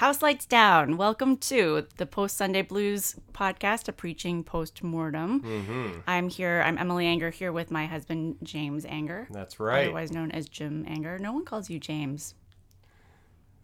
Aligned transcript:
House 0.00 0.22
lights 0.22 0.46
down. 0.46 0.96
Welcome 0.96 1.36
to 1.36 1.86
the 1.98 2.06
Post 2.06 2.38
Sunday 2.38 2.62
Blues 2.62 3.16
podcast, 3.34 3.86
a 3.86 3.92
preaching 3.92 4.42
post 4.42 4.82
mortem. 4.82 5.42
Mm-hmm. 5.42 6.00
I'm 6.06 6.30
here. 6.30 6.62
I'm 6.64 6.78
Emily 6.78 7.04
Anger 7.04 7.28
here 7.28 7.52
with 7.52 7.70
my 7.70 7.84
husband 7.84 8.36
James 8.42 8.86
Anger, 8.86 9.28
That's 9.30 9.60
right. 9.60 9.84
otherwise 9.84 10.10
known 10.10 10.30
as 10.30 10.48
Jim 10.48 10.86
Anger. 10.88 11.18
No 11.18 11.34
one 11.34 11.44
calls 11.44 11.68
you 11.68 11.78
James. 11.78 12.32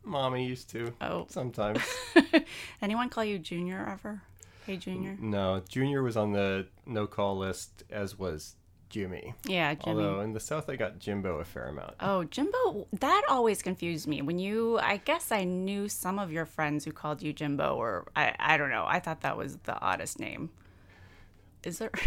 Mommy 0.04 0.46
used 0.46 0.68
to. 0.72 0.92
Oh. 1.00 1.24
Sometimes. 1.30 1.80
Anyone 2.82 3.08
call 3.08 3.24
you 3.24 3.38
Junior 3.38 3.88
ever? 3.90 4.20
Hey 4.66 4.76
Junior. 4.76 5.16
no, 5.18 5.62
Junior 5.66 6.02
was 6.02 6.18
on 6.18 6.32
the 6.32 6.66
no 6.84 7.06
call 7.06 7.38
list, 7.38 7.82
as 7.88 8.18
was 8.18 8.56
Jimmy. 8.88 9.34
Yeah, 9.44 9.74
Jimmy. 9.74 10.02
Although 10.04 10.20
in 10.20 10.32
the 10.32 10.40
South, 10.40 10.70
I 10.70 10.76
got 10.76 10.98
Jimbo 10.98 11.38
a 11.40 11.44
fair 11.44 11.66
amount. 11.68 11.94
Oh, 12.00 12.24
Jimbo, 12.24 12.86
that 12.92 13.22
always 13.28 13.62
confused 13.62 14.06
me. 14.06 14.22
When 14.22 14.38
you, 14.38 14.78
I 14.78 14.98
guess 14.98 15.32
I 15.32 15.44
knew 15.44 15.88
some 15.88 16.18
of 16.18 16.30
your 16.32 16.46
friends 16.46 16.84
who 16.84 16.92
called 16.92 17.22
you 17.22 17.32
Jimbo, 17.32 17.74
or 17.74 18.06
I, 18.14 18.34
I 18.38 18.56
don't 18.56 18.70
know. 18.70 18.84
I 18.86 19.00
thought 19.00 19.22
that 19.22 19.36
was 19.36 19.56
the 19.64 19.78
oddest 19.80 20.18
name. 20.20 20.50
Is 21.64 21.78
there? 21.78 21.90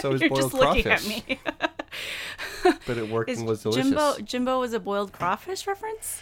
So 0.00 0.12
is 0.12 0.20
You're 0.20 0.28
boiled 0.30 0.42
just 0.42 0.54
looking 0.54 0.82
crawfish. 0.84 1.22
at 1.22 1.28
me. 1.28 1.40
But 2.86 2.98
it 2.98 3.08
worked 3.08 3.30
Is 3.30 3.38
and 3.38 3.48
was 3.48 3.62
delicious. 3.62 3.86
Jimbo, 3.86 4.18
Jimbo 4.18 4.60
was 4.60 4.72
a 4.72 4.80
boiled 4.80 5.12
crawfish 5.12 5.66
reference? 5.66 6.20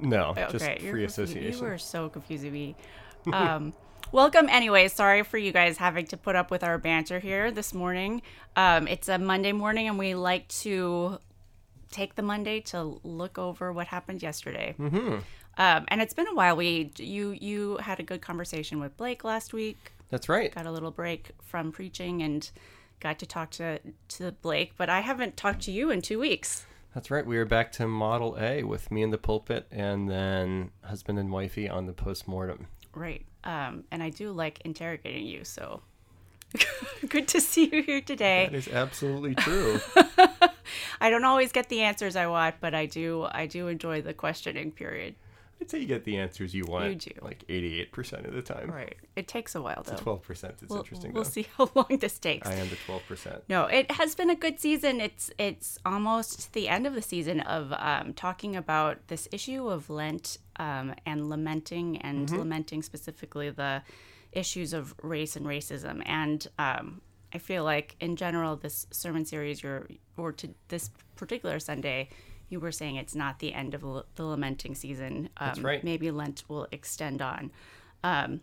No, 0.00 0.30
Okay, 0.30 0.46
just 0.50 0.64
free 0.88 1.04
association. 1.04 1.60
You 1.60 1.70
were 1.70 1.76
so 1.78 2.08
confusing 2.08 2.52
me. 2.52 2.76
Um, 3.32 3.74
welcome, 4.12 4.48
anyway. 4.48 4.88
Sorry 4.88 5.22
for 5.22 5.38
you 5.38 5.52
guys 5.52 5.78
having 5.78 6.06
to 6.06 6.16
put 6.16 6.36
up 6.36 6.50
with 6.50 6.62
our 6.62 6.78
banter 6.78 7.18
here 7.18 7.50
this 7.50 7.72
morning. 7.74 8.22
Um, 8.56 8.88
it's 8.88 9.08
a 9.08 9.18
Monday 9.18 9.52
morning, 9.52 9.88
and 9.88 9.98
we 9.98 10.14
like 10.14 10.48
to 10.48 11.18
take 11.90 12.14
the 12.14 12.22
Monday 12.22 12.60
to 12.60 13.00
look 13.02 13.38
over 13.38 13.72
what 13.72 13.88
happened 13.88 14.22
yesterday. 14.22 14.74
Mm-hmm. 14.78 15.18
Um, 15.58 15.84
and 15.88 16.00
it's 16.00 16.14
been 16.14 16.28
a 16.28 16.34
while. 16.34 16.56
We 16.56 16.92
you 16.96 17.32
you 17.32 17.76
had 17.78 18.00
a 18.00 18.02
good 18.02 18.22
conversation 18.22 18.80
with 18.80 18.96
Blake 18.96 19.24
last 19.24 19.52
week. 19.52 19.92
That's 20.08 20.28
right. 20.28 20.54
Got 20.54 20.66
a 20.66 20.72
little 20.72 20.90
break 20.90 21.30
from 21.42 21.72
preaching 21.72 22.22
and 22.22 22.48
got 23.00 23.18
to 23.18 23.26
talk 23.26 23.50
to 23.52 23.78
to 24.08 24.32
Blake. 24.32 24.74
But 24.76 24.88
I 24.88 25.00
haven't 25.00 25.36
talked 25.36 25.62
to 25.62 25.72
you 25.72 25.90
in 25.90 26.02
two 26.02 26.18
weeks. 26.18 26.66
That's 26.94 27.10
right. 27.10 27.24
We 27.24 27.36
are 27.36 27.44
back 27.44 27.70
to 27.72 27.86
Model 27.86 28.36
A 28.40 28.64
with 28.64 28.90
me 28.90 29.02
in 29.02 29.10
the 29.10 29.18
pulpit 29.18 29.66
and 29.70 30.10
then 30.10 30.70
husband 30.82 31.18
and 31.18 31.30
wifey 31.30 31.68
on 31.68 31.86
the 31.86 31.92
postmortem. 31.92 32.66
Right. 32.94 33.24
Um, 33.44 33.84
and 33.90 34.02
I 34.02 34.10
do 34.10 34.32
like 34.32 34.60
interrogating 34.64 35.26
you, 35.26 35.44
so 35.44 35.80
good 37.08 37.28
to 37.28 37.40
see 37.40 37.70
you 37.72 37.82
here 37.82 38.00
today. 38.00 38.48
That 38.50 38.56
is 38.56 38.68
absolutely 38.68 39.34
true. 39.34 39.80
I 41.00 41.10
don't 41.10 41.24
always 41.24 41.52
get 41.52 41.68
the 41.68 41.80
answers 41.80 42.16
I 42.16 42.26
want, 42.26 42.56
but 42.60 42.74
I 42.74 42.86
do 42.86 43.26
I 43.30 43.46
do 43.46 43.68
enjoy 43.68 44.02
the 44.02 44.12
questioning 44.14 44.70
period. 44.72 45.14
I'd 45.60 45.70
say 45.70 45.78
you 45.80 45.86
get 45.86 46.04
the 46.04 46.16
answers 46.16 46.54
you 46.54 46.64
want. 46.64 46.88
You 46.88 46.94
do. 46.94 47.10
Like 47.20 47.46
88% 47.46 48.26
of 48.26 48.32
the 48.32 48.40
time. 48.40 48.70
Right. 48.70 48.96
It 49.14 49.28
takes 49.28 49.54
a 49.54 49.60
while 49.60 49.82
though. 49.82 49.92
12% 49.92 50.30
It's 50.62 50.62
We'll, 50.70 50.78
interesting 50.78 51.12
we'll 51.12 51.24
though. 51.24 51.28
see 51.30 51.46
how 51.58 51.70
long 51.74 51.98
this 52.00 52.18
takes. 52.18 52.48
I 52.48 52.54
am 52.54 52.68
the 52.70 52.76
12%. 52.76 53.42
No, 53.46 53.66
it 53.66 53.90
has 53.92 54.14
been 54.14 54.30
a 54.30 54.34
good 54.34 54.58
season. 54.58 55.00
It's 55.02 55.30
it's 55.38 55.78
almost 55.84 56.54
the 56.54 56.68
end 56.68 56.86
of 56.86 56.94
the 56.94 57.02
season 57.02 57.40
of 57.40 57.74
um, 57.74 58.14
talking 58.14 58.56
about 58.56 59.06
this 59.08 59.28
issue 59.32 59.68
of 59.68 59.90
Lent 59.90 60.38
um, 60.60 60.94
and 61.06 61.28
lamenting 61.30 61.96
and 62.02 62.30
lamenting 62.30 62.82
specifically 62.82 63.48
the 63.50 63.82
issues 64.32 64.72
of 64.74 64.94
race 65.02 65.34
and 65.34 65.46
racism. 65.46 66.02
And 66.04 66.46
um, 66.58 67.00
I 67.32 67.38
feel 67.38 67.64
like 67.64 67.96
in 67.98 68.14
general, 68.14 68.56
this 68.56 68.86
sermon 68.90 69.24
series, 69.24 69.62
you're 69.62 69.88
or 70.18 70.32
to 70.32 70.50
this 70.68 70.90
particular 71.16 71.58
Sunday, 71.60 72.10
you 72.50 72.60
were 72.60 72.72
saying 72.72 72.96
it's 72.96 73.14
not 73.14 73.38
the 73.38 73.54
end 73.54 73.74
of 73.74 73.82
l- 73.82 74.04
the 74.16 74.24
lamenting 74.24 74.74
season. 74.74 75.30
Um, 75.38 75.46
That's 75.46 75.60
right. 75.60 75.82
Maybe 75.82 76.10
Lent 76.10 76.44
will 76.48 76.68
extend 76.72 77.22
on. 77.22 77.50
Um, 78.04 78.42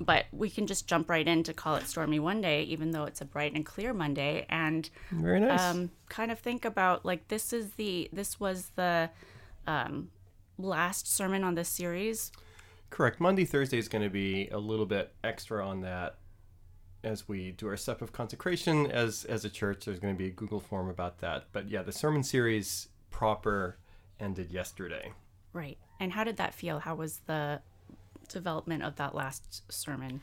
but 0.00 0.24
we 0.32 0.48
can 0.48 0.66
just 0.66 0.86
jump 0.86 1.10
right 1.10 1.28
in 1.28 1.42
to 1.42 1.52
call 1.52 1.74
it 1.76 1.86
stormy 1.86 2.18
one 2.18 2.40
day 2.40 2.62
even 2.62 2.92
though 2.92 3.04
it's 3.04 3.20
a 3.20 3.26
bright 3.26 3.52
and 3.54 3.66
clear 3.66 3.92
monday 3.92 4.46
and 4.48 4.88
Very 5.10 5.38
nice. 5.38 5.60
um, 5.60 5.90
kind 6.08 6.30
of 6.32 6.38
think 6.38 6.64
about 6.64 7.04
like 7.04 7.28
this 7.28 7.52
is 7.52 7.72
the 7.72 8.08
this 8.10 8.40
was 8.40 8.70
the 8.74 9.10
um, 9.66 10.08
last 10.62 11.06
sermon 11.12 11.44
on 11.44 11.54
this 11.54 11.68
series 11.68 12.32
Correct. 12.90 13.20
Monday, 13.20 13.46
Thursday 13.46 13.78
is 13.78 13.88
going 13.88 14.04
to 14.04 14.10
be 14.10 14.48
a 14.48 14.58
little 14.58 14.84
bit 14.84 15.14
extra 15.24 15.66
on 15.66 15.80
that 15.80 16.18
as 17.02 17.26
we 17.26 17.52
do 17.52 17.66
our 17.68 17.76
step 17.78 18.02
of 18.02 18.12
consecration 18.12 18.90
as 18.90 19.24
as 19.24 19.46
a 19.46 19.48
church. 19.48 19.86
There's 19.86 19.98
going 19.98 20.14
to 20.14 20.18
be 20.18 20.28
a 20.28 20.30
Google 20.30 20.60
form 20.60 20.90
about 20.90 21.18
that. 21.20 21.46
But 21.52 21.70
yeah, 21.70 21.82
the 21.82 21.90
sermon 21.90 22.22
series 22.22 22.88
proper 23.08 23.78
ended 24.20 24.50
yesterday. 24.52 25.12
right 25.54 25.78
and 26.00 26.12
how 26.12 26.22
did 26.22 26.36
that 26.36 26.54
feel 26.54 26.80
how 26.80 26.94
was 26.94 27.20
the 27.26 27.60
development 28.28 28.82
of 28.82 28.96
that 28.96 29.14
last 29.14 29.70
sermon 29.72 30.20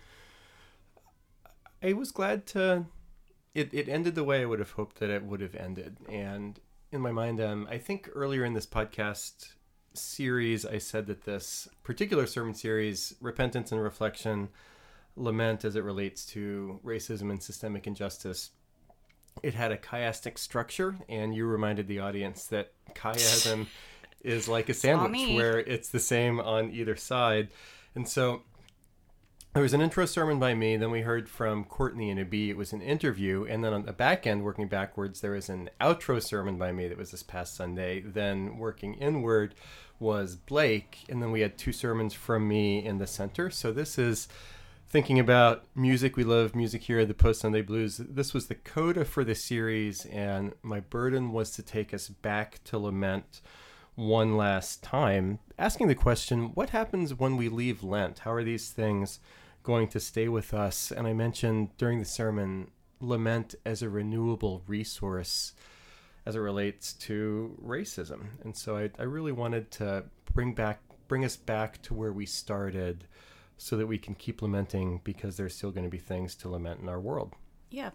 I 1.82 1.94
was 1.94 2.12
glad 2.12 2.46
to. 2.48 2.86
It, 3.56 3.74
it 3.74 3.90
ended 3.90 4.16
the 4.16 4.24
way 4.24 4.42
I 4.42 4.46
would 4.46 4.60
have 4.60 4.72
hoped 4.72 5.00
that 5.00 5.10
it 5.10 5.24
would 5.24 5.42
have 5.42 5.56
ended. 5.56 5.98
And 6.08 6.60
in 6.92 7.02
my 7.02 7.12
mind, 7.12 7.42
um, 7.42 7.68
I 7.70 7.78
think 7.78 8.10
earlier 8.14 8.44
in 8.44 8.54
this 8.54 8.68
podcast 8.68 9.54
series, 9.94 10.66
I 10.66 10.78
said 10.78 11.08
that 11.08 11.26
this 11.26 11.68
particular 11.84 12.26
sermon 12.26 12.54
series, 12.54 13.16
Repentance 13.22 13.72
and 13.72 13.82
Reflection, 13.82 14.50
Lament 15.16 15.66
as 15.66 15.76
it 15.76 15.84
relates 15.84 16.26
to 16.28 16.80
racism 16.84 17.30
and 17.30 17.42
systemic 17.42 17.88
injustice, 17.88 18.52
it 19.44 19.54
had 19.54 19.72
a 19.72 19.78
chiastic 19.78 20.38
structure. 20.38 20.98
And 21.08 21.36
you 21.36 21.46
reminded 21.46 21.88
the 21.88 22.00
audience 22.00 22.46
that 22.48 22.74
chiasm 22.94 23.68
is 24.22 24.48
like 24.48 24.70
a 24.70 24.74
sandwich 24.74 25.36
where 25.36 25.60
it's 25.60 25.90
the 25.90 26.00
same 26.00 26.40
on 26.40 26.72
either 26.72 26.96
side. 26.96 27.50
And 27.96 28.08
so 28.08 28.44
there 29.54 29.64
was 29.64 29.74
an 29.74 29.82
intro 29.82 30.06
sermon 30.06 30.40
by 30.40 30.54
me. 30.54 30.78
Then 30.78 30.92
we 30.92 31.02
heard 31.02 31.28
from 31.28 31.64
Courtney 31.64 32.12
and 32.12 32.20
a 32.20 32.26
B. 32.26 32.50
It 32.50 32.58
was 32.58 32.72
an 32.72 32.82
interview, 32.82 33.46
and 33.50 33.64
then 33.64 33.74
on 33.74 33.86
the 33.86 33.94
back 33.94 34.28
end, 34.28 34.44
working 34.44 34.68
backwards, 34.68 35.22
there 35.22 35.32
was 35.32 35.50
an 35.50 35.70
outro 35.82 36.22
sermon 36.22 36.58
by 36.58 36.72
me 36.72 36.88
that 36.88 36.98
was 36.98 37.12
this 37.12 37.24
past 37.24 37.56
Sunday. 37.56 38.00
Then 38.02 38.58
working 38.58 38.94
inward 38.96 39.56
was 40.00 40.36
Blake, 40.36 41.00
and 41.10 41.22
then 41.22 41.32
we 41.32 41.42
had 41.42 41.58
two 41.58 41.72
sermons 41.72 42.14
from 42.14 42.48
me 42.48 42.86
in 42.86 43.00
the 43.00 43.08
center. 43.08 43.50
So 43.50 43.72
this 43.72 43.98
is 43.98 44.28
thinking 44.88 45.20
about 45.20 45.66
music. 45.76 46.16
We 46.16 46.24
love 46.24 46.56
music 46.56 46.84
here 46.84 47.04
the 47.04 47.14
Post 47.16 47.42
Sunday 47.42 47.62
Blues. 47.62 47.98
This 47.98 48.36
was 48.36 48.48
the 48.48 48.56
coda 48.56 49.04
for 49.04 49.24
the 49.24 49.36
series, 49.36 50.06
and 50.06 50.54
my 50.62 50.80
burden 50.80 51.32
was 51.32 51.50
to 51.52 51.64
take 51.64 51.92
us 51.92 52.08
back 52.08 52.64
to 52.66 52.78
lament 52.78 53.42
one 54.00 54.38
last 54.38 54.82
time, 54.82 55.40
asking 55.58 55.88
the 55.88 55.96
question 55.96 56.52
what 56.54 56.70
happens 56.70 57.14
when 57.14 57.36
we 57.36 57.50
leave 57.50 57.84
Lent? 57.84 58.20
How 58.20 58.32
are 58.32 58.44
these 58.44 58.70
things 58.70 59.20
going 59.62 59.90
to 59.90 60.00
stay 60.00 60.30
with 60.30 60.54
us? 60.54 60.92
And 60.92 61.06
I 61.06 61.14
mentioned 61.14 61.76
during 61.78 62.00
the 62.00 62.06
sermon 62.06 62.72
lament 63.02 63.56
as 63.66 63.82
a 63.82 63.90
renewable 63.90 64.64
resource 64.68 65.54
as 66.26 66.36
it 66.36 66.40
relates 66.40 66.94
to 66.94 67.58
racism. 67.64 68.28
And 68.44 68.56
so 68.56 68.78
I, 68.78 68.90
I 68.98 69.04
really 69.04 69.32
wanted 69.32 69.70
to 69.72 70.06
bring 70.34 70.54
back 70.54 70.80
bring 71.08 71.26
us 71.26 71.36
back 71.36 71.82
to 71.82 71.94
where 71.94 72.14
we 72.14 72.26
started 72.26 73.06
so 73.58 73.76
that 73.76 73.88
we 73.88 73.98
can 73.98 74.16
keep 74.16 74.42
lamenting 74.42 75.02
because 75.04 75.36
there's 75.36 75.56
still 75.56 75.72
going 75.72 75.84
to 75.84 75.90
be 75.90 75.98
things 75.98 76.36
to 76.36 76.48
lament 76.48 76.80
in 76.80 76.88
our 76.88 77.00
world. 77.00 77.34
yeah 77.70 77.90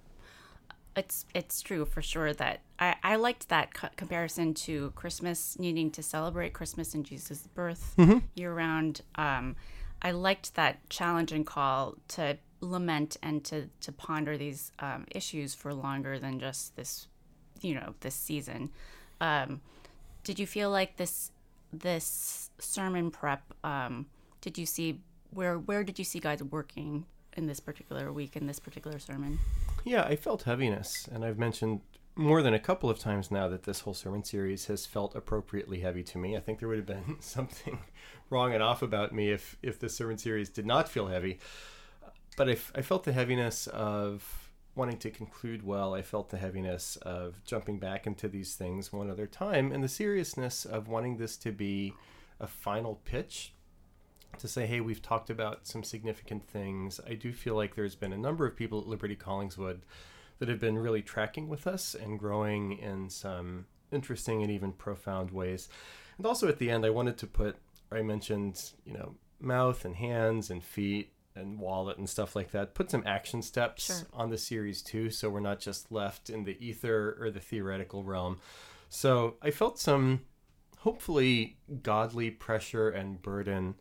it's 0.96 1.26
it's 1.35 1.61
true 1.61 1.85
for 1.85 2.02
sure 2.02 2.32
that 2.35 2.61
I, 2.79 2.96
I 3.02 3.17
liked 3.17 3.49
that 3.49 3.75
co- 3.75 3.88
comparison 3.96 4.55
to 4.55 4.91
Christmas 4.94 5.58
needing 5.58 5.91
to 5.93 6.02
celebrate 6.02 6.52
Christmas 6.52 6.94
and 6.94 7.05
Jesus' 7.05 7.49
birth 7.55 7.94
year 8.35 8.55
round. 8.55 9.00
Um, 9.17 9.56
I 10.02 10.11
liked 10.11 10.55
that 10.55 10.88
challenge 10.91 11.32
and 11.32 11.46
call 11.46 11.96
to 12.08 12.38
lament 12.61 13.17
and 13.23 13.44
to 13.44 13.69
to 13.81 13.93
ponder 13.93 14.37
these 14.37 14.73
um, 14.79 15.06
issues 15.11 15.55
for 15.55 15.73
longer 15.75 16.19
than 16.19 16.38
just 16.38 16.76
this, 16.76 17.08
you 17.61 17.75
know, 17.75 17.94
this 18.00 18.14
season. 18.14 18.70
Um, 19.20 19.61
did 20.23 20.38
you 20.38 20.47
feel 20.47 20.70
like 20.70 20.97
this 20.97 21.31
this 21.73 22.50
sermon 22.58 23.11
prep? 23.11 23.43
Um, 23.62 24.06
did 24.40 24.58
you 24.58 24.67
see 24.67 25.00
where 25.31 25.58
where 25.58 25.85
did 25.85 25.99
you 25.99 26.05
see 26.05 26.20
guys 26.20 26.43
working 26.43 27.06
in 27.37 27.47
this 27.47 27.61
particular 27.61 28.12
week 28.12 28.37
in 28.37 28.47
this 28.47 28.61
particular 28.61 28.99
sermon? 28.99 29.38
Yeah, 29.85 30.03
I 30.05 30.17
felt 30.17 30.45
heaviness, 30.45 31.07
and 31.13 31.25
I've 31.25 31.39
mentioned 31.39 31.83
more 32.17 32.43
than 32.43 32.55
a 32.55 32.59
couple 32.59 32.89
of 32.89 32.99
times 32.99 33.31
now 33.31 33.49
that 33.49 33.65
this 33.65 33.81
whole 33.81 33.95
sermon 33.95 34.25
series 34.25 34.67
has 34.67 34.87
felt 34.87 35.15
appropriately 35.15 35.81
heavy 35.81 36.03
to 36.05 36.19
me. 36.19 36.37
I 36.37 36.41
think 36.41 36.59
there 36.59 36.69
would 36.69 36.79
have 36.79 36.87
been 36.87 37.17
something 37.21 37.79
wrong 38.31 38.55
and 38.55 38.63
off 38.63 38.83
about 38.83 39.13
me 39.13 39.31
if 39.31 39.57
if 39.63 39.79
this 39.79 39.95
sermon 39.95 40.19
series 40.19 40.49
did 40.49 40.67
not 40.67 40.89
feel 40.89 41.09
heavy. 41.09 41.39
But 42.37 42.49
I, 42.49 42.57
I 42.75 42.83
felt 42.83 43.05
the 43.05 43.13
heaviness 43.13 43.67
of 43.69 44.51
wanting 44.75 44.99
to 44.99 45.11
conclude 45.11 45.65
well. 45.65 45.95
I 45.95 46.03
felt 46.03 46.31
the 46.31 46.39
heaviness 46.39 46.97
of 47.03 47.45
jumping 47.45 47.79
back 47.79 48.07
into 48.07 48.27
these 48.27 48.55
things 48.55 48.93
one 48.93 49.11
other 49.11 49.27
time, 49.27 49.71
and 49.71 49.85
the 49.85 49.89
seriousness 49.89 50.65
of 50.65 50.89
wanting 50.89 51.19
this 51.19 51.37
to 51.39 51.53
be 51.53 51.95
a 52.41 52.47
final 52.47 53.01
pitch 53.05 53.54
to 54.39 54.49
say, 54.49 54.67
hey, 54.67 54.81
we've 54.81 55.03
talked 55.03 55.31
about 55.31 55.67
some 55.67 55.83
significant 55.83 56.47
things. 56.49 57.01
I 57.09 57.15
do 57.15 57.33
feel 57.33 57.55
like 57.55 57.75
there's 57.75 57.95
been 57.95 58.13
a 58.13 58.19
number 58.19 58.47
of 58.47 58.57
people 58.57 58.81
at 58.81 58.87
Liberty 58.87 59.17
Collingswood 59.17 59.81
that 60.39 60.49
have 60.49 60.61
been 60.61 60.79
really 60.79 61.03
tracking 61.03 61.49
with 61.49 61.67
us 61.67 61.95
and 61.95 62.19
growing 62.19 62.79
in 62.79 63.09
some 63.11 63.67
interesting 63.93 64.43
and 64.43 64.51
even 64.51 64.73
profound 64.73 65.31
ways. 65.31 65.69
And 66.17 66.27
also 66.27 66.49
at 66.49 66.59
the 66.59 66.71
end, 66.71 66.85
I 66.85 66.91
wanted 66.91 67.17
to 67.19 67.27
put, 67.27 67.57
I 67.93 68.03
mentioned, 68.03 68.73
you 68.85 68.95
know, 68.95 69.15
mouth 69.41 69.85
and 69.85 69.95
hands 69.97 70.51
and 70.51 70.63
feet 70.63 71.13
and 71.37 71.59
wallet 71.59 71.99
and 71.99 72.09
stuff 72.09 72.37
like 72.37 72.51
that. 72.53 72.75
Put 72.75 72.91
some 72.91 73.03
action 73.07 73.43
steps 73.43 73.87
Sure. 73.87 74.07
on 74.13 74.31
the 74.31 74.39
series 74.39 74.83
too, 74.83 75.11
so 75.11 75.29
we're 75.29 75.41
not 75.41 75.61
just 75.61 75.91
left 75.91 76.31
in 76.31 76.45
the 76.45 76.57
ether 76.65 77.17
or 77.21 77.31
the 77.31 77.41
theoretical 77.41 78.05
realm. 78.05 78.39
So 78.89 79.37
I 79.43 79.51
felt 79.51 79.79
some 79.79 80.21
hopefully 80.79 81.57
godly 81.83 82.31
pressure 82.31 82.91
and 82.91 83.21
burden 83.23 83.75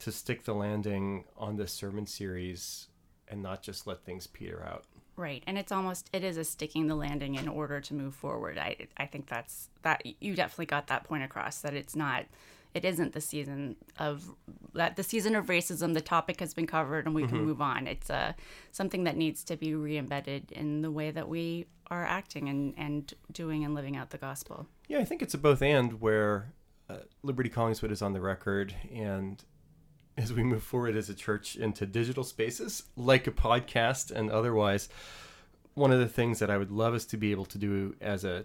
to 0.00 0.12
stick 0.12 0.44
the 0.44 0.54
landing 0.54 1.24
on 1.36 1.56
this 1.56 1.72
sermon 1.72 2.06
series 2.06 2.88
and 3.28 3.42
not 3.42 3.62
just 3.62 3.86
let 3.86 4.04
things 4.04 4.26
peter 4.26 4.64
out. 4.66 4.84
Right, 5.16 5.42
and 5.46 5.58
it's 5.58 5.70
almost 5.70 6.08
it 6.12 6.24
is 6.24 6.36
a 6.36 6.44
sticking 6.44 6.86
the 6.86 6.94
landing 6.94 7.34
in 7.34 7.46
order 7.46 7.80
to 7.80 7.94
move 7.94 8.14
forward. 8.14 8.58
I 8.58 8.88
I 8.96 9.06
think 9.06 9.28
that's 9.28 9.68
that 9.82 10.02
you 10.20 10.34
definitely 10.34 10.66
got 10.66 10.86
that 10.88 11.04
point 11.04 11.22
across 11.22 11.60
that 11.60 11.74
it's 11.74 11.94
not 11.94 12.24
it 12.72 12.84
isn't 12.84 13.12
the 13.12 13.20
season 13.20 13.76
of 13.98 14.34
that 14.74 14.96
the 14.96 15.02
season 15.02 15.34
of 15.34 15.46
racism 15.46 15.92
the 15.92 16.00
topic 16.00 16.40
has 16.40 16.54
been 16.54 16.66
covered 16.66 17.06
and 17.06 17.14
we 17.14 17.26
can 17.26 17.44
move 17.44 17.60
on. 17.60 17.86
It's 17.86 18.08
uh, 18.08 18.32
something 18.70 19.04
that 19.04 19.16
needs 19.16 19.44
to 19.44 19.56
be 19.56 19.74
re-embedded 19.74 20.52
in 20.52 20.82
the 20.82 20.90
way 20.90 21.10
that 21.10 21.28
we 21.28 21.66
are 21.90 22.04
acting 22.04 22.48
and 22.48 22.74
and 22.78 23.12
doing 23.32 23.64
and 23.64 23.74
living 23.74 23.96
out 23.96 24.10
the 24.10 24.18
gospel. 24.18 24.66
Yeah, 24.88 25.00
I 25.00 25.04
think 25.04 25.20
it's 25.20 25.34
a 25.34 25.38
both 25.38 25.62
and 25.62 26.00
where 26.00 26.52
uh, 26.88 26.98
Liberty 27.22 27.50
Collingswood 27.50 27.90
is 27.90 28.02
on 28.02 28.12
the 28.12 28.20
record 28.20 28.74
and 28.94 29.44
as 30.20 30.32
we 30.32 30.42
move 30.42 30.62
forward 30.62 30.96
as 30.96 31.08
a 31.08 31.14
church 31.14 31.56
into 31.56 31.86
digital 31.86 32.24
spaces 32.24 32.82
like 32.96 33.26
a 33.26 33.30
podcast 33.30 34.10
and 34.10 34.30
otherwise 34.30 34.88
one 35.74 35.92
of 35.92 35.98
the 36.00 36.08
things 36.08 36.38
that 36.40 36.50
I 36.50 36.58
would 36.58 36.70
love 36.70 36.94
us 36.94 37.04
to 37.06 37.16
be 37.16 37.30
able 37.30 37.46
to 37.46 37.58
do 37.58 37.94
as 38.00 38.24
a 38.24 38.44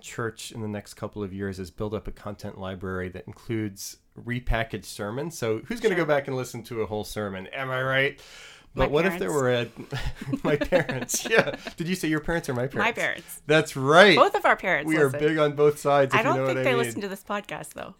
church 0.00 0.52
in 0.52 0.60
the 0.60 0.68
next 0.68 0.94
couple 0.94 1.22
of 1.24 1.32
years 1.32 1.58
is 1.58 1.70
build 1.70 1.92
up 1.94 2.06
a 2.06 2.12
content 2.12 2.58
library 2.58 3.08
that 3.08 3.26
includes 3.26 3.96
repackaged 4.22 4.84
sermons. 4.84 5.36
So 5.36 5.58
who's 5.66 5.80
going 5.80 5.90
to 5.90 5.96
Sure. 5.96 6.04
go 6.04 6.14
back 6.14 6.28
and 6.28 6.36
listen 6.36 6.62
to 6.64 6.82
a 6.82 6.86
whole 6.86 7.04
sermon? 7.04 7.46
Am 7.48 7.70
I 7.70 7.82
right? 7.82 8.20
But 8.74 8.82
My 8.82 8.86
what 8.92 9.06
if 9.06 9.18
there 9.18 9.32
were 9.32 9.50
a 9.52 9.66
my 10.44 10.56
parents? 10.56 11.26
Yeah. 11.30 11.56
Did 11.76 11.88
you 11.88 11.96
say 11.96 12.06
your 12.06 12.20
parents 12.20 12.48
or 12.48 12.52
my 12.54 12.66
parents? 12.68 12.76
My 12.76 12.92
parents. 12.92 13.42
That's 13.46 13.74
right. 13.76 14.14
Both 14.16 14.34
of 14.36 14.44
our 14.44 14.56
parents 14.56 14.86
we 14.88 14.98
are 14.98 15.08
big 15.08 15.38
on 15.38 15.56
both 15.56 15.78
sides. 15.80 16.14
If 16.14 16.20
I 16.20 16.22
don't 16.22 16.34
you 16.36 16.40
know 16.42 16.46
think 16.48 16.58
they 16.64 16.70
I 16.70 16.74
mean. 16.74 16.84
listen 16.84 17.00
to 17.00 17.08
this 17.08 17.24
podcast 17.24 17.70
though. 17.70 17.94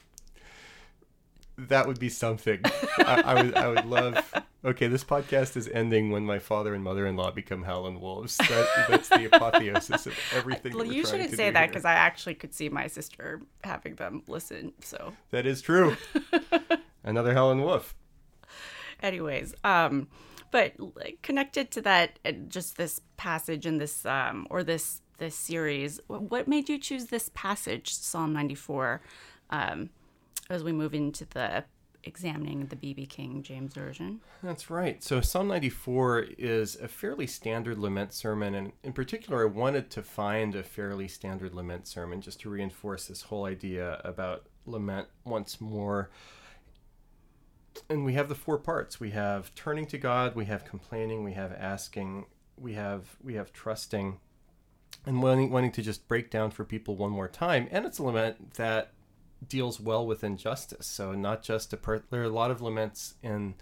That 1.58 1.88
would 1.88 1.98
be 1.98 2.08
something. 2.08 2.60
I, 2.98 3.22
I 3.24 3.42
would. 3.42 3.54
I 3.54 3.68
would 3.68 3.84
love. 3.84 4.34
Okay, 4.64 4.86
this 4.86 5.02
podcast 5.04 5.56
is 5.56 5.68
ending 5.68 6.10
when 6.10 6.24
my 6.24 6.38
father 6.38 6.74
and 6.74 6.82
mother-in-law 6.84 7.32
become 7.32 7.62
howling 7.62 8.00
wolves. 8.00 8.36
That, 8.36 8.68
that's 8.88 9.08
the 9.08 9.26
apotheosis 9.26 10.06
of 10.06 10.14
everything. 10.34 10.74
Well, 10.74 10.84
you 10.84 11.04
shouldn't 11.04 11.32
say 11.34 11.50
that 11.50 11.68
because 11.68 11.84
I 11.84 11.94
actually 11.94 12.34
could 12.34 12.54
see 12.54 12.68
my 12.68 12.86
sister 12.86 13.40
having 13.64 13.96
them 13.96 14.22
listen. 14.28 14.72
So, 14.82 15.14
that 15.30 15.46
is 15.46 15.62
true. 15.62 15.96
Another 17.04 17.34
howling 17.34 17.62
wolf. 17.62 17.94
anyways, 19.00 19.54
um, 19.64 20.08
but 20.50 20.74
like, 20.78 21.20
connected 21.22 21.70
to 21.72 21.82
that, 21.82 22.18
uh, 22.24 22.32
just 22.48 22.76
this 22.76 23.00
passage 23.16 23.66
in 23.66 23.78
this 23.78 24.04
um 24.06 24.46
or 24.50 24.62
this 24.62 25.02
this 25.18 25.34
series, 25.34 26.00
what 26.06 26.46
made 26.46 26.68
you 26.68 26.78
choose 26.78 27.06
this 27.06 27.30
passage, 27.34 27.92
Psalm 27.94 28.32
ninety 28.32 28.54
four, 28.54 29.02
um, 29.50 29.90
as 30.50 30.64
we 30.64 30.72
move 30.72 30.94
into 30.94 31.26
the 31.26 31.64
examining 32.04 32.66
the 32.66 32.76
BB 32.76 33.08
King 33.08 33.42
James 33.42 33.74
version? 33.74 34.20
That's 34.42 34.70
right. 34.70 35.02
So 35.02 35.20
Psalm 35.20 35.48
94 35.48 36.26
is 36.38 36.76
a 36.76 36.88
fairly 36.88 37.26
standard 37.26 37.78
lament 37.78 38.14
sermon, 38.14 38.54
and 38.54 38.72
in 38.82 38.92
particular, 38.92 39.42
I 39.42 39.50
wanted 39.50 39.90
to 39.90 40.02
find 40.02 40.54
a 40.54 40.62
fairly 40.62 41.08
standard 41.08 41.54
lament 41.54 41.86
sermon 41.86 42.20
just 42.20 42.40
to 42.40 42.50
reinforce 42.50 43.06
this 43.06 43.22
whole 43.22 43.44
idea 43.44 44.00
about 44.04 44.46
lament 44.64 45.08
once 45.24 45.60
more. 45.60 46.10
And 47.90 48.04
we 48.04 48.14
have 48.14 48.28
the 48.28 48.34
four 48.34 48.58
parts. 48.58 48.98
We 48.98 49.10
have 49.10 49.54
turning 49.54 49.86
to 49.86 49.98
God, 49.98 50.34
we 50.34 50.46
have 50.46 50.64
complaining, 50.64 51.24
we 51.24 51.32
have 51.34 51.52
asking, 51.52 52.26
we 52.56 52.72
have 52.72 53.16
we 53.22 53.34
have 53.34 53.52
trusting, 53.52 54.18
and 55.04 55.22
wanting, 55.22 55.50
wanting 55.50 55.72
to 55.72 55.82
just 55.82 56.08
break 56.08 56.30
down 56.30 56.50
for 56.50 56.64
people 56.64 56.96
one 56.96 57.10
more 57.10 57.28
time. 57.28 57.68
And 57.70 57.84
it's 57.84 57.98
a 57.98 58.02
lament 58.02 58.54
that 58.54 58.92
deals 59.46 59.80
well 59.80 60.06
with 60.06 60.24
injustice. 60.24 60.86
So 60.86 61.12
not 61.12 61.42
just 61.42 61.72
a 61.72 61.76
per- 61.76 62.02
there 62.10 62.22
are 62.22 62.24
a 62.24 62.28
lot 62.28 62.50
of 62.50 62.60
laments 62.60 63.14
in 63.22 63.54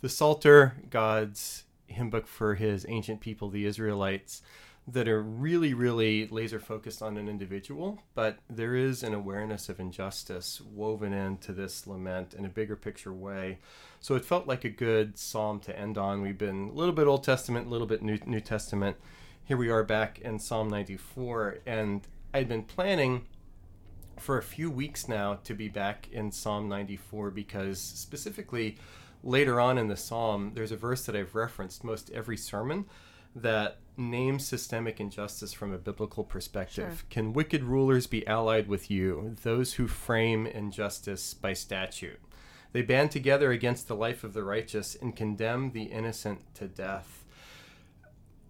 the 0.00 0.08
Psalter, 0.08 0.74
God's 0.90 1.64
hymn 1.86 2.10
book 2.10 2.26
for 2.26 2.54
his 2.54 2.84
ancient 2.88 3.20
people, 3.20 3.48
the 3.48 3.66
Israelites, 3.66 4.42
that 4.86 5.08
are 5.08 5.22
really, 5.22 5.72
really 5.72 6.26
laser 6.28 6.60
focused 6.60 7.00
on 7.00 7.16
an 7.16 7.26
individual, 7.26 8.02
but 8.14 8.38
there 8.50 8.76
is 8.76 9.02
an 9.02 9.14
awareness 9.14 9.70
of 9.70 9.80
injustice 9.80 10.60
woven 10.60 11.14
into 11.14 11.52
this 11.52 11.86
lament 11.86 12.34
in 12.34 12.44
a 12.44 12.50
bigger 12.50 12.76
picture 12.76 13.12
way. 13.12 13.58
So 14.00 14.14
it 14.14 14.26
felt 14.26 14.46
like 14.46 14.64
a 14.64 14.68
good 14.68 15.18
psalm 15.18 15.60
to 15.60 15.78
end 15.78 15.96
on. 15.96 16.20
We've 16.20 16.36
been 16.36 16.68
a 16.68 16.72
little 16.72 16.92
bit 16.92 17.06
Old 17.06 17.24
Testament, 17.24 17.66
a 17.66 17.70
little 17.70 17.86
bit 17.86 18.02
New, 18.02 18.18
New 18.26 18.40
Testament. 18.40 18.98
Here 19.44 19.56
we 19.56 19.70
are 19.70 19.84
back 19.84 20.18
in 20.18 20.38
Psalm 20.38 20.68
94, 20.68 21.60
and 21.64 22.06
I'd 22.34 22.48
been 22.48 22.64
planning 22.64 23.24
for 24.20 24.38
a 24.38 24.42
few 24.42 24.70
weeks 24.70 25.08
now 25.08 25.34
to 25.44 25.54
be 25.54 25.68
back 25.68 26.08
in 26.12 26.30
Psalm 26.30 26.68
94 26.68 27.30
because 27.30 27.80
specifically 27.80 28.76
later 29.22 29.60
on 29.60 29.78
in 29.78 29.88
the 29.88 29.96
psalm, 29.96 30.52
there's 30.54 30.72
a 30.72 30.76
verse 30.76 31.06
that 31.06 31.16
I've 31.16 31.34
referenced 31.34 31.84
most 31.84 32.10
every 32.10 32.36
sermon 32.36 32.84
that 33.34 33.78
names 33.96 34.46
systemic 34.46 35.00
injustice 35.00 35.52
from 35.52 35.72
a 35.72 35.78
biblical 35.78 36.24
perspective. 36.24 36.98
Sure. 36.98 37.06
Can 37.10 37.32
wicked 37.32 37.64
rulers 37.64 38.06
be 38.06 38.26
allied 38.26 38.68
with 38.68 38.90
you, 38.90 39.36
those 39.42 39.74
who 39.74 39.88
frame 39.88 40.46
injustice 40.46 41.34
by 41.34 41.52
statute? 41.52 42.20
They 42.72 42.82
band 42.82 43.10
together 43.10 43.52
against 43.52 43.88
the 43.88 43.96
life 43.96 44.24
of 44.24 44.34
the 44.34 44.42
righteous 44.42 44.96
and 45.00 45.14
condemn 45.14 45.72
the 45.72 45.84
innocent 45.84 46.54
to 46.56 46.66
death 46.66 47.23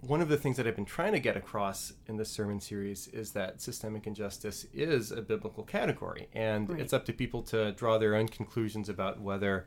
one 0.07 0.21
of 0.21 0.29
the 0.29 0.37
things 0.37 0.57
that 0.57 0.67
I've 0.67 0.77
been 0.77 0.85
trying 0.85 1.13
to 1.13 1.21
get 1.21 1.37
across 1.37 1.93
in 2.07 2.17
this 2.17 2.31
sermon 2.31 2.61
series 2.61 3.09
is 3.09 3.33
that 3.33 3.61
systemic 3.61 4.07
injustice 4.07 4.67
is 4.73 5.11
a 5.13 5.23
biblical 5.23 5.65
category, 5.65 6.29
and 6.33 6.69
Right. 6.69 6.81
it's 6.81 6.93
up 6.93 7.05
to 7.07 7.13
people 7.13 7.43
to 7.45 7.73
draw 7.73 7.99
their 7.99 8.15
own 8.15 8.29
conclusions 8.29 8.89
about 8.89 9.21
whether 9.21 9.67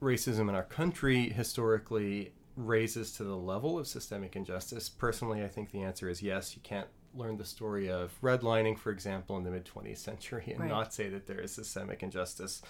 racism 0.00 0.48
in 0.48 0.54
our 0.54 0.64
country 0.64 1.28
historically 1.28 2.32
raises 2.56 3.12
to 3.12 3.24
the 3.24 3.36
level 3.36 3.78
of 3.78 3.86
systemic 3.86 4.36
injustice. 4.36 4.88
Personally, 4.88 5.42
I 5.44 5.48
think 5.48 5.70
the 5.70 5.82
answer 5.82 6.08
is 6.08 6.22
yes. 6.22 6.54
You 6.56 6.62
can't 6.62 6.88
learn 7.14 7.36
the 7.36 7.44
story 7.44 7.90
of 7.90 8.18
redlining, 8.22 8.78
for 8.78 8.90
example, 8.90 9.36
in 9.36 9.44
the 9.44 9.50
mid 9.50 9.64
20th 9.64 9.98
century 9.98 10.44
and 10.48 10.60
Right. 10.60 10.68
not 10.68 10.92
say 10.92 11.08
that 11.08 11.26
there 11.26 11.40
is 11.40 11.52
systemic 11.52 12.02
injustice 12.02 12.62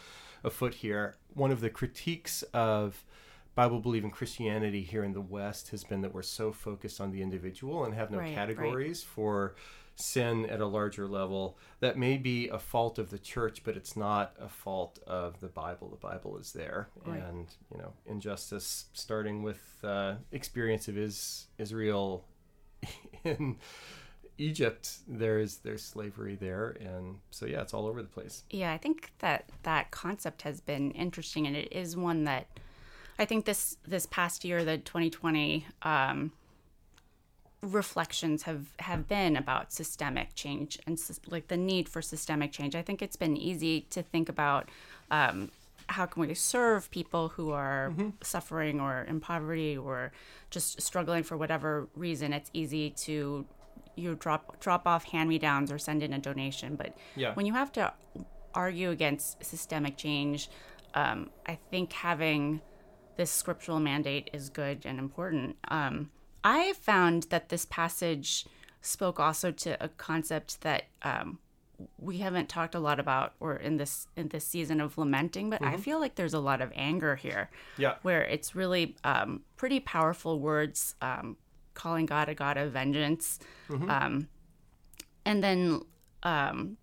afoot 0.44 0.74
here. 0.74 1.16
One 1.34 1.50
of 1.50 1.60
the 1.60 1.70
critiques 1.70 2.42
of 2.52 3.04
Bible 3.54 3.80
believing 3.80 4.10
Christianity 4.10 4.82
here 4.82 5.04
in 5.04 5.12
the 5.12 5.20
West 5.20 5.70
has 5.70 5.84
been 5.84 6.00
that 6.02 6.14
we're 6.14 6.22
so 6.22 6.52
focused 6.52 7.00
on 7.00 7.10
the 7.10 7.20
individual 7.22 7.84
and 7.84 7.94
have 7.94 8.10
no 8.10 8.18
Right, 8.18 8.26
right. 8.28 8.34
categories 8.34 9.02
for 9.02 9.54
sin 9.94 10.46
at 10.46 10.60
a 10.60 10.66
larger 10.66 11.06
level. 11.06 11.58
That 11.80 11.98
may 11.98 12.16
be 12.16 12.48
a 12.48 12.58
fault 12.58 12.98
of 12.98 13.10
the 13.10 13.18
church, 13.18 13.62
but 13.62 13.76
it's 13.76 13.94
not 13.94 14.34
a 14.40 14.48
fault 14.48 14.98
of 15.06 15.40
the 15.40 15.48
Bible. 15.48 15.90
The 15.90 15.96
Bible 15.98 16.38
is 16.38 16.52
there, 16.52 16.88
Right. 17.04 17.22
and 17.22 17.48
you 17.70 17.78
know, 17.78 17.92
injustice 18.06 18.86
starting 18.94 19.42
with 19.42 19.60
uh, 19.84 20.14
experience 20.32 20.88
of 20.88 20.96
is 20.96 21.48
Israel 21.58 22.24
in 23.24 23.58
Egypt. 24.38 25.00
There 25.06 25.38
is 25.38 25.58
there's 25.58 25.84
slavery 25.84 26.36
there, 26.36 26.70
and 26.80 27.18
so 27.30 27.44
yeah, 27.44 27.60
it's 27.60 27.74
all 27.74 27.86
over 27.86 28.00
the 28.00 28.08
place. 28.08 28.44
Yeah, 28.48 28.72
I 28.72 28.78
think 28.78 29.12
that 29.18 29.44
that 29.64 29.90
concept 29.90 30.40
has 30.42 30.62
been 30.62 30.90
interesting, 30.92 31.46
and 31.46 31.54
it 31.54 31.70
is 31.70 31.98
one 31.98 32.24
that 32.24 32.46
I 33.18 33.24
think 33.24 33.44
this 33.44 33.76
this 33.86 34.06
past 34.06 34.44
year, 34.44 34.64
the 34.64 34.78
2020 34.78 35.66
um, 35.82 36.32
reflections 37.60 38.42
have 38.42 38.66
have 38.80 39.06
been 39.06 39.36
about 39.36 39.72
systemic 39.72 40.34
change 40.34 40.78
and 40.86 40.98
like 41.28 41.48
the 41.48 41.56
need 41.56 41.88
for 41.88 42.02
systemic 42.02 42.52
change. 42.52 42.74
I 42.74 42.82
think 42.82 43.02
it's 43.02 43.16
been 43.16 43.36
easy 43.36 43.82
to 43.90 44.02
think 44.02 44.28
about. 44.28 44.68
Um, 45.10 45.50
how 45.88 46.06
can 46.06 46.26
we 46.26 46.32
serve 46.34 46.90
people 46.90 47.28
who 47.28 47.50
are 47.50 47.92
suffering 48.22 48.80
or 48.80 49.02
in 49.02 49.20
poverty 49.20 49.76
or 49.76 50.12
just 50.48 50.80
struggling 50.80 51.22
for 51.22 51.36
whatever 51.36 51.88
reason? 51.96 52.32
It's 52.32 52.50
easy 52.54 52.90
to 52.90 53.44
you 53.96 54.14
drop 54.14 54.58
drop 54.60 54.86
off 54.86 55.04
hand 55.04 55.28
me 55.28 55.38
downs 55.38 55.70
or 55.70 55.78
send 55.78 56.02
in 56.02 56.12
a 56.12 56.18
donation. 56.18 56.76
But 56.76 56.96
Yeah. 57.14 57.34
when 57.34 57.46
you 57.46 57.52
have 57.52 57.72
to 57.72 57.92
argue 58.54 58.90
against 58.90 59.44
systemic 59.44 59.96
change, 59.96 60.48
um, 60.94 61.30
I 61.46 61.56
think 61.56 61.92
having 61.92 62.60
this 63.16 63.30
scriptural 63.30 63.80
mandate 63.80 64.30
is 64.32 64.48
good 64.48 64.82
and 64.84 64.98
important. 64.98 65.56
Um, 65.68 66.10
I 66.44 66.72
found 66.74 67.24
that 67.30 67.48
this 67.48 67.64
passage 67.64 68.46
spoke 68.80 69.20
also 69.20 69.50
to 69.52 69.82
a 69.82 69.88
concept 69.88 70.60
that 70.62 70.84
um, 71.02 71.38
we 71.98 72.18
haven't 72.18 72.48
talked 72.48 72.74
a 72.74 72.80
lot 72.80 72.98
about, 73.00 73.34
or 73.40 73.56
in 73.56 73.76
this 73.76 74.06
in 74.16 74.28
this 74.28 74.46
season 74.46 74.80
of 74.80 74.98
lamenting. 74.98 75.50
But 75.50 75.62
I 75.62 75.76
feel 75.76 76.00
like 76.00 76.14
there's 76.16 76.34
a 76.34 76.40
lot 76.40 76.60
of 76.60 76.72
anger 76.74 77.16
here, 77.16 77.50
Yeah. 77.76 77.94
where 78.02 78.22
it's 78.22 78.54
really 78.54 78.96
um, 79.04 79.42
pretty 79.56 79.80
powerful 79.80 80.40
words, 80.40 80.94
um, 81.00 81.36
calling 81.74 82.06
God 82.06 82.28
a 82.28 82.34
God 82.34 82.56
of 82.56 82.72
vengeance, 82.72 83.38
um, 83.70 84.28
and 85.24 85.42
then 85.42 85.82
um, 86.24 86.76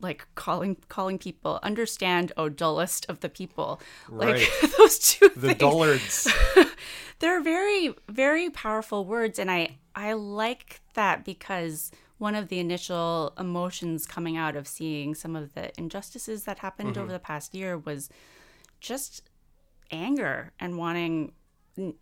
like 0.00 0.26
calling 0.34 0.76
calling 0.88 1.18
people 1.18 1.58
understand, 1.62 2.32
oh 2.36 2.48
dullest 2.48 3.06
of 3.08 3.20
the 3.20 3.28
people, 3.28 3.80
like 4.08 4.42
those 4.78 4.98
two 4.98 5.28
The 5.30 5.48
things. 5.48 5.58
dullards. 5.58 6.32
they're 7.20 7.40
very 7.42 7.94
very 8.08 8.50
powerful 8.50 9.04
words 9.04 9.38
and 9.38 9.48
i 9.50 9.78
i 9.94 10.12
like 10.12 10.80
that 10.94 11.24
because 11.24 11.90
one 12.18 12.34
of 12.34 12.48
the 12.48 12.58
initial 12.58 13.32
emotions 13.38 14.04
coming 14.04 14.36
out 14.36 14.56
of 14.56 14.66
seeing 14.66 15.14
some 15.14 15.36
of 15.36 15.54
the 15.54 15.70
injustices 15.78 16.44
that 16.44 16.58
happened 16.58 16.90
mm-hmm. 16.94 17.02
over 17.02 17.12
the 17.12 17.18
past 17.20 17.54
year 17.54 17.78
was 17.78 18.10
just 18.80 19.22
anger 19.90 20.52
and 20.58 20.76
wanting 20.76 21.32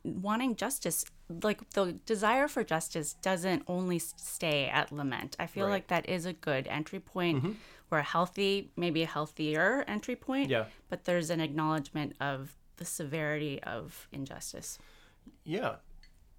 wanting 0.05 0.55
justice. 0.57 1.05
Like 1.43 1.69
the 1.71 1.93
desire 2.05 2.47
for 2.47 2.63
justice 2.63 3.15
doesn't 3.15 3.63
only 3.67 3.99
stay 3.99 4.69
at 4.69 4.93
lament. 4.93 5.35
I 5.39 5.47
feel 5.47 5.65
Right. 5.67 5.73
like 5.73 5.87
that 5.89 6.09
is 6.09 6.27
a 6.27 6.35
good 6.35 6.67
entry 6.69 7.01
point 7.01 7.39
mm-hmm. 7.39 7.53
Or 7.93 7.99
a 7.99 8.03
healthy 8.03 8.71
maybe 8.75 9.03
a 9.03 9.07
healthier 9.07 9.85
entry 9.87 10.17
point 10.17 10.49
Yeah. 10.49 10.65
but 10.89 11.05
there's 11.05 11.29
an 11.31 11.41
acknowledgement 11.41 12.17
of 12.21 12.57
the 12.79 12.87
severity 12.87 13.63
of 13.63 14.09
injustice 14.11 14.79
Yeah. 15.45 15.77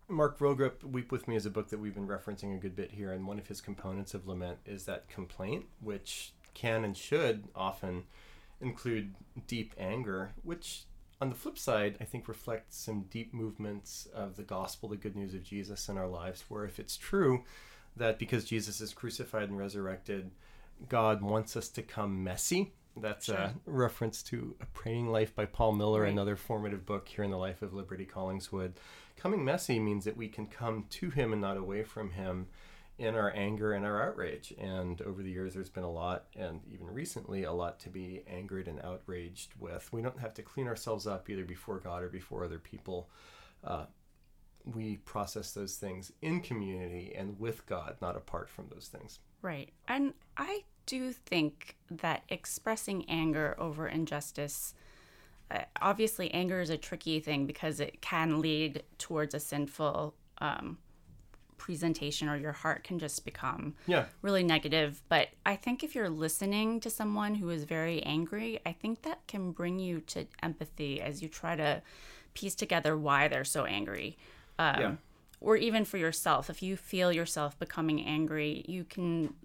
Mark 0.10 0.38
Vroegop, 0.38 0.83
Weep 0.83 1.12
With 1.12 1.27
Me 1.27 1.36
is 1.38 1.45
a 1.45 1.50
book 1.50 1.69
that 1.69 1.77
we've 1.79 1.93
been 1.93 2.07
referencing 2.07 2.53
a 2.53 2.57
good 2.60 2.75
bit 2.75 2.91
here, 2.91 3.13
and 3.13 3.25
one 3.25 3.39
of 3.39 3.48
his 3.48 3.62
components 3.62 4.13
of 4.13 4.27
lament 4.27 4.57
is 4.65 4.83
that 4.86 5.07
complaint, 5.07 5.65
which 5.79 6.33
can 6.53 6.83
and 6.83 6.98
should 6.98 7.45
often 7.55 8.03
include 8.60 9.15
deep 9.48 9.74
anger, 9.77 10.33
which 10.43 10.83
on 11.22 11.29
the 11.29 11.36
flip 11.36 11.57
side, 11.57 11.95
I 12.01 12.03
think 12.03 12.27
reflects 12.27 12.75
some 12.77 13.03
deep 13.03 13.33
movements 13.33 14.07
of 14.13 14.36
the 14.36 14.43
gospel, 14.43 14.89
the 14.89 14.98
good 14.98 15.15
news 15.15 15.33
of 15.33 15.43
Jesus 15.43 15.88
in 15.88 15.98
our 15.98 16.07
lives, 16.07 16.43
where 16.50 16.65
if 16.65 16.79
it's 16.79 16.98
true 16.98 17.43
that 17.95 18.19
because 18.19 18.43
Jesus 18.43 18.81
is 18.81 18.93
crucified 18.93 19.50
and 19.50 19.57
resurrected, 19.57 20.31
God 20.89 21.22
wants 21.22 21.56
us 21.56 21.70
to 21.70 21.82
come 21.82 22.24
messy. 22.24 22.74
That's 22.96 23.30
a 23.30 23.56
reference 23.65 24.22
to 24.24 24.56
A 24.62 24.65
Praying 24.68 25.08
Life 25.10 25.34
by 25.34 25.46
Paul 25.46 25.74
Miller, 25.74 26.01
Right. 26.01 26.12
another 26.12 26.36
formative 26.36 26.86
book 26.86 27.08
here 27.08 27.24
in 27.24 27.32
the 27.32 27.38
life 27.38 27.62
of 27.63 27.74
Liberty 27.74 28.06
Collingswood. 28.06 28.74
Coming 29.18 29.44
messy 29.44 29.80
means 29.80 30.06
that 30.06 30.15
we 30.18 30.27
can 30.27 30.46
come 30.46 30.86
to 30.92 31.10
Him 31.10 31.32
and 31.32 31.42
not 31.42 31.58
away 31.58 31.84
from 31.84 32.12
Him 32.12 32.48
in 33.00 33.15
our 33.15 33.34
anger 33.36 33.74
and 33.74 33.84
our 33.84 34.08
outrage. 34.08 34.53
And 34.60 35.01
over 35.01 35.24
the 35.24 35.32
years, 35.32 35.56
there's 35.56 35.70
been 35.70 35.84
a 35.84 35.92
lot, 35.92 36.25
and 36.36 36.62
even 36.72 36.86
recently, 36.86 37.44
a 37.44 37.51
lot 37.51 37.80
to 37.80 37.89
be 37.89 38.22
angered 38.27 38.68
and 38.68 38.80
outraged 38.82 39.53
with. 39.60 39.92
We 39.92 40.03
don't 40.03 40.20
have 40.20 40.36
to 40.36 40.44
clean 40.44 40.68
ourselves 40.68 41.08
up 41.08 41.30
either 41.32 41.46
before 41.46 41.80
God 41.80 42.03
or 42.03 42.10
before 42.10 42.44
other 42.46 42.60
people. 42.60 43.10
Uh, 43.63 43.86
we 44.65 44.98
process 44.98 45.51
those 45.51 45.77
things 45.77 46.12
in 46.22 46.42
community 46.42 47.13
and 47.15 47.39
with 47.39 47.65
God, 47.65 47.98
not 48.01 48.15
apart 48.15 48.50
from 48.50 48.68
those 48.70 48.88
things. 48.88 49.20
Right. 49.44 49.70
And 49.88 50.14
I 50.38 50.64
do 50.86 51.12
think 51.12 51.76
that 51.92 52.24
expressing 52.30 53.08
anger 53.10 53.56
over 53.60 53.88
injustice, 53.88 54.74
uh, 55.52 55.60
obviously, 55.82 56.32
anger 56.34 56.62
is 56.62 56.72
a 56.72 56.78
tricky 56.78 57.20
thing 57.20 57.46
because 57.46 57.80
it 57.80 58.02
can 58.02 58.42
lead 58.42 58.84
towards 58.98 59.36
a 59.36 59.40
sinful 59.40 60.16
um, 60.40 60.78
presentation, 61.58 62.28
or 62.30 62.38
your 62.38 62.54
heart 62.54 62.84
can 62.84 62.98
just 62.98 63.26
become 63.26 63.76
Yeah, 63.86 64.06
really 64.22 64.44
negative. 64.44 65.02
But 65.10 65.28
I 65.46 65.58
think 65.58 65.84
if 65.84 65.94
you're 65.94 66.10
listening 66.10 66.80
to 66.80 66.90
someone 66.90 67.36
who 67.36 67.50
is 67.50 67.66
very 67.66 68.02
angry, 68.04 68.60
I 68.66 68.72
think 68.72 69.04
that 69.04 69.28
can 69.28 69.52
bring 69.52 69.78
you 69.78 70.00
to 70.08 70.26
empathy 70.42 71.02
as 71.02 71.22
you 71.22 71.28
try 71.28 71.56
to 71.56 71.82
piece 72.34 72.56
together 72.56 72.98
why 72.98 73.28
they're 73.28 73.44
so 73.44 73.66
angry. 73.66 74.18
Um, 74.58 74.80
Yeah. 74.80 74.96
Or 75.44 75.58
even 75.58 75.86
for 75.86 75.98
yourself, 75.98 76.50
if 76.50 76.64
you 76.64 76.78
feel 76.78 77.12
yourself 77.12 77.60
becoming 77.60 78.04
angry, 78.06 78.64
you 78.68 78.86
can 78.86 79.36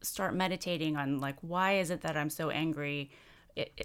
start 0.00 0.34
meditating 0.34 0.96
on 0.96 1.20
like, 1.20 1.36
why 1.42 1.78
is 1.78 1.90
it 1.90 2.00
that 2.00 2.16
I'm 2.16 2.30
so 2.30 2.50
angry? 2.50 3.10
I 3.10 3.14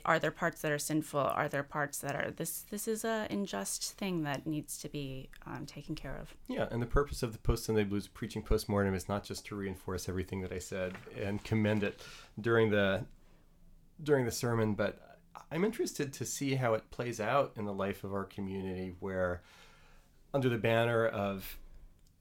are 0.06 0.20
there 0.20 0.32
parts 0.32 0.62
that 0.62 0.72
are 0.72 0.80
sinful? 0.80 1.20
Are 1.20 1.48
there 1.48 1.64
parts 1.64 2.00
that 2.00 2.16
are 2.16 2.32
this? 2.32 2.64
This 2.70 2.88
is 2.88 3.06
a 3.06 3.28
unjust 3.30 3.94
thing 3.94 4.24
that 4.24 4.46
needs 4.46 4.78
to 4.80 4.90
be 4.90 5.30
um, 5.46 5.66
taken 5.66 5.96
care 5.96 6.18
of. 6.20 6.36
Yeah, 6.48 6.68
and 6.72 6.82
the 6.82 6.88
purpose 6.88 7.24
of 7.24 7.32
the 7.32 7.40
Post 7.40 7.66
Sunday 7.66 7.86
Blues 7.86 8.08
preaching 8.08 8.42
postmortem 8.42 8.94
is 8.94 9.08
not 9.08 9.24
just 9.24 9.46
to 9.48 9.56
reinforce 9.56 10.10
everything 10.10 10.42
that 10.42 10.52
I 10.52 10.60
said 10.60 10.96
and 11.18 11.42
commend 11.44 11.84
it 11.84 12.02
during 12.40 12.70
the 12.70 13.06
during 14.04 14.26
the 14.26 14.32
sermon, 14.32 14.74
but 14.74 15.20
I'm 15.52 15.64
interested 15.64 16.12
to 16.14 16.26
see 16.26 16.56
how 16.56 16.74
it 16.74 16.90
plays 16.92 17.22
out 17.22 17.54
in 17.56 17.66
the 17.66 17.74
life 17.74 18.04
of 18.04 18.14
our 18.14 18.26
community 18.26 18.96
where 19.00 19.42
under 20.34 20.50
the 20.50 20.58
banner 20.58 21.06
of 21.08 21.58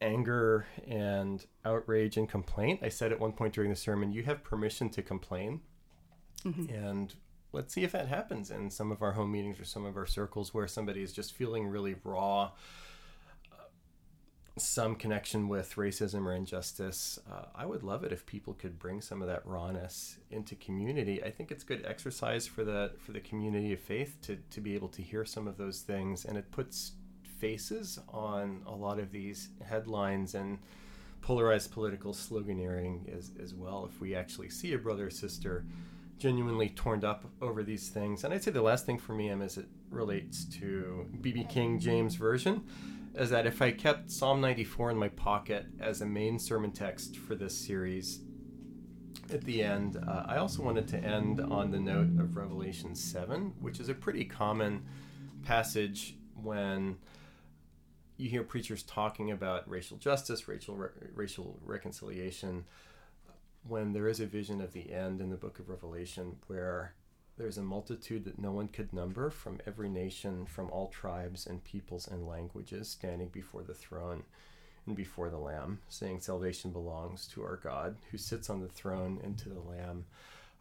anger 0.01 0.67
and 0.87 1.45
outrage 1.65 2.17
and 2.17 2.29
complaint, 2.29 2.81
I 2.83 2.89
said 2.89 3.13
at 3.13 3.21
one 3.21 3.33
point 3.33 3.55
during 3.55 3.71
the 3.71 3.77
sermon, 3.77 4.13
you 4.13 4.23
have 4.25 4.43
permission 4.43 4.89
to 4.91 5.03
complain. 5.03 5.61
And 6.75 7.15
let's 7.53 7.75
see 7.75 7.85
if 7.85 7.93
that 7.93 8.09
happens 8.09 8.51
in 8.51 8.71
some 8.71 8.91
of 8.91 9.03
our 9.03 9.13
home 9.13 9.33
meetings 9.33 9.61
or 9.61 9.65
some 9.65 9.85
of 9.85 9.97
our 9.97 10.07
circles 10.07 10.55
where 10.55 10.67
somebody 10.67 11.03
is 11.03 11.13
just 11.13 11.33
feeling 11.35 11.67
really 11.67 11.97
raw 12.03 12.53
some 14.59 14.95
connection 14.95 15.49
with 15.49 15.77
racism 15.77 16.27
or 16.27 16.35
injustice. 16.35 17.19
Uh, 17.31 17.45
I 17.55 17.67
would 17.67 17.83
love 17.83 18.05
it 18.05 18.13
if 18.13 18.27
people 18.27 18.55
could 18.55 18.79
bring 18.79 19.01
some 19.01 19.23
of 19.23 19.29
that 19.29 19.47
rawness 19.47 20.19
into 20.31 20.55
community. 20.55 21.23
I 21.23 21.31
think 21.31 21.51
it's 21.51 21.65
good 21.65 21.85
exercise 21.87 22.47
for 22.47 22.65
the 22.65 22.93
for 22.99 23.13
the 23.13 23.21
community 23.21 23.73
of 23.73 23.81
faith 23.81 24.19
to 24.23 24.39
to 24.51 24.61
be 24.61 24.75
able 24.75 24.89
to 24.89 25.03
hear 25.03 25.25
some 25.25 25.47
of 25.47 25.57
those 25.57 25.81
things, 25.81 26.25
and 26.25 26.37
it 26.37 26.51
puts 26.51 26.93
faces 27.41 27.99
on 28.09 28.63
a 28.67 28.75
lot 28.75 28.99
of 28.99 29.11
these 29.11 29.49
headlines 29.67 30.35
and 30.35 30.59
polarized 31.23 31.73
political 31.73 32.13
sloganeering 32.13 33.17
as 33.17 33.33
as 33.43 33.55
well. 33.55 33.89
If 33.91 34.01
we 34.01 34.15
actually 34.15 34.51
see 34.51 34.73
a 34.75 34.79
brother 34.79 35.07
or 35.07 35.11
sister 35.11 35.65
genuinely 36.19 36.69
torn 36.69 37.05
up 37.05 37.25
over 37.41 37.63
these 37.63 37.89
things, 37.89 38.25
and 38.25 38.35
I'd 38.35 38.45
say 38.45 38.51
the 38.51 38.63
last 38.63 38.85
thing 38.87 38.99
for 38.99 39.15
me, 39.15 39.31
Em, 39.31 39.41
as 39.43 39.57
it 39.57 39.67
relates 39.91 40.45
to 40.59 41.07
BB 41.21 41.49
King 41.49 41.81
James 41.81 42.15
version 42.15 42.63
is 43.15 43.31
that 43.31 43.47
if 43.47 43.61
I 43.61 43.73
kept 43.73 44.11
Psalm 44.11 44.41
94 44.41 44.93
in 44.93 44.97
my 44.97 45.09
pocket 45.09 45.67
as 45.81 46.01
a 46.01 46.07
main 46.07 46.39
sermon 46.39 46.71
text 46.71 47.17
for 47.17 47.35
this 47.35 47.57
series 47.57 48.21
at 49.33 49.43
the 49.45 49.63
end, 49.63 49.97
uh, 49.97 50.25
I 50.27 50.37
also 50.37 50.63
wanted 50.63 50.87
to 50.89 50.99
end 50.99 51.41
on 51.41 51.71
the 51.71 51.81
note 51.81 52.21
of 52.21 52.37
Revelation 52.37 52.95
7, 52.95 53.55
which 53.61 53.81
is 53.81 53.89
a 53.89 53.95
pretty 53.95 54.25
common 54.25 54.85
passage 55.43 56.17
when 56.35 56.97
you 58.21 58.29
hear 58.29 58.43
preachers 58.43 58.83
talking 58.83 59.31
about 59.31 59.69
racial 59.69 59.97
justice, 59.97 60.47
racial, 60.47 60.77
re- 60.77 60.89
racial 61.15 61.59
reconciliation, 61.65 62.65
when 63.67 63.93
there 63.93 64.09
is 64.09 64.21
a 64.21 64.27
vision 64.27 64.61
of 64.61 64.73
the 64.73 64.93
end 64.93 65.21
in 65.21 65.31
the 65.31 65.37
book 65.37 65.59
of 65.59 65.69
Revelation 65.69 66.37
where 66.47 66.95
there's 67.39 67.59
a 67.59 67.63
multitude 67.63 68.25
that 68.25 68.39
no 68.39 68.53
one 68.53 68.69
could 68.69 68.93
number 68.93 69.31
from 69.31 69.59
every 69.67 69.89
nation, 69.89 70.45
from 70.45 70.71
all 70.71 70.89
tribes 70.89 71.47
and 71.47 71.65
peoples 71.65 72.07
and 72.07 72.27
languages, 72.27 72.89
standing 72.89 73.29
before 73.29 73.63
the 73.63 73.75
throne 73.75 74.25
and 74.87 74.95
before 74.95 75.31
the 75.31 75.39
Lamb, 75.39 75.81
saying, 75.89 76.21
Salvation 76.21 76.71
belongs 76.71 77.27
to 77.29 77.43
our 77.43 77.57
God 77.57 77.97
who 78.11 78.19
sits 78.19 78.51
on 78.51 78.61
the 78.61 78.69
throne 78.69 79.21
and 79.25 79.39
to 79.39 79.49
the 79.49 79.61
Lamb. 79.61 80.05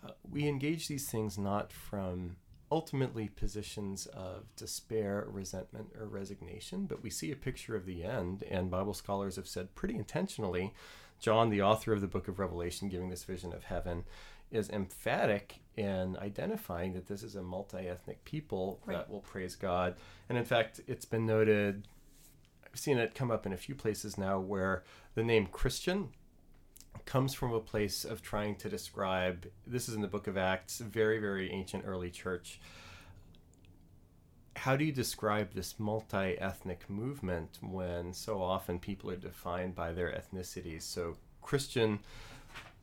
Uh, 0.06 0.12
we 0.32 0.48
engage 0.48 0.88
these 0.88 1.10
things 1.10 1.38
not 1.38 1.74
from 1.74 2.38
ultimately 2.72 3.28
positions 3.30 4.06
of 4.08 4.54
despair, 4.56 5.26
resentment, 5.28 5.88
or 6.00 6.06
resignation, 6.08 6.86
but 6.86 7.02
we 7.02 7.10
see 7.10 7.32
a 7.32 7.36
picture 7.36 7.76
of 7.76 7.86
the 7.86 8.04
end, 8.04 8.44
and 8.50 8.70
Bible 8.70 8.94
scholars 8.94 9.36
have 9.38 9.48
said 9.48 9.74
pretty 9.76 9.96
intentionally. 9.96 10.74
John, 11.20 11.50
the 11.50 11.62
author 11.62 11.94
of 11.94 12.02
the 12.02 12.08
book 12.08 12.28
of 12.28 12.40
Revelation, 12.40 12.88
giving 12.90 13.10
this 13.10 13.24
vision 13.24 13.54
of 13.54 13.66
heaven, 13.66 14.06
is 14.52 14.70
emphatic 14.70 15.60
in 15.76 16.18
identifying 16.18 16.94
that 16.94 17.08
this 17.08 17.24
is 17.24 17.36
a 17.36 17.42
multi 17.42 17.88
ethnic 17.88 18.24
people 18.26 18.80
Right. 18.86 18.98
that 18.98 19.10
will 19.10 19.22
praise 19.22 19.56
God. 19.56 19.96
And 20.28 20.38
in 20.38 20.46
fact, 20.46 20.82
it's 20.88 21.06
been 21.06 21.26
noted, 21.26 21.88
I've 22.66 22.80
seen 22.80 22.98
it 22.98 23.16
come 23.16 23.32
up 23.32 23.46
in 23.46 23.54
a 23.54 23.58
few 23.58 23.76
places 23.76 24.18
now 24.18 24.40
where 24.40 24.84
the 25.16 25.24
name 25.24 25.48
Christian 25.48 26.10
comes 27.06 27.34
from 27.34 27.54
a 27.54 27.60
place 27.60 28.06
of 28.06 28.22
trying 28.22 28.56
to 28.58 28.70
describe 28.70 29.48
this 29.66 29.90
is 29.90 29.96
in 29.96 30.02
the 30.02 30.08
book 30.08 30.28
of 30.28 30.38
Acts, 30.38 30.80
very, 30.80 31.20
very 31.20 31.52
ancient 31.52 31.84
early 31.86 32.10
church, 32.10 32.60
how 34.56 34.76
do 34.76 34.84
you 34.84 34.92
describe 34.92 35.54
this 35.54 35.80
multi-ethnic 35.80 36.90
movement 36.90 37.60
when 37.62 38.14
so 38.14 38.42
often 38.42 38.78
people 38.78 39.10
are 39.10 39.16
defined 39.16 39.74
by 39.74 39.94
their 39.94 40.12
ethnicities? 40.12 40.82
So 40.82 41.16
Christian 41.42 42.00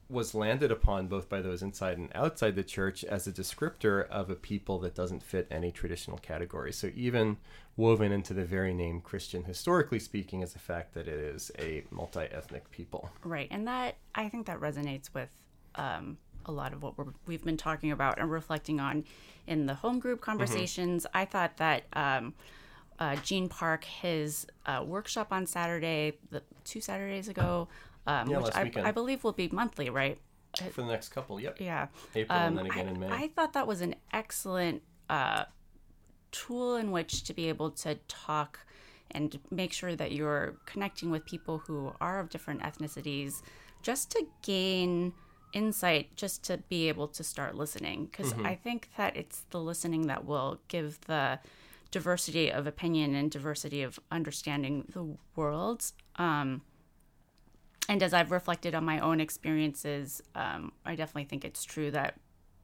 was 0.08 0.34
landed 0.34 0.70
upon 0.70 1.08
both 1.08 1.28
by 1.28 1.40
those 1.40 1.62
inside 1.62 1.98
and 1.98 2.10
outside 2.14 2.54
the 2.54 2.62
church 2.62 3.02
as 3.04 3.26
a 3.26 3.32
descriptor 3.32 4.08
of 4.08 4.30
a 4.30 4.36
people 4.36 4.78
that 4.78 4.94
doesn't 4.94 5.22
fit 5.22 5.48
any 5.50 5.72
traditional 5.72 6.18
category. 6.18 6.72
So 6.72 6.90
even 6.94 7.38
woven 7.76 8.12
into 8.12 8.32
the 8.32 8.44
very 8.44 8.72
name 8.72 9.00
Christian, 9.00 9.44
historically 9.44 9.98
speaking, 9.98 10.42
is 10.42 10.52
the 10.52 10.60
fact 10.60 10.94
that 10.94 11.08
it 11.08 11.18
is 11.18 11.50
a 11.58 11.82
multi-ethnic 11.90 12.70
people. 12.70 13.10
Right, 13.24 13.48
and 13.50 13.66
that 13.66 13.96
I 14.14 14.28
think 14.28 14.46
that 14.46 14.60
resonates 14.60 15.12
with 15.12 15.28
um, 15.74 16.18
a 16.46 16.52
lot 16.52 16.72
of 16.72 16.82
what 16.82 16.94
we 17.26 17.34
have 17.34 17.44
been 17.44 17.56
talking 17.56 17.90
about 17.90 18.20
and 18.20 18.30
reflecting 18.30 18.78
on 18.78 19.04
in 19.46 19.66
the 19.66 19.74
home 19.74 19.98
group 19.98 20.20
conversations. 20.20 21.04
Mm-hmm. 21.04 21.18
I 21.18 21.24
thought 21.24 21.56
that. 21.56 21.84
Um, 21.92 22.34
uh, 22.98 23.14
Gene 23.16 23.46
Park, 23.46 23.84
his 23.84 24.46
uh, 24.64 24.82
workshop 24.82 25.28
on 25.30 25.46
Saturday, 25.46 26.14
the 26.30 26.42
two 26.64 26.80
Saturdays 26.80 27.28
ago, 27.28 27.68
um, 28.06 28.28
yeah, 28.28 28.38
which 28.38 28.54
I, 28.54 28.70
I, 28.76 28.92
believe 28.92 29.24
will 29.24 29.32
be 29.32 29.48
monthly, 29.48 29.90
right? 29.90 30.18
For 30.72 30.82
the 30.82 30.86
next 30.86 31.10
couple, 31.10 31.40
yep. 31.40 31.56
Yeah. 31.60 31.88
April 32.14 32.38
um, 32.38 32.46
and 32.46 32.58
then 32.58 32.66
again 32.66 32.88
I, 32.88 32.90
in 32.90 33.00
May. 33.00 33.10
I 33.10 33.28
thought 33.28 33.52
that 33.54 33.66
was 33.66 33.80
an 33.80 33.94
excellent 34.12 34.82
uh, 35.10 35.44
tool 36.32 36.76
in 36.76 36.90
which 36.90 37.24
to 37.24 37.34
be 37.34 37.48
able 37.48 37.70
to 37.70 37.96
talk 38.08 38.60
and 39.10 39.38
make 39.50 39.72
sure 39.72 39.94
that 39.94 40.12
you're 40.12 40.56
connecting 40.66 41.10
with 41.10 41.24
people 41.24 41.58
who 41.58 41.92
are 42.00 42.20
of 42.20 42.28
different 42.28 42.62
ethnicities 42.62 43.42
just 43.82 44.10
to 44.10 44.26
gain 44.42 45.12
insight 45.52 46.14
just 46.16 46.42
to 46.44 46.58
be 46.68 46.88
able 46.88 47.08
to 47.08 47.22
start 47.22 47.54
listening 47.54 48.06
because 48.06 48.34
mm-hmm. 48.34 48.44
i 48.44 48.54
think 48.54 48.90
that 48.96 49.16
it's 49.16 49.42
the 49.50 49.60
listening 49.60 50.08
that 50.08 50.24
will 50.24 50.60
give 50.68 51.00
the 51.06 51.38
diversity 51.92 52.50
of 52.50 52.66
opinion 52.66 53.14
and 53.14 53.30
diversity 53.30 53.82
of 53.82 53.98
understanding 54.10 54.84
the 54.92 55.16
world 55.36 55.92
um, 56.16 56.60
and 57.88 58.02
as 58.02 58.12
I've 58.12 58.30
reflected 58.30 58.74
on 58.74 58.84
my 58.84 58.98
own 59.00 59.20
experiences, 59.20 60.22
um, 60.34 60.72
I 60.84 60.94
definitely 60.94 61.24
think 61.24 61.44
it's 61.44 61.64
true 61.64 61.90
that 61.92 62.18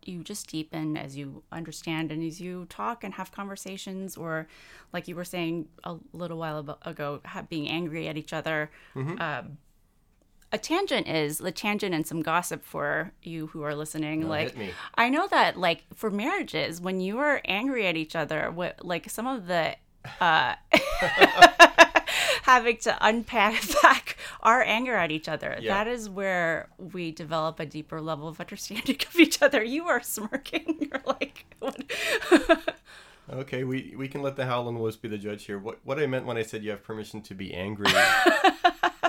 you 0.05 0.25
just 0.25 0.49
deepen 0.49 0.97
as 0.97 1.17
you 1.17 1.45
understand 1.53 2.11
and 2.11 2.25
as 2.25 2.41
you 2.41 2.67
talk 2.69 3.05
and 3.05 3.15
have 3.15 3.31
conversations, 3.31 4.17
or 4.17 4.49
like 4.93 5.07
you 5.07 5.15
were 5.15 5.25
saying 5.25 5.69
a 5.85 5.97
little 6.13 6.39
while 6.39 6.79
ago, 6.83 7.21
being 7.49 7.69
angry 7.69 8.09
at 8.09 8.17
each 8.17 8.33
other. 8.33 8.71
Mm-hmm. 8.97 9.21
Um, 9.21 9.59
a 10.55 10.59
tangent 10.59 11.09
is 11.09 11.39
the 11.39 11.53
tangent 11.53 11.95
and 11.95 12.07
some 12.07 12.21
gossip 12.21 12.63
for 12.63 13.13
you 13.23 13.47
who 13.49 13.63
are 13.63 13.75
listening. 13.75 14.25
Oh, 14.25 14.29
like, 14.29 14.55
I 14.97 15.09
know 15.09 15.27
that 15.29 15.57
like 15.57 15.85
for 15.95 16.11
marriages, 16.11 16.81
when 16.81 17.01
you 17.01 17.19
are 17.19 17.41
angry 17.47 17.87
at 17.87 17.97
each 17.97 18.15
other, 18.15 18.51
what 18.51 18.85
like 18.85 19.09
some 19.09 19.27
of 19.27 19.47
the 19.47 19.77
uh, 20.21 20.57
having 22.53 22.77
to 22.79 22.97
unpack 23.01 23.63
back 23.83 24.17
our 24.43 24.63
anger 24.63 24.95
at 24.95 25.11
each 25.11 25.29
other. 25.29 25.57
Yeah. 25.61 25.75
That 25.75 25.91
is 25.91 26.09
where 26.09 26.69
we 26.79 27.11
develop 27.11 27.61
a 27.61 27.67
deeper 27.67 28.01
level 28.01 28.29
of 28.29 28.41
understanding 28.41 28.99
of 29.09 29.19
each 29.19 29.43
other. 29.43 29.63
You 29.63 29.89
are 29.89 30.03
smirking. 30.03 30.77
You're 30.93 31.03
like, 31.07 31.47
okay, 33.31 33.65
we 33.65 33.95
we 33.97 34.09
can 34.09 34.23
let 34.23 34.37
the 34.37 34.47
Howlin' 34.47 34.79
Wolves 34.79 34.97
be 34.97 35.09
the 35.09 35.19
judge 35.19 35.45
here. 35.45 35.59
What 35.59 35.79
what 35.85 35.99
I 35.99 36.07
meant 36.07 36.27
when 36.27 36.37
I 36.37 36.43
said 36.43 36.63
you 36.63 36.71
have 36.71 36.83
permission 36.83 37.23
to 37.23 37.35
be 37.35 37.55
angry 37.55 37.93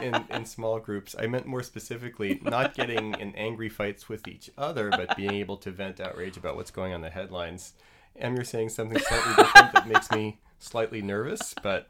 in 0.01 0.25
in 0.29 0.45
small 0.45 0.79
groups, 0.79 1.15
I 1.17 1.27
meant 1.27 1.45
more 1.45 1.63
specifically 1.63 2.39
not 2.43 2.73
getting 2.75 3.13
in 3.15 3.35
angry 3.35 3.69
fights 3.69 4.09
with 4.09 4.27
each 4.27 4.49
other, 4.57 4.89
but 4.89 5.15
being 5.15 5.33
able 5.33 5.57
to 5.57 5.71
vent 5.71 5.99
outrage 5.99 6.37
about 6.37 6.55
what's 6.55 6.71
going 6.71 6.91
on 6.91 6.97
in 6.97 7.01
the 7.01 7.09
headlines. 7.09 7.73
And 8.15 8.35
you're 8.35 8.45
saying 8.45 8.69
something 8.69 8.99
slightly 8.99 9.33
different 9.35 9.73
that 9.73 9.87
makes 9.87 10.11
me 10.11 10.39
slightly 10.59 11.01
nervous, 11.01 11.55
but 11.63 11.89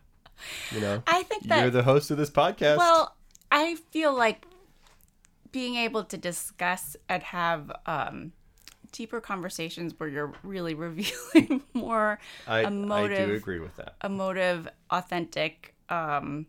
you 0.72 0.82
know, 0.82 1.04
I 1.08 1.24
think 1.24 1.48
that 1.48 1.62
you're 1.62 1.70
the 1.70 1.84
host 1.84 2.12
of 2.12 2.18
this 2.18 2.30
podcast. 2.30 2.78
Well, 2.78 3.16
I 3.52 3.76
feel 3.92 4.14
like 4.14 4.46
being 5.52 5.76
able 5.76 6.04
to 6.06 6.18
discuss 6.18 6.98
and 7.08 7.22
have 7.24 7.72
um, 7.86 8.34
deeper 8.92 9.22
conversations 9.22 9.94
where 9.98 10.10
you're 10.10 10.34
really 10.44 10.74
revealing 10.74 11.64
more 11.74 12.20
I, 12.48 12.62
emotive. 12.62 13.20
I 13.20 13.26
do 13.26 13.34
agree 13.34 13.60
with 13.60 13.76
that. 13.78 13.96
Emotive, 14.04 14.68
authentic, 14.90 15.76
um, 15.90 16.48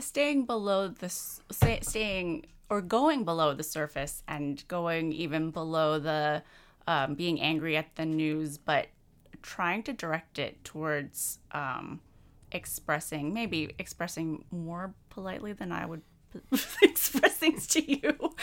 staying 0.00 0.46
below 0.46 0.88
the 0.88 1.08
staying 1.08 2.46
or 2.70 2.80
going 2.80 3.24
below 3.24 3.54
the 3.54 3.62
surface 3.62 4.22
and 4.28 4.66
going 4.68 5.12
even 5.12 5.50
below 5.50 5.98
the 5.98 6.42
um, 6.86 7.14
being 7.14 7.40
angry 7.40 7.76
at 7.76 7.94
the 7.96 8.06
news, 8.06 8.58
but 8.58 8.88
trying 9.42 9.82
to 9.84 9.92
direct 9.92 10.38
it 10.38 10.62
towards 10.64 11.38
um, 11.52 12.00
expressing, 12.52 13.32
maybe 13.32 13.74
expressing 13.78 14.44
more 14.50 14.94
politely 15.10 15.52
than 15.52 15.72
I 15.72 15.86
would 15.86 16.02
express 16.82 17.34
things 17.34 17.66
to 17.68 17.90
you. 17.90 18.34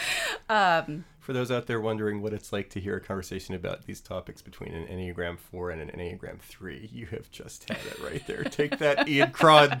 Um, 0.48 1.04
For 1.20 1.32
those 1.32 1.50
out 1.50 1.66
there 1.66 1.80
wondering 1.80 2.22
what 2.22 2.32
it's 2.32 2.52
like 2.52 2.70
to 2.70 2.80
hear 2.80 2.96
a 2.96 3.00
conversation 3.00 3.54
about 3.54 3.86
these 3.86 4.00
topics 4.00 4.42
between 4.42 4.74
an 4.74 4.86
Enneagram 4.86 5.38
4 5.38 5.70
and 5.70 5.80
an 5.82 5.90
Enneagram 5.90 6.40
3, 6.40 6.88
you 6.92 7.06
have 7.06 7.30
just 7.30 7.68
had 7.68 7.78
it 7.86 7.98
right 8.02 8.26
there. 8.26 8.44
Take 8.44 8.78
that, 8.78 9.08
Ian 9.08 9.30
Cron. 9.30 9.80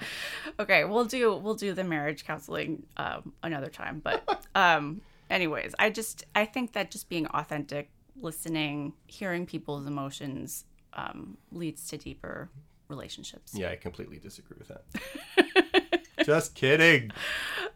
Okay, 0.58 0.84
we'll 0.84 1.04
do 1.04 1.36
we'll 1.36 1.54
do 1.54 1.72
the 1.72 1.84
marriage 1.84 2.24
counseling 2.24 2.84
um, 2.96 3.32
another 3.42 3.68
time. 3.68 4.00
But 4.02 4.46
um, 4.54 5.00
anyways, 5.30 5.74
I 5.78 5.90
just 5.90 6.24
I 6.34 6.44
think 6.44 6.72
that 6.72 6.90
just 6.90 7.08
being 7.08 7.26
authentic, 7.28 7.90
listening, 8.20 8.92
hearing 9.06 9.46
people's 9.46 9.86
emotions 9.86 10.64
um, 10.94 11.36
leads 11.52 11.86
to 11.88 11.98
deeper 11.98 12.50
relationships. 12.88 13.52
Yeah, 13.54 13.70
I 13.70 13.76
completely 13.76 14.18
disagree 14.18 14.56
with 14.58 14.68
that. 14.68 16.02
Just 16.24 16.54
kidding. 16.54 17.12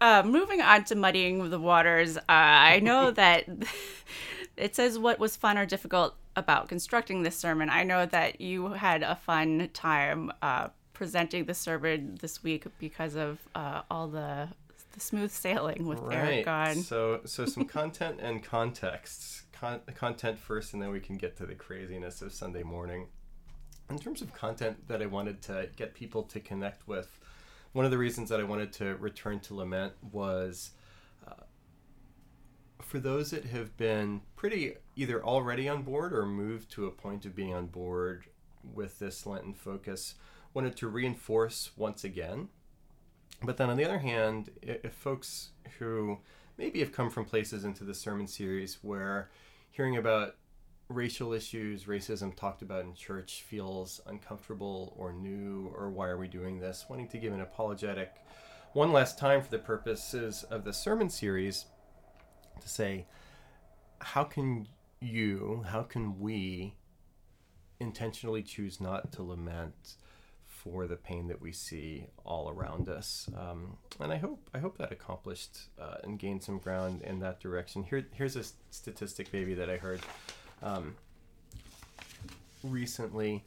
Uh, 0.01 0.23
moving 0.25 0.61
on 0.61 0.85
to 0.85 0.97
muddying 0.97 1.51
the 1.51 1.61
waters, 1.61 2.17
uh, 2.17 2.23
I 2.29 2.81
know 2.81 3.11
that 3.13 3.45
it 4.57 4.75
says 4.75 4.99
what 4.99 5.19
was 5.19 5.37
fun 5.37 5.59
or 5.59 5.67
difficult 5.67 6.15
about 6.37 6.69
constructing 6.69 7.23
this 7.23 7.37
sermon. 7.37 7.71
I 7.71 7.85
know 7.85 8.07
that 8.07 8.41
you 8.41 8.69
had 8.69 9.03
a 9.03 9.15
fun 9.15 9.69
time 9.73 10.33
uh, 10.43 10.69
presenting 10.93 11.45
the 11.45 11.55
sermon 11.55 12.19
this 12.21 12.43
week 12.43 12.67
because 12.79 13.15
of 13.15 13.39
uh, 13.55 13.83
all 13.91 14.09
the 14.09 14.49
the 14.93 14.99
smooth 14.99 15.31
sailing 15.31 15.87
with 15.87 16.01
right. 16.01 16.17
Eric 16.17 16.45
gone. 16.47 16.83
So, 16.83 17.21
so 17.25 17.47
some 17.47 17.65
content 17.65 18.19
and 18.21 18.43
context. 18.43 19.43
Con- 19.53 19.83
content 19.95 20.37
first, 20.37 20.73
and 20.73 20.83
then 20.83 20.91
we 20.91 20.99
can 20.99 21.17
get 21.17 21.37
to 21.37 21.47
the 21.47 21.55
craziness 21.55 22.23
of 22.23 22.33
Sunday 22.33 22.65
morning 22.65 23.07
in 23.91 23.99
terms 23.99 24.23
of 24.23 24.33
content 24.33 24.89
that 24.89 25.03
I 25.03 25.07
wanted 25.07 25.43
to 25.43 25.69
get 25.77 25.95
people 25.95 26.23
to 26.25 26.41
connect 26.41 26.87
with, 26.87 27.19
one 27.73 27.85
of 27.85 27.91
the 27.91 27.99
reasons 27.99 28.29
that 28.31 28.41
I 28.41 28.45
wanted 28.45 28.73
to 28.75 28.97
return 28.97 29.41
to 29.41 29.55
Lament 29.55 29.93
was 30.13 30.71
uh, 31.27 31.45
for 32.81 32.99
those 32.99 33.31
that 33.31 33.47
have 33.47 33.77
been 33.77 34.23
pretty 34.37 34.75
either 34.97 35.23
already 35.23 35.69
on 35.69 35.83
board 35.83 36.13
or 36.13 36.27
moved 36.27 36.71
to 36.73 36.87
a 36.87 36.91
point 36.91 37.25
of 37.25 37.35
being 37.35 37.55
on 37.55 37.67
board 37.67 38.25
with 38.75 38.99
this 38.99 39.27
Lenten 39.27 39.55
focus, 39.55 40.15
wanted 40.55 40.77
to 40.77 40.89
reinforce 40.89 41.71
once 41.77 42.05
again. 42.05 42.49
But 43.43 43.57
then 43.57 43.71
on 43.71 43.77
the 43.77 43.85
other 43.85 43.99
hand, 43.99 44.51
if 44.63 44.93
folks 44.93 45.51
who 45.79 46.19
maybe 46.59 46.81
have 46.81 46.93
come 46.93 47.09
from 47.09 47.25
places 47.25 47.65
into 47.65 47.85
the 47.85 47.95
sermon 47.95 48.27
series 48.27 48.79
where 48.83 49.31
hearing 49.71 49.97
about 49.97 50.35
racial 50.91 51.33
issues, 51.33 51.85
racism 51.85 52.35
talked 52.35 52.63
about 52.63 52.85
in 52.85 52.95
church 52.95 53.45
feels 53.49 54.01
uncomfortable 54.07 54.93
or 54.99 55.13
new, 55.13 55.73
or 55.77 55.89
why 55.89 56.09
are 56.09 56.19
we 56.19 56.29
doing 56.29 56.59
this? 56.59 56.85
Wanting 56.89 57.09
to 57.09 57.19
give 57.19 57.33
an 57.33 57.41
apologetic 57.41 58.13
one 58.73 58.93
last 58.93 59.19
time 59.19 59.41
for 59.41 59.51
the 59.51 59.59
purposes 59.59 60.45
of 60.51 60.65
the 60.65 60.73
sermon 60.73 61.09
series 61.09 61.67
to 62.61 62.69
say, 62.69 63.07
how 64.01 64.25
can 64.25 64.67
you, 65.01 65.65
how 65.69 65.83
can 65.83 66.19
we 66.19 66.75
intentionally 67.79 68.43
choose 68.43 68.81
not 68.81 69.13
to 69.13 69.23
lament? 69.23 69.97
for 70.63 70.87
the 70.87 70.97
pain 70.97 71.27
that 71.29 71.41
we 71.41 71.53
see 71.53 72.05
all 72.23 72.51
around 72.51 72.87
us. 72.87 73.31
Um, 73.35 73.79
and 73.99 74.13
I 74.13 74.19
hope 74.19 74.51
I 74.53 74.59
hope 74.59 74.77
that 74.77 74.93
accomplished 74.93 75.59
uh, 75.81 75.97
and 76.05 76.19
gained 76.19 76.43
some 76.43 76.59
ground 76.59 77.01
in 77.01 77.21
that 77.21 77.41
direction. 77.41 77.83
Here, 77.83 78.07
here's 78.13 78.37
a 78.37 78.45
statistic, 78.71 79.33
maybe 79.33 79.55
that 79.55 79.71
I 79.71 79.79
heard 79.79 80.01
um, 80.63 80.95
recently 82.63 83.45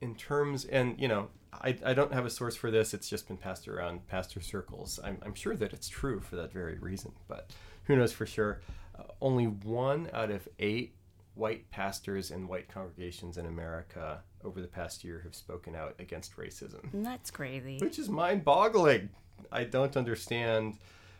in 0.00 0.14
terms 0.14 0.64
and 0.64 0.98
you 1.00 1.08
know 1.08 1.28
I, 1.52 1.76
I 1.84 1.94
don't 1.94 2.12
have 2.12 2.26
a 2.26 2.30
source 2.30 2.54
for 2.54 2.70
this. 2.70 2.92
It's 2.92 3.08
just 3.08 3.28
been 3.28 3.38
passed 3.38 3.66
around 3.66 4.06
pastor 4.08 4.42
circles. 4.42 5.00
I'm, 5.02 5.16
I'm 5.24 5.34
sure 5.34 5.56
that 5.56 5.72
it's 5.72 5.88
true 5.88 6.20
for 6.20 6.36
that 6.36 6.52
very 6.52 6.78
reason 6.78 7.12
but 7.28 7.50
who 7.84 7.96
knows 7.96 8.12
for 8.12 8.26
sure. 8.26 8.60
Uh, 8.98 9.04
only 9.20 9.44
one 9.46 10.08
out 10.12 10.30
of 10.30 10.48
eight 10.58 10.94
white 11.34 11.70
pastors 11.70 12.30
and 12.30 12.48
white 12.48 12.66
congregations 12.68 13.36
in 13.36 13.44
america 13.44 14.22
over 14.42 14.60
the 14.62 14.68
past 14.68 15.04
year 15.04 15.20
have 15.24 15.34
spoken 15.34 15.74
out 15.74 15.94
against 15.98 16.36
racism. 16.36 16.80
That's 16.94 17.30
crazy. 17.30 17.78
Which 17.78 17.98
is 17.98 18.08
mind-boggling. 18.08 19.08
I 19.50 19.64
don't 19.64 19.96
understand. 19.96 20.78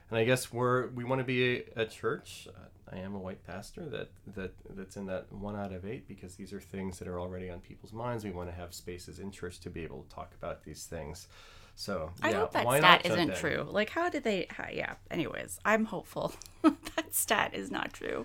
And 0.09 0.19
i 0.19 0.25
guess 0.25 0.53
we're 0.53 0.89
we 0.89 1.03
want 1.05 1.21
to 1.21 1.25
be 1.25 1.57
a, 1.57 1.65
a 1.83 1.85
church. 1.87 2.47
uh, 2.49 2.61
I 2.93 2.99
am 2.99 3.15
a 3.15 3.19
white 3.19 3.45
pastor 3.47 3.85
that 3.87 4.11
that 4.35 4.53
that's 4.71 4.97
in 4.97 5.07
that 5.07 5.33
one 5.33 5.57
out 5.57 5.73
of 5.73 5.85
eight 5.85 6.07
because 6.07 6.37
these 6.37 6.53
are 6.53 6.61
things 6.61 6.99
that 6.99 7.09
are 7.09 7.21
already 7.21 7.51
on 7.51 7.61
people's 7.61 7.93
minds. 7.93 8.25
We 8.25 8.31
want 8.31 8.49
to 8.49 8.55
have 8.55 8.75
spaces 8.75 9.19
in 9.19 9.31
church 9.31 9.61
to 9.61 9.71
be 9.71 9.83
able 9.83 10.03
to 10.03 10.15
talk 10.15 10.33
about 10.41 10.65
these 10.65 10.85
things. 10.85 11.27
So 11.75 12.11
I 12.23 12.31
yeah, 12.31 12.37
hope 12.39 12.53
that 12.53 12.67
stat 12.79 13.07
isn't 13.07 13.37
true. 13.37 13.67
Like, 13.69 13.91
how 13.91 14.09
did 14.09 14.25
they? 14.25 14.47
How, 14.51 14.69
yeah. 14.73 14.95
Anyways, 15.11 15.61
I'm 15.65 15.85
hopeful 15.85 16.33
that 16.63 17.15
stat 17.15 17.55
is 17.55 17.71
not 17.71 17.93
true. 17.93 18.25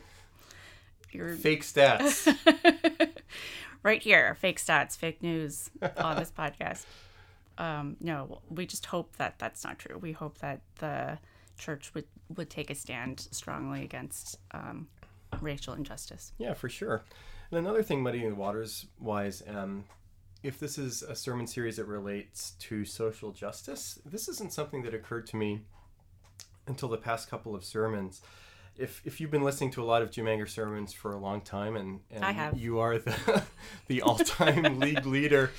You're 1.12 1.36
Fake 1.36 1.64
stats. 1.64 2.34
right 3.84 4.02
here, 4.02 4.36
fake 4.40 4.60
stats, 4.60 4.96
fake 4.98 5.22
news 5.22 5.70
on 5.98 6.18
this 6.18 6.32
podcast. 6.32 6.86
Um, 7.58 7.98
no, 8.00 8.42
we 8.50 8.66
just 8.66 8.86
hope 8.86 9.18
that 9.18 9.38
that's 9.38 9.64
not 9.64 9.80
true. 9.80 9.98
We 9.98 10.14
hope 10.14 10.38
that 10.40 10.62
the 10.80 11.20
church 11.58 11.94
would 11.94 12.06
would 12.36 12.50
take 12.50 12.70
a 12.70 12.76
stand 12.76 13.28
strongly 13.32 13.84
against 13.84 14.38
um, 14.52 14.88
racial 15.42 15.74
injustice. 15.74 16.34
Yeah, 16.38 16.54
for 16.54 16.70
sure. 16.70 17.04
And 17.50 17.60
another 17.60 17.84
thing, 17.84 18.02
muddying 18.02 18.30
the 18.30 18.36
waters 18.36 18.86
wise, 19.00 19.44
um, 19.48 19.84
if 20.44 20.60
this 20.60 20.78
is 20.78 21.04
a 21.04 21.16
sermon 21.16 21.48
series 21.48 21.78
that 21.78 21.86
relates 21.86 22.52
to 22.52 22.86
social 22.86 23.32
justice, 23.32 24.00
this 24.06 24.28
isn't 24.28 24.54
something 24.54 24.84
that 24.84 24.94
occurred 24.94 25.28
to 25.28 25.36
me 25.36 25.62
until 26.68 26.90
the 26.90 26.98
past 26.98 27.30
couple 27.30 27.54
of 27.54 27.64
sermons. 27.64 28.22
If, 28.78 29.02
if 29.06 29.20
you've 29.20 29.32
been 29.32 29.44
listening 29.44 29.72
to 29.72 29.84
a 29.84 29.86
lot 29.86 30.02
of 30.02 30.12
Jim 30.12 30.28
Anger 30.28 30.48
sermons 30.48 30.94
for 30.94 31.14
a 31.14 31.20
long 31.20 31.42
time 31.42 31.76
and, 31.76 32.00
and 32.10 32.24
I 32.24 32.32
have. 32.32 32.58
you 32.58 32.80
are 32.80 32.98
the, 32.98 33.44
the 33.88 34.02
all 34.02 34.18
time 34.18 34.80
league 34.80 35.06
leader, 35.06 35.52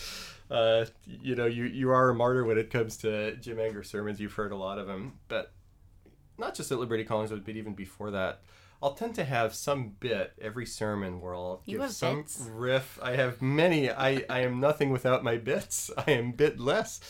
uh, 0.51 0.87
you 1.07 1.37
know, 1.37 1.47
you, 1.47 1.65
you 1.65 1.91
are 1.91 2.11
a 2.11 2.15
martyr 2.15 2.45
when 2.45 2.59
it 2.59 2.71
comes 2.71 2.97
to 2.99 3.37
Jim 3.37 3.61
Anger 3.61 3.83
sermons. 3.83 4.19
You've 4.19 4.33
heard 4.33 4.53
a 4.53 4.57
lot 4.57 4.79
of 4.79 4.87
them. 4.87 5.19
But 5.29 5.53
not 6.39 6.55
just 6.55 6.73
at 6.73 6.79
Liberty 6.79 7.05
Collingswood, 7.05 7.45
but 7.45 7.57
even 7.57 7.75
before 7.75 8.11
that, 8.11 8.41
I'll 8.83 8.95
tend 8.95 9.15
to 9.15 9.25
have 9.25 9.55
some 9.55 9.91
bit 10.01 10.33
every 10.41 10.67
sermon 10.67 11.21
where 11.21 11.35
I'll 11.35 11.63
You 11.67 11.79
give 11.79 11.91
some 11.93 12.23
bits? 12.23 12.49
riff. 12.51 12.99
I 13.03 13.13
have 13.13 13.41
many. 13.41 13.91
I, 13.91 14.25
I 14.29 14.41
am 14.41 14.59
nothing 14.59 14.91
without 14.91 15.23
my 15.23 15.37
bits. 15.37 15.91
I 16.07 16.11
am 16.11 16.33
bitless. 16.33 17.01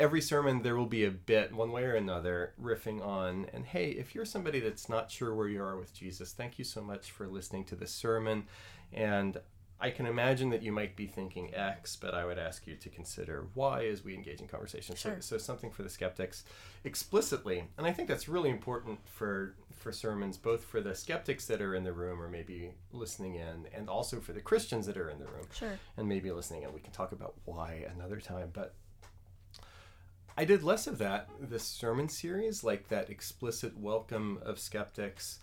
Every 0.00 0.20
sermon 0.20 0.62
there 0.62 0.76
will 0.76 0.86
be 0.86 1.04
a 1.04 1.10
bit, 1.10 1.52
one 1.52 1.72
way 1.72 1.82
or 1.82 1.94
another, 1.96 2.54
riffing 2.62 3.04
on. 3.04 3.46
And 3.52 3.66
hey, 3.66 3.90
if 3.90 4.14
you're 4.14 4.24
somebody 4.24 4.60
that's 4.60 4.88
not 4.88 5.10
sure 5.10 5.34
where 5.34 5.48
you 5.48 5.60
are 5.60 5.76
with 5.76 5.92
Jesus, 5.92 6.32
thank 6.32 6.56
you 6.58 6.64
so 6.64 6.80
much 6.80 7.10
for 7.10 7.26
listening 7.26 7.64
to 7.64 7.74
this 7.74 7.90
sermon. 7.92 8.44
And 8.92 9.38
I 9.80 9.90
can 9.90 10.06
imagine 10.06 10.50
that 10.50 10.62
you 10.62 10.72
might 10.72 10.96
be 10.96 11.06
thinking 11.06 11.54
X, 11.54 11.94
but 11.94 12.12
I 12.12 12.24
would 12.24 12.38
ask 12.38 12.66
you 12.66 12.74
to 12.76 12.88
consider 12.88 13.46
Y 13.54 13.86
as 13.86 14.02
we 14.02 14.14
engage 14.14 14.40
in 14.40 14.48
conversation. 14.48 14.96
Sure. 14.96 15.16
So, 15.20 15.36
so 15.36 15.38
something 15.38 15.70
for 15.70 15.84
the 15.84 15.88
skeptics 15.88 16.42
explicitly. 16.82 17.64
And 17.76 17.86
I 17.86 17.92
think 17.92 18.08
that's 18.08 18.28
really 18.28 18.50
important 18.50 18.98
for 19.06 19.54
for 19.76 19.92
sermons, 19.92 20.36
both 20.36 20.64
for 20.64 20.80
the 20.80 20.92
skeptics 20.92 21.46
that 21.46 21.62
are 21.62 21.76
in 21.76 21.84
the 21.84 21.92
room 21.92 22.20
or 22.20 22.28
maybe 22.28 22.72
listening 22.92 23.36
in, 23.36 23.66
and 23.72 23.88
also 23.88 24.18
for 24.18 24.32
the 24.32 24.40
Christians 24.40 24.86
that 24.86 24.96
are 24.96 25.08
in 25.08 25.20
the 25.20 25.26
room 25.26 25.46
Sure. 25.54 25.78
and 25.96 26.08
maybe 26.08 26.32
listening 26.32 26.62
in. 26.62 26.72
We 26.72 26.80
can 26.80 26.90
talk 26.92 27.12
about 27.12 27.34
why 27.44 27.86
another 27.94 28.18
time, 28.20 28.50
but 28.52 28.74
I 30.36 30.44
did 30.44 30.64
less 30.64 30.88
of 30.88 30.98
that 30.98 31.28
this 31.40 31.62
sermon 31.62 32.08
series, 32.08 32.64
like 32.64 32.88
that 32.88 33.08
explicit 33.08 33.78
welcome 33.78 34.40
of 34.42 34.58
skeptics, 34.58 35.38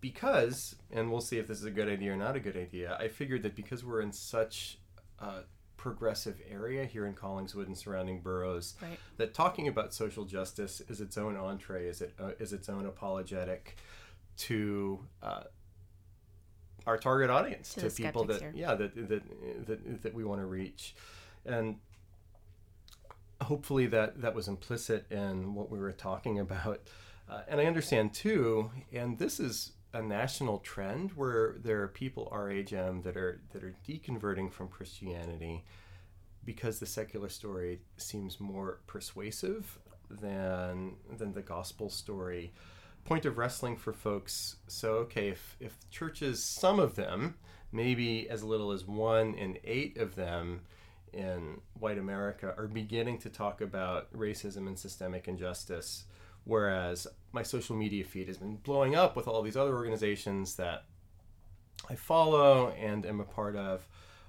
because, 0.00 0.76
and 0.90 1.10
we'll 1.10 1.20
see 1.20 1.38
if 1.38 1.46
this 1.46 1.58
is 1.58 1.64
a 1.64 1.70
good 1.70 1.88
idea 1.88 2.12
or 2.12 2.16
not 2.16 2.36
a 2.36 2.40
good 2.40 2.56
idea. 2.56 2.96
I 3.00 3.08
figured 3.08 3.42
that 3.42 3.54
because 3.56 3.84
we're 3.84 4.00
in 4.00 4.12
such 4.12 4.78
a 5.18 5.40
progressive 5.76 6.40
area 6.50 6.84
here 6.84 7.06
in 7.06 7.14
Collingswood 7.14 7.66
and 7.66 7.76
surrounding 7.76 8.20
boroughs, 8.20 8.74
Right. 8.82 8.98
that 9.16 9.32
talking 9.34 9.68
about 9.68 9.94
social 9.94 10.24
justice 10.24 10.82
is 10.88 11.00
its 11.00 11.16
own 11.16 11.36
entree, 11.36 11.86
is 11.86 12.02
it 12.02 12.12
uh, 12.20 12.32
is 12.38 12.52
its 12.52 12.68
own 12.68 12.86
apologetic 12.86 13.76
to 14.38 15.00
uh, 15.22 15.44
our 16.86 16.98
target 16.98 17.30
audience, 17.30 17.74
To 17.74 17.88
to, 17.88 17.90
people 17.90 18.24
that 18.24 18.36
skeptics 18.38 18.58
yeah 18.58 18.74
that 18.74 18.94
that 19.08 19.66
that, 19.66 20.02
that 20.02 20.14
we 20.14 20.24
want 20.24 20.40
to 20.40 20.46
reach, 20.46 20.94
and 21.46 21.76
hopefully 23.42 23.86
that 23.86 24.20
that 24.20 24.34
was 24.34 24.48
implicit 24.48 25.10
in 25.10 25.54
what 25.54 25.70
we 25.70 25.78
were 25.78 25.92
talking 25.92 26.38
about. 26.38 26.80
Uh, 27.28 27.42
and 27.48 27.60
I 27.60 27.64
understand 27.66 28.12
too, 28.12 28.70
and 28.92 29.18
this 29.18 29.38
is 29.40 29.72
a 29.92 30.02
national 30.02 30.58
trend 30.58 31.12
where 31.12 31.56
there 31.62 31.82
are 31.82 31.88
people 31.88 32.28
um, 32.32 33.02
that 33.02 33.16
are 33.16 33.40
that 33.52 33.64
are 33.64 33.74
deconverting 33.86 34.52
from 34.52 34.68
Christianity 34.68 35.64
because 36.44 36.78
the 36.78 36.86
secular 36.86 37.28
story 37.28 37.80
seems 37.96 38.40
more 38.40 38.80
persuasive 38.86 39.78
than 40.08 40.96
than 41.16 41.32
the 41.32 41.42
gospel 41.42 41.90
story. 41.90 42.52
Point 43.04 43.24
of 43.24 43.38
wrestling 43.38 43.76
for 43.76 43.92
folks. 43.92 44.56
So 44.68 44.94
okay, 44.94 45.28
if 45.28 45.56
if 45.58 45.76
churches, 45.90 46.44
some 46.44 46.78
of 46.78 46.94
them, 46.94 47.36
maybe 47.72 48.28
as 48.28 48.44
little 48.44 48.72
as 48.72 48.84
one 48.86 49.34
in 49.34 49.58
eight 49.64 49.96
of 49.96 50.14
them 50.14 50.60
in 51.12 51.60
white 51.78 51.98
America, 51.98 52.54
are 52.56 52.68
beginning 52.68 53.18
to 53.18 53.30
talk 53.30 53.60
about 53.60 54.12
racism 54.12 54.68
and 54.68 54.78
systemic 54.78 55.26
injustice, 55.26 56.04
whereas 56.44 57.08
my 57.32 57.42
social 57.42 57.76
media 57.76 58.04
feed 58.04 58.28
has 58.28 58.38
been 58.38 58.56
blowing 58.56 58.94
up 58.94 59.16
with 59.16 59.28
all 59.28 59.42
these 59.42 59.56
other 59.56 59.74
organizations 59.74 60.56
that 60.56 60.84
I 61.88 61.94
follow 61.94 62.70
and 62.70 63.06
am 63.06 63.20
a 63.20 63.24
part 63.24 63.56
of. 63.56 63.86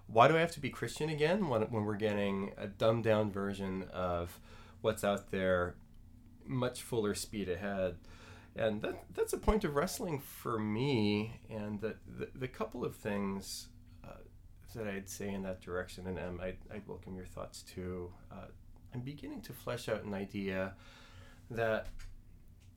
Why 0.08 0.28
do 0.28 0.36
I 0.36 0.40
have 0.40 0.52
to 0.52 0.60
be 0.60 0.70
Christian 0.70 1.10
again 1.10 1.48
when, 1.48 1.62
when 1.64 1.86
we're 1.86 1.96
getting 1.96 2.52
a 2.58 2.68
dumbed 2.68 3.04
down 3.04 3.32
version 3.32 3.86
of 3.94 4.40
what's 4.82 5.04
out 5.04 5.32
there, 5.32 5.76
much 6.46 6.82
fuller 6.82 7.16
speed 7.16 7.50
ahead? 7.50 7.96
And 8.56 8.82
that, 8.82 9.04
that's 9.14 9.34
a 9.34 9.38
point 9.38 9.64
of 9.64 9.76
wrestling 9.76 10.20
for 10.20 10.60
me. 10.60 11.40
And 11.50 11.80
the, 11.80 11.96
the, 12.06 12.30
the 12.36 12.48
couple 12.48 12.84
of 12.84 12.96
things 12.96 13.70
uh, 14.04 14.18
that 14.76 14.88
I'd 14.88 15.10
say 15.10 15.30
in 15.30 15.44
that 15.44 15.62
direction, 15.62 16.08
and 16.08 16.20
Em, 16.20 16.40
I'd, 16.44 16.58
I'd 16.74 16.88
welcome 16.88 17.16
your 17.16 17.26
thoughts 17.26 17.62
too. 17.62 18.12
Uh, 18.32 18.48
I'm 18.94 19.02
beginning 19.02 19.42
to 19.44 19.54
flesh 19.54 19.88
out 19.88 20.04
an 20.04 20.14
idea 20.14 20.74
that 21.50 21.88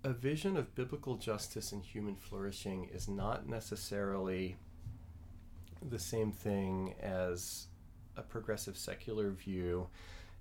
a 0.05 0.12
vision 0.12 0.57
of 0.57 0.75
biblical 0.75 1.17
justice 1.17 1.73
and 1.73 1.83
human 1.83 2.14
flourishing 2.14 2.88
is 2.93 3.09
not 3.09 3.49
necessarily 3.49 4.57
the 5.90 5.99
same 5.99 6.31
thing 6.31 6.95
as 7.03 7.67
a 8.17 8.23
progressive 8.23 8.77
secular 8.77 9.31
view. 9.31 9.88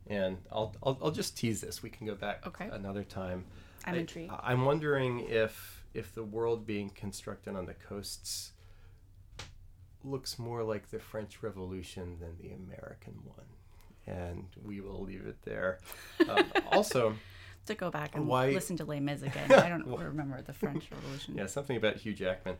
And 0.07 0.37
I'll, 0.51 0.75
I'll, 0.83 0.99
I'll 1.01 1.11
just 1.11 1.37
tease 1.37 1.61
this. 1.61 1.81
We 1.81 1.89
can 1.89 2.05
go 2.05 2.13
back 2.15 2.45
Okay. 2.45 2.69
another 2.71 3.03
time. 3.03 3.45
I'm 3.85 3.95
I- 3.95 3.97
intrigued. 3.99 4.31
I'm 4.41 4.65
wondering 4.65 5.21
if 5.21 5.79
if 5.93 6.13
the 6.15 6.23
world 6.23 6.65
being 6.65 6.89
constructed 6.89 7.55
on 7.55 7.65
the 7.67 7.73
coasts 7.75 8.51
looks 10.03 10.39
more 10.39 10.63
like 10.63 10.89
the 10.89 10.99
French 10.99 11.41
Revolution 11.43 12.17
than 12.19 12.35
the 12.41 12.53
American 12.53 13.13
one. 13.25 13.45
And 14.07 14.47
we 14.65 14.81
will 14.81 15.01
leave 15.03 15.25
it 15.25 15.37
there. 15.43 15.79
Um, 16.29 16.45
also, 16.71 17.15
to 17.65 17.75
go 17.75 17.89
back 17.89 18.15
and 18.15 18.27
Why- 18.27 18.49
listen 18.51 18.77
to 18.77 18.85
Les 18.85 18.99
Mis 18.99 19.21
again. 19.21 19.51
I 19.51 19.69
don't 19.69 19.85
remember 19.97 20.41
the 20.41 20.53
French 20.53 20.89
Revolution. 20.91 21.35
Yeah, 21.35 21.47
something 21.47 21.77
about 21.77 21.97
Hugh 21.97 22.13
Jackman. 22.13 22.57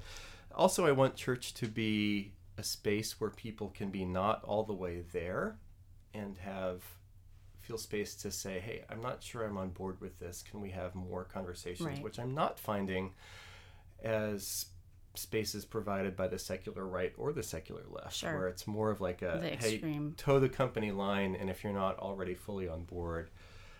Also, 0.56 0.86
I 0.86 0.92
want 0.92 1.16
church 1.16 1.54
to 1.56 1.68
be 1.68 2.32
a 2.58 2.64
space 2.64 3.20
where 3.20 3.30
people 3.32 3.70
can 3.70 3.90
be 3.90 4.06
not 4.06 4.44
all 4.44 4.64
the 4.64 4.74
way 4.74 5.04
there 5.12 5.58
and 6.14 6.38
have 6.38 6.84
feel 7.62 7.78
space 7.78 8.14
to 8.16 8.30
say, 8.30 8.60
"Hey, 8.60 8.84
I'm 8.90 9.02
not 9.02 9.24
sure 9.24 9.46
I'm 9.46 9.58
on 9.58 9.70
board 9.70 10.00
with 10.02 10.20
this. 10.20 10.44
Can 10.44 10.62
we 10.62 10.70
have 10.72 10.94
more 10.96 11.24
conversations?" 11.24 11.88
Right. 11.88 12.02
Which 12.04 12.20
I'm 12.20 12.34
not 12.36 12.60
finding 12.60 13.14
as 14.04 14.68
spaces 15.16 15.64
provided 15.64 16.16
by 16.16 16.28
the 16.28 16.40
secular 16.40 16.86
right 16.86 17.14
or 17.18 17.32
the 17.34 17.44
secular 17.44 17.84
left, 17.90 18.16
Sure. 18.16 18.34
where 18.38 18.48
it's 18.48 18.66
more 18.68 18.90
of 18.90 19.00
like 19.00 19.22
a 19.22 19.40
hey, 19.60 19.80
toe 20.18 20.40
the 20.40 20.50
company 20.50 20.92
line, 20.92 21.36
and 21.36 21.50
if 21.50 21.64
you're 21.64 21.74
not 21.74 22.00
already 22.00 22.34
fully 22.34 22.68
on 22.68 22.84
board, 22.84 23.30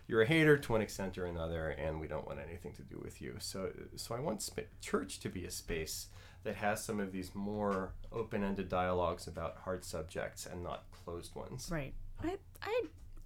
you're 0.08 0.22
a 0.22 0.26
hater 0.26 0.58
to 0.58 0.72
one 0.72 0.82
extent 0.82 1.18
or 1.18 1.26
another, 1.26 1.70
and 1.70 2.00
we 2.00 2.08
don't 2.08 2.26
want 2.28 2.40
anything 2.40 2.74
to 2.74 2.82
do 2.84 3.00
with 3.04 3.22
you. 3.22 3.36
So, 3.40 3.72
so 3.96 4.16
I 4.16 4.20
want 4.20 4.42
sp- 4.44 4.70
church 4.82 5.20
to 5.22 5.30
be 5.30 5.46
a 5.46 5.52
space 5.52 6.08
that 6.44 6.56
has 6.58 6.84
some 6.84 7.00
of 7.00 7.12
these 7.12 7.34
more 7.34 7.94
open-ended 8.12 8.68
dialogues 8.70 9.28
about 9.28 9.58
hard 9.64 9.86
subjects 9.86 10.46
and 10.46 10.62
not 10.64 10.84
closed 11.06 11.34
ones. 11.36 11.70
Right. 11.72 11.94
I 12.24 12.38
I 12.62 12.82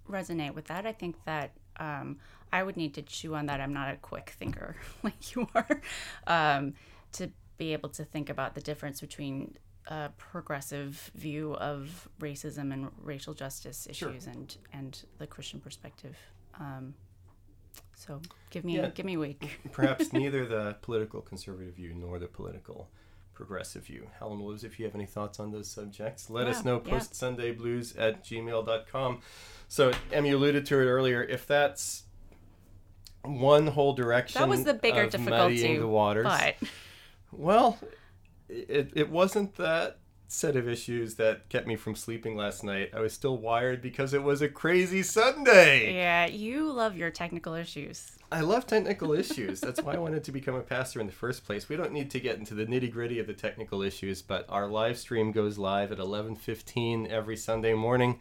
resonate 0.08 0.54
with 0.54 0.66
that. 0.66 0.86
I 0.86 0.92
think 0.92 1.16
that 1.24 1.50
um, 1.78 2.18
I 2.52 2.62
would 2.62 2.76
need 2.76 2.94
to 2.94 3.02
chew 3.02 3.34
on 3.34 3.46
that. 3.46 3.60
I'm 3.60 3.72
not 3.74 3.92
a 3.92 3.96
quick 3.96 4.34
thinker 4.38 4.76
like 5.02 5.34
you 5.34 5.48
are, 5.54 5.80
um, 6.26 6.74
to 7.12 7.30
be 7.56 7.72
able 7.72 7.88
to 7.90 8.04
think 8.04 8.30
about 8.30 8.54
the 8.54 8.60
difference 8.60 9.00
between 9.00 9.56
a 9.88 10.10
progressive 10.16 11.10
view 11.14 11.54
of 11.56 12.08
racism 12.20 12.72
and 12.72 12.88
racial 13.02 13.34
justice 13.34 13.88
Sure. 13.92 14.10
issues 14.10 14.26
and 14.26 14.56
and 14.72 15.02
the 15.18 15.26
Christian 15.26 15.60
perspective. 15.60 16.16
Um, 16.60 16.94
so 17.94 18.20
give 18.50 18.64
me 18.64 18.76
Yeah. 18.76 18.88
give 18.90 19.06
me 19.06 19.14
a 19.14 19.18
week. 19.18 19.60
Perhaps 19.72 20.12
neither 20.12 20.46
the 20.46 20.76
political 20.82 21.20
conservative 21.20 21.74
view 21.74 21.94
nor 21.94 22.18
the 22.18 22.26
political 22.26 22.88
progressive 23.34 23.84
view. 23.86 24.08
Helen 24.18 24.40
Williams, 24.40 24.64
if 24.64 24.78
you 24.80 24.84
have 24.86 24.94
any 24.96 25.06
thoughts 25.06 25.38
on 25.38 25.52
those 25.52 25.70
subjects, 25.70 26.28
let 26.28 26.46
us 26.48 26.64
Yeah, 26.64 26.72
know. 26.72 26.82
yeah. 26.84 26.98
Sunday 26.98 27.52
Blues 27.52 27.94
at 27.96 28.24
gmail.com. 28.24 29.20
So, 29.68 29.92
Emmy 30.12 30.30
alluded 30.30 30.66
to 30.66 30.80
it 30.80 30.86
earlier. 30.86 31.22
If 31.22 31.46
that's 31.46 32.04
one 33.22 33.66
whole 33.68 33.92
direction 33.92 34.40
That 34.40 34.48
was 34.48 34.64
the 34.64 34.74
bigger 34.74 35.02
of 35.02 35.10
difficulty, 35.10 35.54
muddying 35.56 35.80
the 35.80 35.86
waters, 35.88 36.24
But 36.26 36.56
Well, 37.30 37.78
it, 38.48 38.90
it 38.96 39.10
wasn't 39.10 39.54
that 39.56 39.98
set 40.30 40.56
of 40.56 40.68
issues 40.68 41.14
that 41.14 41.48
kept 41.48 41.66
me 41.66 41.74
from 41.74 41.94
sleeping 41.96 42.36
last 42.36 42.62
night. 42.62 42.90
I 42.94 43.00
was 43.00 43.14
still 43.14 43.38
wired 43.38 43.80
because 43.80 44.12
it 44.12 44.22
was 44.22 44.42
a 44.42 44.48
crazy 44.48 45.02
Sunday. 45.02 45.94
Yeah, 45.94 46.26
you 46.26 46.70
love 46.70 46.96
your 46.96 47.10
technical 47.10 47.54
issues. 47.54 48.12
I 48.30 48.42
love 48.42 48.66
technical 48.66 49.14
issues. 49.14 49.58
That's 49.60 49.80
why 49.82 49.94
I 49.94 49.98
wanted 49.98 50.24
to 50.24 50.32
become 50.32 50.54
a 50.54 50.60
pastor 50.60 51.00
in 51.00 51.06
the 51.06 51.14
first 51.14 51.46
place. 51.46 51.70
We 51.70 51.76
don't 51.76 51.92
need 51.92 52.10
to 52.10 52.20
get 52.20 52.36
into 52.38 52.54
the 52.54 52.66
nitty 52.66 52.92
gritty 52.92 53.18
of 53.20 53.26
the 53.26 53.32
technical 53.32 53.80
issues, 53.80 54.20
but 54.20 54.44
our 54.50 54.68
live 54.68 54.98
stream 54.98 55.32
goes 55.32 55.56
live 55.56 55.90
at 55.92 55.98
11:15 55.98 57.06
every 57.06 57.36
Sunday 57.36 57.72
morning, 57.72 58.20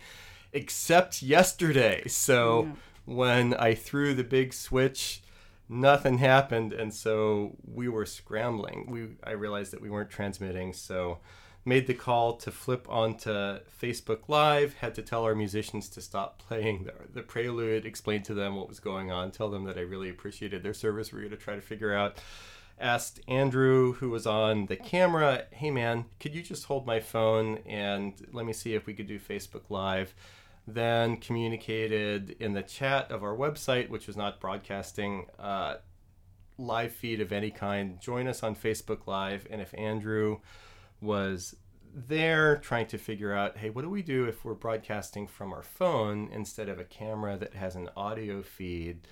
except 0.54 1.22
yesterday. 1.22 2.08
So 2.08 2.64
Yeah. 2.64 2.72
when 3.04 3.54
I 3.56 3.74
threw 3.76 4.14
the 4.14 4.24
big 4.24 4.54
switch, 4.54 5.22
nothing 5.68 6.20
happened, 6.20 6.72
and 6.72 6.94
so 6.94 7.58
we 7.66 7.90
were 7.90 8.06
scrambling. 8.06 8.86
We 8.90 9.18
I 9.26 9.32
realized 9.32 9.74
that 9.74 9.82
we 9.82 9.90
weren't 9.90 10.10
transmitting, 10.10 10.72
so 10.72 11.20
made 11.68 11.86
the 11.86 11.94
call 11.94 12.34
to 12.38 12.50
flip 12.50 12.88
onto 12.90 13.60
Facebook 13.82 14.30
Live, 14.30 14.76
had 14.76 14.96
to 14.96 15.02
tell 15.02 15.26
our 15.26 15.36
musicians 15.36 15.90
to 15.90 16.02
stop 16.02 16.40
playing 16.40 16.86
the, 16.86 16.94
the 17.14 17.22
prelude, 17.22 17.86
explain 17.86 18.24
to 18.24 18.34
them 18.34 18.56
what 18.56 18.70
was 18.70 18.80
going 18.80 19.12
on, 19.12 19.32
tell 19.32 19.50
them 19.50 19.66
that 19.66 19.78
I 19.78 19.82
really 19.82 20.10
appreciated 20.10 20.64
their 20.64 20.74
service. 20.74 21.12
We 21.12 21.20
are 21.20 21.24
going 21.24 21.32
to 21.32 21.38
try 21.38 21.56
to 21.56 21.62
figure 21.62 21.94
out. 21.94 22.18
Asked 22.80 23.20
Andrew, 23.28 23.94
who 23.94 24.12
was 24.12 24.28
on 24.28 24.68
the 24.68 24.76
camera, 24.76 25.46
hey 25.52 25.72
man, 25.72 26.06
could 26.20 26.36
you 26.36 26.44
just 26.44 26.66
hold 26.66 26.86
my 26.86 27.00
phone 27.00 27.58
and 27.66 28.14
let 28.32 28.46
me 28.46 28.54
see 28.54 28.76
if 28.76 28.86
we 28.86 28.94
could 28.94 29.08
do 29.08 29.20
Facebook 29.20 29.64
Live? 29.70 30.14
Then 30.68 31.18
communicated 31.18 32.36
in 32.40 32.54
the 32.54 32.62
chat 32.62 33.12
of 33.12 33.24
our 33.24 33.36
website, 33.36 33.90
which 33.90 34.06
was 34.06 34.16
not 34.16 34.40
broadcasting, 34.40 35.26
uh, 35.40 35.78
live 36.60 36.94
feed 36.94 37.20
of 37.20 37.32
any 37.32 37.50
kind. 37.50 38.00
Join 38.00 38.28
us 38.28 38.44
on 38.44 38.56
Facebook 38.56 39.08
Live. 39.08 39.48
And 39.50 39.60
if 39.60 39.74
Andrew 39.76 40.38
was 41.02 41.56
there 41.94 42.58
trying 42.58 42.88
to 42.88 42.98
figure 42.98 43.34
out, 43.34 43.58
hey, 43.58 43.70
what 43.70 43.82
do 43.82 43.90
we 43.90 44.02
do 44.02 44.26
if 44.26 44.46
we're 44.46 44.54
broadcasting 44.54 45.28
from 45.28 45.52
our 45.52 45.64
phone 45.64 46.30
instead 46.32 46.70
of 46.70 46.80
a 46.80 46.84
camera 46.84 47.38
that 47.38 47.56
has 47.56 47.76
an 47.76 47.90
audio 47.96 48.42
feed? 48.42 49.08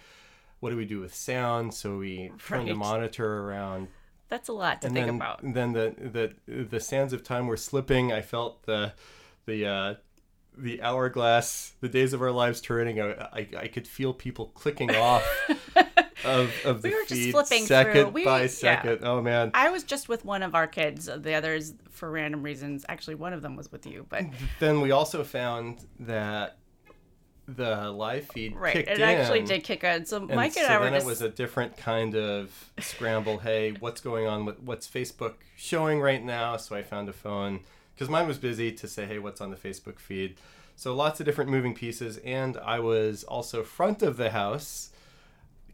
What 0.60 0.70
do 0.70 0.78
we 0.78 0.86
do 0.86 1.00
with 1.00 1.14
sound? 1.14 1.74
So 1.74 1.98
we 1.98 2.32
turned 2.46 2.68
the 2.68 2.76
monitor 2.76 3.40
around 3.44 3.88
That's 4.30 4.50
a 4.50 4.54
lot 4.54 4.82
to 4.82 4.88
and 4.88 4.96
think 4.96 5.08
then, 5.08 5.16
about. 5.16 5.40
then 5.44 5.74
the, 5.74 6.34
the 6.48 6.64
the 6.64 6.80
sands 6.80 7.14
of 7.14 7.24
time 7.24 7.48
were 7.48 7.58
slipping. 7.58 8.12
I 8.12 8.22
felt 8.22 8.64
the 8.66 8.94
the 9.46 9.66
uh, 9.66 9.94
the 10.58 10.82
hourglass, 10.82 11.74
the 11.82 11.90
days 11.90 12.14
of 12.14 12.22
our 12.22 12.32
lives 12.32 12.62
turning. 12.62 13.02
I, 13.02 13.12
I, 13.12 13.48
I 13.58 13.68
could 13.68 13.88
feel 13.88 14.14
people 14.14 14.48
clicking 14.48 14.96
off 14.96 15.24
of, 16.24 16.52
of 16.66 16.82
the 16.82 16.90
We 16.90 16.96
were 16.96 17.06
just 17.06 17.30
flipping 17.32 17.66
second. 17.66 18.14
We- 18.14 18.24
by 18.26 18.42
yeah. 18.42 18.48
second. 18.48 19.00
Oh 19.04 19.22
man! 19.22 19.52
I 19.54 19.70
was 19.70 19.84
just 19.84 20.08
with 20.10 20.24
one 20.26 20.44
of 20.44 20.56
our 20.56 20.68
kids. 20.68 21.10
Uh, 21.10 21.18
the 21.18 21.34
others, 21.34 21.74
for 21.90 22.10
random 22.12 22.44
reasons, 22.44 22.86
actually, 22.90 23.16
one 23.16 23.34
of 23.34 23.42
them 23.42 23.56
was 23.56 23.72
with 23.72 23.86
you, 23.86 24.06
but 24.10 24.24
Then 24.60 24.82
we 24.82 24.92
also 24.92 25.24
found 25.24 25.86
that 26.00 26.58
the 27.48 27.92
live 27.92 28.26
feed 28.30 28.56
right, 28.56 28.76
it 28.78 28.88
in. 28.88 29.02
actually 29.04 29.44
did 29.44 29.64
kick 29.64 29.84
in. 29.84 30.04
So 30.06 30.18
And 30.18 30.30
Mike 30.36 30.54
so 30.54 30.62
and 30.62 30.74
I 30.74 30.80
were 30.80 30.86
then 30.86 30.94
just 30.94 31.06
it 31.06 31.10
was 31.10 31.22
a 31.22 31.30
different 31.30 31.78
kind 31.78 32.16
of 32.16 32.72
scramble. 32.80 33.38
hey, 33.38 33.72
what's 33.80 34.02
going 34.02 34.26
on? 34.26 34.46
with 34.46 34.60
What's 34.62 34.88
Facebook 34.88 35.36
showing 35.56 36.00
right 36.02 36.24
now? 36.24 36.58
So 36.58 36.76
I 36.76 36.82
found 36.82 37.08
a 37.08 37.14
phone 37.14 37.60
because 37.94 38.10
mine 38.10 38.28
was 38.28 38.40
busy 38.40 38.72
to 38.72 38.88
say, 38.88 39.06
hey, 39.06 39.20
what's 39.20 39.42
on 39.42 39.52
the 39.52 39.56
Facebook 39.58 40.00
feed? 40.00 40.38
So 40.76 40.94
lots 40.96 41.20
of 41.20 41.26
different 41.28 41.50
moving 41.52 41.74
pieces, 41.76 42.18
and 42.18 42.58
I 42.58 42.80
was 42.80 43.24
also 43.24 43.64
front 43.64 44.02
of 44.04 44.18
the 44.18 44.32
house, 44.32 44.90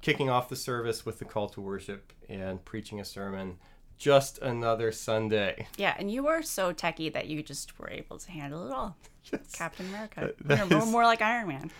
kicking 0.01 0.29
off 0.29 0.49
the 0.49 0.55
service 0.55 1.05
with 1.05 1.19
the 1.19 1.25
call 1.25 1.49
to 1.49 1.61
worship 1.61 2.13
and 2.29 2.63
preaching 2.65 2.99
a 2.99 3.05
sermon. 3.05 3.57
Just 3.97 4.39
another 4.39 4.91
Sunday. 4.91 5.67
yeah, 5.77 5.95
and 5.99 6.09
you 6.11 6.23
were 6.23 6.41
so 6.41 6.73
techie 6.73 7.13
that 7.13 7.27
you 7.27 7.43
just 7.43 7.77
were 7.77 7.89
able 7.89 8.17
to 8.17 8.31
handle 8.31 8.65
it 8.65 8.73
all. 8.73 8.97
Captain 9.53 9.85
America, 9.89 10.33
that 10.45 10.57
You're 10.57 10.65
more, 10.67 10.79
is- 10.79 10.91
more 10.91 11.03
like 11.03 11.21
Iron 11.21 11.47
Man. 11.49 11.71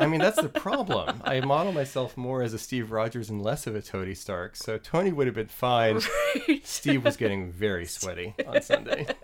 I 0.00 0.06
mean, 0.06 0.20
that's 0.20 0.40
the 0.40 0.48
problem. 0.48 1.20
I 1.24 1.40
model 1.40 1.72
myself 1.72 2.16
more 2.16 2.42
as 2.42 2.54
a 2.54 2.58
Steve 2.58 2.92
Rogers 2.92 3.30
and 3.30 3.42
less 3.42 3.66
of 3.66 3.74
a 3.74 3.82
Tony 3.82 4.14
Stark. 4.14 4.54
So 4.54 4.78
Tony 4.78 5.10
would 5.10 5.26
have 5.26 5.34
been 5.34 5.48
fine. 5.48 6.00
Steve 6.62 7.04
was 7.04 7.16
getting 7.16 7.50
very 7.50 7.84
sweaty 7.84 8.32
on 8.46 8.62
Sunday. 8.62 9.08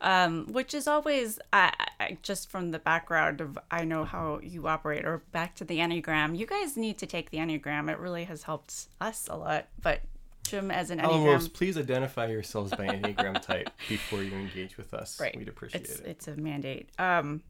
um, 0.00 0.46
which 0.52 0.74
is 0.74 0.86
always 0.86 1.38
I, 1.52 1.72
I, 1.98 2.18
just 2.22 2.50
from 2.50 2.70
the 2.70 2.78
background 2.78 3.40
of 3.40 3.58
I 3.70 3.84
know 3.84 4.04
how 4.04 4.40
you 4.42 4.66
operate, 4.68 5.04
or 5.04 5.22
back 5.32 5.54
to 5.56 5.64
the 5.64 5.78
Enneagram. 5.78 6.36
You 6.36 6.46
guys 6.46 6.76
need 6.76 6.98
to 6.98 7.06
take 7.06 7.30
the 7.30 7.38
Enneagram. 7.38 7.90
It 7.90 7.98
really 7.98 8.24
has 8.24 8.44
helped 8.44 8.86
us 9.00 9.28
a 9.30 9.36
lot. 9.36 9.66
But 9.82 10.00
Jim, 10.44 10.70
as 10.70 10.90
an 10.90 11.00
Alan 11.00 11.20
Enneagram, 11.20 11.24
Wolves, 11.24 11.48
please 11.48 11.76
identify 11.76 12.26
yourselves 12.26 12.70
by 12.70 12.86
Enneagram 12.86 13.42
type 13.42 13.70
before 13.88 14.22
you 14.22 14.32
engage 14.32 14.76
with 14.76 14.94
us. 14.94 15.20
right? 15.20 15.36
We'd 15.36 15.48
appreciate 15.48 15.82
it's 15.82 16.00
it. 16.00 16.06
it's 16.06 16.28
a 16.28 16.36
mandate. 16.36 16.90
Um, 16.98 17.42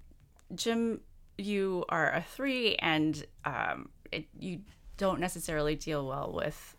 Jim, 0.55 1.01
you 1.37 1.85
are 1.89 2.13
a 2.13 2.23
three, 2.23 2.77
and 2.77 3.25
um, 3.45 3.91
it, 4.11 4.27
you 4.39 4.61
don't 4.97 5.21
necessarily 5.21 5.77
deal 5.77 6.07
well 6.07 6.33
with 6.35 6.77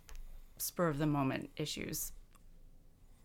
spur 0.57 0.87
of 0.87 0.97
the 0.97 1.05
moment 1.05 1.49
issues. 1.55 2.11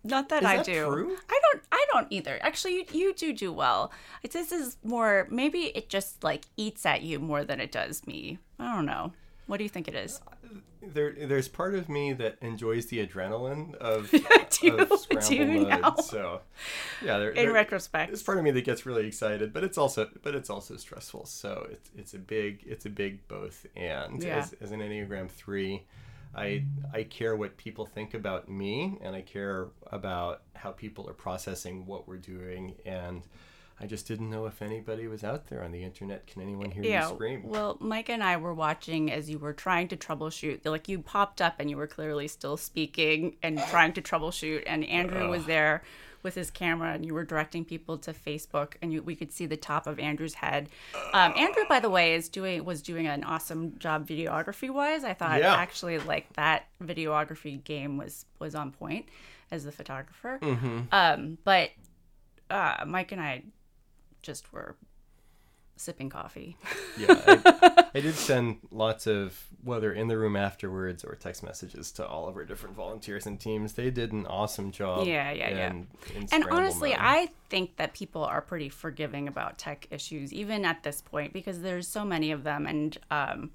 Not 0.05 0.29
that 0.29 0.43
Is 0.43 0.49
I 0.49 0.57
that 0.59 0.67
do. 0.67 0.85
true? 0.87 1.17
I 1.31 1.40
don't. 1.53 1.62
I 1.73 1.85
don't 1.93 2.07
either. 2.11 2.38
Actually, 2.43 2.75
you, 2.75 2.85
you 2.93 3.14
do 3.14 3.33
do 3.33 3.53
well. 3.53 3.90
It's, 4.23 4.35
this 4.35 4.53
is 4.53 4.77
more. 4.85 5.27
Maybe 5.31 5.73
it 5.75 5.88
just 5.88 6.23
like 6.23 6.45
eats 6.57 6.85
at 6.85 7.03
you 7.03 7.19
more 7.19 7.43
than 7.45 7.59
it 7.61 7.73
does 7.73 8.07
me. 8.07 8.38
I 8.59 8.75
don't 8.75 8.87
know. 8.87 9.12
What 9.47 9.57
do 9.59 9.62
you 9.62 9.69
think 9.71 9.88
it 9.88 9.95
is? 9.95 10.21
There, 10.87 11.12
there's 11.12 11.49
part 11.49 11.75
of 11.75 11.88
me 11.88 12.12
that 12.12 12.37
enjoys 12.43 12.87
the 12.87 13.07
adrenaline 13.07 13.75
of, 13.77 14.11
Do- 14.61 14.77
of 14.77 15.01
scramble 15.01 15.61
mode. 15.62 15.69
now. 15.69 15.95
So, 15.97 16.40
yeah, 17.03 17.17
there, 17.19 17.31
In 17.31 17.45
there- 17.47 17.53
retrospect, 17.55 18.09
There's 18.11 18.23
part 18.23 18.37
of 18.37 18.45
me 18.45 18.51
that 18.51 18.64
gets 18.67 18.85
really 18.85 19.07
excited, 19.07 19.55
but 19.55 19.64
it's 19.64 19.79
also 19.79 20.09
but 20.23 20.35
it's 20.35 20.51
also 20.51 20.77
stressful. 20.77 21.25
So 21.25 21.67
it's 21.71 21.90
it's 21.97 22.12
a 22.14 22.19
big 22.19 22.64
it's 22.67 22.85
a 22.85 22.90
big 22.90 23.27
both 23.29 23.64
and 23.75 24.23
Yeah. 24.23 24.38
as, 24.40 24.55
as 24.61 24.73
an 24.73 24.81
Enneagram 24.81 25.31
three, 25.31 25.85
I 26.37 26.64
I 26.92 27.05
care 27.05 27.37
what 27.37 27.57
people 27.57 27.87
think 27.87 28.14
about 28.14 28.49
me 28.49 28.99
and 29.03 29.14
I 29.14 29.23
care 29.23 29.68
about 29.88 30.42
how 30.55 30.70
people 30.70 31.09
are 31.09 31.14
processing 31.14 31.87
what 31.87 32.09
we're 32.09 32.16
doing 32.16 32.75
and 32.85 33.23
I 33.81 33.87
just 33.87 34.07
didn't 34.07 34.31
know 34.31 34.47
if 34.47 34.62
anybody 34.62 35.09
was 35.09 35.25
out 35.25 35.49
there 35.49 35.64
on 35.64 35.73
the 35.73 35.83
internet. 35.83 36.29
Can 36.29 36.42
anyone 36.42 36.70
hear 36.70 36.85
yeah. 36.85 37.09
you 37.09 37.14
scream? 37.14 37.42
Well, 37.42 37.77
Mike 37.81 38.09
and 38.09 38.23
I 38.23 38.37
were 38.37 38.55
watching 38.55 39.11
as 39.11 39.29
you 39.29 39.38
were 39.38 39.53
trying 39.53 39.88
to 39.88 39.97
troubleshoot. 39.97 40.64
Like 40.64 40.88
you 40.88 41.01
popped 41.01 41.42
up 41.42 41.57
and 41.59 41.68
you 41.68 41.77
were 41.77 41.88
clearly 41.88 42.29
still 42.29 42.57
speaking 42.57 43.37
and 43.42 43.59
trying 43.70 43.92
to 43.94 44.03
troubleshoot, 44.03 44.62
and 44.66 44.85
Andrew 44.85 45.29
was 45.29 45.47
there 45.47 45.83
with 46.24 46.34
his 46.34 46.50
camera 46.50 46.92
and 46.92 47.06
you 47.06 47.14
were 47.14 47.22
directing 47.24 47.64
people 47.64 47.96
to 47.98 48.12
Facebook 48.12 48.72
and 48.82 48.92
you, 48.92 49.02
we 49.02 49.14
could 49.14 49.30
see 49.30 49.46
the 49.46 49.56
top 49.56 49.87
of 49.87 50.00
Andrew's 50.00 50.34
head. 50.34 50.68
Um, 51.12 51.32
Andrew, 51.37 51.62
by 51.68 51.78
the 51.78 51.90
way, 51.90 52.14
is 52.14 52.28
doing 52.28 52.64
was 52.64 52.82
doing 52.82 53.06
an 53.06 53.22
awesome 53.22 53.78
job 53.78 54.08
videography 54.08 54.70
wise. 54.70 55.04
I 55.04 55.14
thought 55.14 55.38
Yeah. 55.40 55.54
actually 55.54 55.98
like 55.98 56.32
that 56.32 56.64
videography 56.82 57.62
game 57.62 57.96
was 57.98 58.26
was 58.40 58.54
on 58.56 58.72
point 58.72 59.06
as 59.52 59.62
the 59.64 59.70
photographer. 59.72 60.40
Um, 60.90 61.38
but 61.44 61.70
uh, 62.50 62.84
Mike 62.87 63.12
and 63.12 63.20
I 63.20 63.42
just 64.22 64.52
were 64.52 64.74
sipping 65.76 66.08
coffee. 66.10 66.56
yeah, 66.98 67.20
I, 67.26 67.84
I 67.94 68.00
did 68.00 68.14
send 68.14 68.58
lots 68.70 69.06
of 69.06 69.44
whether 69.62 69.92
in 69.92 70.08
the 70.08 70.18
room 70.18 70.37
afterwards 70.37 71.04
or 71.04 71.14
text 71.14 71.42
messages 71.42 71.90
to 71.92 72.06
all 72.06 72.28
of 72.28 72.37
our 72.37 72.44
different 72.44 72.76
volunteers 72.76 73.26
and 73.26 73.40
teams. 73.40 73.72
They 73.74 73.90
did 73.90 74.12
an 74.12 74.26
awesome 74.26 74.70
job. 74.70 75.06
Yeah, 75.06 75.30
yeah, 75.32 75.48
yeah. 75.50 75.70
in- 75.70 75.87
in 76.14 76.28
And 76.32 76.44
honestly. 76.50 76.94
I 76.94 77.28
think 77.48 77.76
that 77.76 77.94
people 77.94 78.24
are 78.24 78.40
pretty 78.40 78.68
forgiving 78.68 79.28
about 79.28 79.58
tech 79.58 79.87
issues, 79.90 80.32
even 80.32 80.64
at 80.64 80.82
this 80.82 81.00
point, 81.00 81.32
because 81.32 81.60
there's 81.62 81.88
so 81.88 82.04
many 82.04 82.30
of 82.30 82.42
them. 82.44 82.66
And 82.66 82.98
um, 83.10 83.50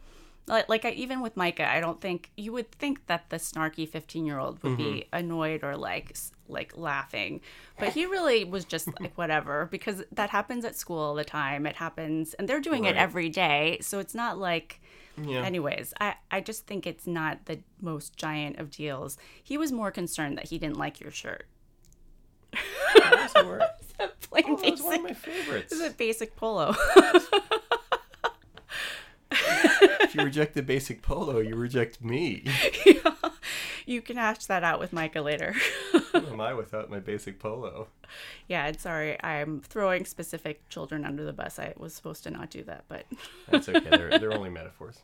like, 0.50 0.68
like 0.70 0.86
I, 0.86 0.92
even 0.92 1.22
with 1.22 1.38
Micah, 1.38 1.70
I 1.72 1.80
don't 1.80 2.02
think 2.02 2.32
you 2.36 2.52
would 2.52 2.72
think 2.72 3.06
that 3.08 3.30
the 3.30 3.38
snarky 3.38 3.88
15 3.88 4.26
year 4.26 4.40
old 4.40 4.62
would 4.64 4.76
be 4.78 4.84
Mm-hmm. 4.84 5.16
annoyed 5.16 5.64
or 5.64 5.78
like 5.78 6.16
like 6.48 6.76
laughing, 6.76 7.42
but 7.78 7.90
he 7.94 8.06
really 8.06 8.44
was 8.44 8.66
just 8.66 8.88
like 9.00 9.16
whatever 9.18 9.68
because 9.72 10.04
that 10.12 10.30
happens 10.32 10.66
at 10.66 10.76
school 10.76 10.98
all 11.00 11.14
the 11.16 11.24
time. 11.24 11.66
It 11.66 11.76
happens, 11.76 12.34
and 12.34 12.50
they're 12.50 12.60
doing 12.60 12.84
Right. 12.84 12.96
it 12.96 12.98
every 12.98 13.30
day, 13.30 13.78
so 13.82 14.00
it's 14.00 14.16
not 14.16 14.38
like. 14.38 14.82
Yeah. 15.22 15.44
Anyways, 15.44 15.94
I, 16.00 16.16
I 16.32 16.40
just 16.40 16.66
think 16.66 16.88
it's 16.88 17.06
not 17.06 17.44
the 17.46 17.60
most 17.82 18.16
giant 18.16 18.58
of 18.58 18.72
deals. 18.72 19.18
He 19.44 19.58
was 19.58 19.70
more 19.72 19.92
concerned 19.92 20.38
that 20.38 20.48
he 20.48 20.58
didn't 20.58 20.78
like 20.78 21.02
your 21.02 21.12
shirt. 21.12 21.46
Were- 23.36 23.62
Plain 24.22 24.44
Oh, 24.48 24.56
that 24.56 24.72
was 24.72 24.82
one 24.82 24.96
of 24.96 25.04
my 25.04 25.14
favorites. 25.14 25.72
This 25.72 25.80
is 25.82 25.92
a 25.92 25.94
basic 25.94 26.36
polo. 26.38 26.74
If 30.10 30.16
you 30.16 30.24
reject 30.24 30.56
the 30.56 30.64
basic 30.64 31.02
polo, 31.02 31.40
you 31.40 31.56
reject 31.56 32.04
me. 32.04 32.44
you 33.86 34.02
can 34.02 34.18
hash 34.18 34.46
that 34.46 34.64
out 34.64 34.80
with 34.80 34.92
Micah 34.92 35.22
later. 35.22 35.56
Who 36.12 36.26
am 36.28 36.42
I 36.42 36.54
without 36.54 36.90
my 36.90 37.00
basic 37.00 37.40
polo? 37.40 37.88
yeah, 38.48 38.68
it's 38.68 38.84
sorry. 38.84 39.22
I'm 39.24 39.62
throwing 39.62 40.06
specific 40.06 40.68
children 40.70 41.06
under 41.06 41.24
the 41.24 41.34
bus. 41.34 41.60
I 41.60 41.74
was 41.78 41.94
supposed 41.94 42.24
to 42.24 42.32
not 42.32 42.50
do 42.50 42.64
that, 42.64 42.86
but 42.88 43.06
That's 43.50 43.70
okay. 43.70 43.88
They're, 43.90 44.18
they're 44.18 44.34
only 44.34 44.50
metaphors. 44.50 45.00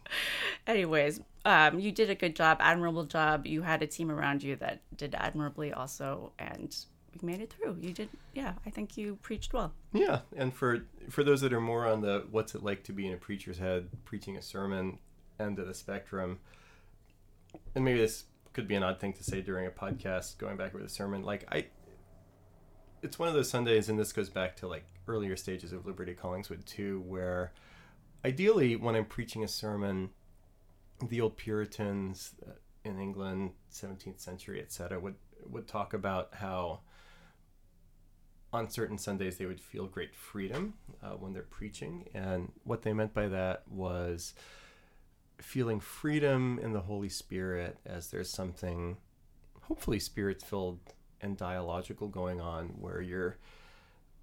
anyways, 0.68 1.22
um, 1.46 1.80
you 1.80 1.92
did 1.92 2.10
a 2.10 2.16
good 2.16 2.36
job, 2.36 2.58
admirable 2.60 3.04
job. 3.06 3.46
You 3.46 3.62
had 3.62 3.84
a 3.84 3.88
team 3.88 4.12
around 4.12 4.42
you 4.44 4.56
that 4.58 4.82
did 4.98 5.14
admirably 5.16 5.72
also, 5.72 6.32
and 6.40 6.76
we 7.22 7.28
made 7.32 7.42
it 7.42 7.54
through. 7.54 7.78
You 7.80 7.94
did, 7.94 8.10
yeah. 8.34 8.54
I 8.66 8.70
think 8.70 8.98
you 8.98 9.18
preached 9.22 9.54
well. 9.54 9.74
Yeah, 9.94 10.22
and 10.36 10.54
for 10.54 10.86
for 11.10 11.24
those 11.24 11.42
that 11.42 11.54
are 11.54 11.62
more 11.62 11.86
on 11.86 12.02
the 12.02 12.26
what's 12.32 12.56
it 12.56 12.64
like 12.64 12.84
to 12.86 12.94
be 12.94 13.08
in 13.08 13.14
a 13.14 13.18
preacher's 13.18 13.58
head 13.58 13.90
preaching 14.04 14.38
a 14.38 14.42
sermon 14.42 15.00
end 15.40 15.60
of 15.60 15.68
the 15.68 15.74
spectrum, 15.74 16.40
and 17.74 17.86
maybe 17.86 18.00
this 18.00 18.26
could 18.54 18.68
be 18.68 18.76
an 18.76 18.84
odd 18.84 19.00
thing 19.00 19.14
to 19.14 19.24
say 19.24 19.42
during 19.42 19.68
a 19.68 19.72
podcast 19.72 20.38
going 20.38 20.58
back 20.58 20.74
over 20.74 20.84
the 20.84 20.90
sermon. 20.90 21.24
Like 21.24 21.46
I, 21.52 21.66
it's 23.02 23.20
one 23.20 23.28
of 23.28 23.36
those 23.36 23.50
Sundays, 23.50 23.90
and 23.90 24.00
this 24.00 24.14
goes 24.14 24.30
back 24.30 24.56
to 24.58 24.68
like 24.68 24.86
earlier 25.08 25.36
stages 25.36 25.72
of 25.74 25.86
Liberty 25.86 26.16
Collingswood 26.16 26.66
too, 26.66 27.04
where 27.06 27.52
ideally 28.24 28.76
when 28.76 28.96
I'm 28.96 29.06
preaching 29.06 29.44
a 29.44 29.48
sermon, 29.48 30.10
the 31.08 31.22
old 31.22 31.38
Puritans 31.38 32.34
uh, 32.46 32.52
in 32.84 33.00
England, 33.00 33.52
17th 33.74 34.20
century, 34.20 34.62
etc., 34.62 35.00
would 35.00 35.16
would 35.48 35.68
talk 35.68 35.94
about 35.94 36.34
how 36.34 36.80
on 38.56 38.70
certain 38.70 38.98
Sundays 38.98 39.38
they 39.38 39.46
would 39.46 39.62
feel 39.62 39.86
great 39.88 40.16
freedom 40.16 40.74
uh, 41.04 41.12
when 41.12 41.34
they're 41.34 41.44
preaching, 41.44 42.08
and 42.14 42.52
what 42.64 42.82
they 42.82 42.94
meant 42.94 43.14
by 43.14 43.28
that 43.28 43.64
was 43.70 44.34
feeling 45.40 45.80
freedom 45.80 46.60
in 46.64 46.74
the 46.74 46.82
Holy 46.82 47.10
Spirit 47.10 47.78
as 47.86 48.10
there's 48.10 48.30
something 48.30 48.98
hopefully 49.64 50.00
spirit 50.00 50.42
filled 50.42 50.80
and 51.22 51.36
dialogical 51.38 52.08
going 52.08 52.40
on 52.40 52.68
where 52.80 53.02
you're 53.02 53.38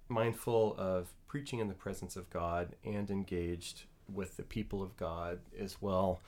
mindful 0.09 0.75
of 0.77 1.13
preaching 1.27 1.59
in 1.59 1.67
the 1.67 1.73
presence 1.73 2.15
of 2.15 2.29
God 2.29 2.75
and 2.85 3.09
engaged 3.09 3.83
with 4.11 4.37
the 4.37 4.43
people 4.43 4.81
of 4.81 4.95
God 4.97 5.39
as 5.59 5.81
well. 5.81 6.21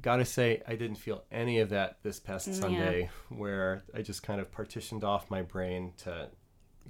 Gotta 0.00 0.24
say, 0.24 0.62
I 0.66 0.74
didn't 0.76 0.96
feel 0.96 1.22
any 1.30 1.58
of 1.60 1.70
that 1.70 1.98
this 2.02 2.18
past 2.18 2.48
Yeah. 2.48 2.54
Sunday, 2.54 3.10
where 3.28 3.82
I 3.94 4.02
just 4.02 4.22
kind 4.22 4.40
of 4.40 4.50
partitioned 4.50 5.04
off 5.04 5.30
my 5.30 5.42
brain 5.42 5.92
to 5.98 6.28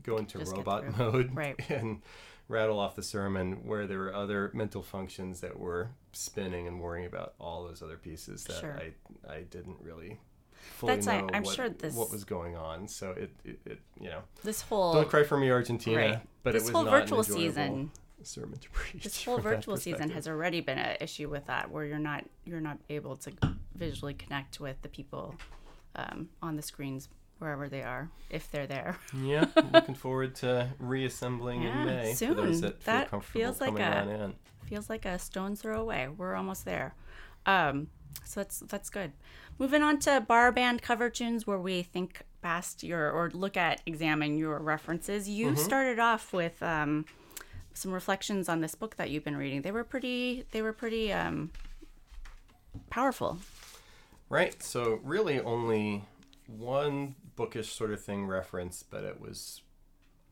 go 0.02 0.16
into 0.18 0.38
Just 0.38 0.52
robot 0.56 0.96
mode 0.98 1.30
Right. 1.34 1.56
and 1.70 2.02
rattle 2.48 2.78
off 2.78 2.96
the 2.96 3.02
sermon, 3.02 3.66
where 3.66 3.86
there 3.86 3.98
were 3.98 4.14
other 4.14 4.50
mental 4.52 4.82
functions 4.82 5.40
that 5.40 5.58
were 5.58 5.90
spinning 6.12 6.66
and 6.66 6.80
worrying 6.80 7.06
about 7.06 7.34
all 7.40 7.64
those 7.64 7.82
other 7.82 7.96
pieces 7.96 8.44
that 8.44 8.60
Sure. 8.60 8.78
I 8.78 9.32
I 9.32 9.42
didn't 9.42 9.76
really 9.80 10.18
fully 10.52 10.96
That's- 10.96 11.06
I- 11.08 11.20
know 11.22 11.28
I'm 11.32 11.42
what, 11.44 11.54
sure 11.54 11.68
this- 11.70 11.94
what 11.94 12.10
was 12.10 12.24
going 12.24 12.56
on. 12.56 12.88
So 12.88 13.12
it, 13.12 13.30
it, 13.44 13.58
it 13.64 13.80
you 14.00 14.08
know, 14.10 14.22
This 14.44 14.62
whole 14.62 14.94
don't 14.94 15.08
cry 15.08 15.22
for 15.24 15.36
me, 15.38 15.50
Argentina. 15.50 15.96
right. 15.96 16.20
But 16.42 16.52
this 16.52 16.64
it 16.64 16.66
was 16.66 16.72
whole 16.74 16.84
not 16.84 17.00
virtual 17.02 17.22
season. 17.24 17.90
sermon 18.22 18.58
to 18.58 18.70
preach. 18.70 19.02
This 19.04 19.24
whole 19.24 19.38
virtual 19.38 19.76
season 19.76 20.10
has 20.10 20.28
already 20.28 20.60
been 20.60 20.78
an 20.78 20.96
issue 21.00 21.28
with 21.28 21.46
that, 21.46 21.70
where 21.70 21.84
you're 21.84 21.98
not 21.98 22.24
you're 22.44 22.60
not 22.60 22.78
able 22.90 23.16
to 23.16 23.32
visually 23.74 24.14
connect 24.14 24.60
with 24.60 24.80
the 24.82 24.88
people 24.88 25.34
um, 25.96 26.28
on 26.42 26.56
the 26.56 26.62
screens 26.62 27.08
wherever 27.42 27.68
they 27.68 27.82
are, 27.82 28.08
if 28.30 28.50
they're 28.50 28.66
there. 28.66 28.96
Yeah, 29.14 29.46
looking 29.72 29.94
forward 29.94 30.34
to 30.36 30.68
reassembling 30.78 31.62
Yeah, 31.62 31.80
in 31.80 31.86
May 31.86 32.10
for 32.12 32.16
soon. 32.16 32.36
those 32.36 32.60
that 32.62 32.80
That 32.84 33.10
comfortable 33.10 33.40
feels 33.40 33.60
like 33.60 33.78
a- 33.78 34.32
feels 34.66 34.88
like 34.88 35.04
a 35.04 35.18
stone's 35.18 35.60
throw 35.60 35.80
away. 35.80 36.08
We're 36.08 36.34
almost 36.34 36.64
there. 36.64 36.94
Um, 37.44 37.88
so 38.24 38.40
that's 38.40 38.60
that's 38.60 38.88
good. 38.88 39.12
Moving 39.58 39.82
on 39.82 39.98
to 40.00 40.20
bar 40.20 40.50
band 40.52 40.80
cover 40.80 41.10
tunes, 41.10 41.46
where 41.46 41.58
we 41.58 41.82
think 41.82 42.22
past 42.40 42.82
your 42.82 43.10
or 43.10 43.30
look 43.30 43.56
at 43.56 43.82
examine 43.86 44.38
your 44.38 44.58
references. 44.60 45.28
You 45.28 45.48
Mm-hmm. 45.48 45.56
started 45.56 45.98
off 45.98 46.32
with 46.32 46.62
um, 46.62 47.04
some 47.74 47.92
reflections 47.92 48.48
on 48.48 48.60
this 48.60 48.74
book 48.74 48.96
that 48.96 49.10
you've 49.10 49.24
been 49.24 49.36
reading. 49.36 49.62
They 49.62 49.72
were 49.72 49.84
pretty. 49.84 50.44
They 50.52 50.62
were 50.62 50.72
pretty 50.72 51.12
um, 51.12 51.50
powerful. 52.90 53.38
Right. 54.28 54.62
So 54.62 55.00
really 55.02 55.40
only 55.40 56.04
one 56.46 57.14
bookish 57.42 57.72
sort 57.72 57.92
of 57.92 58.00
thing 58.00 58.26
reference, 58.26 58.82
but 58.82 59.02
it 59.02 59.20
was, 59.20 59.62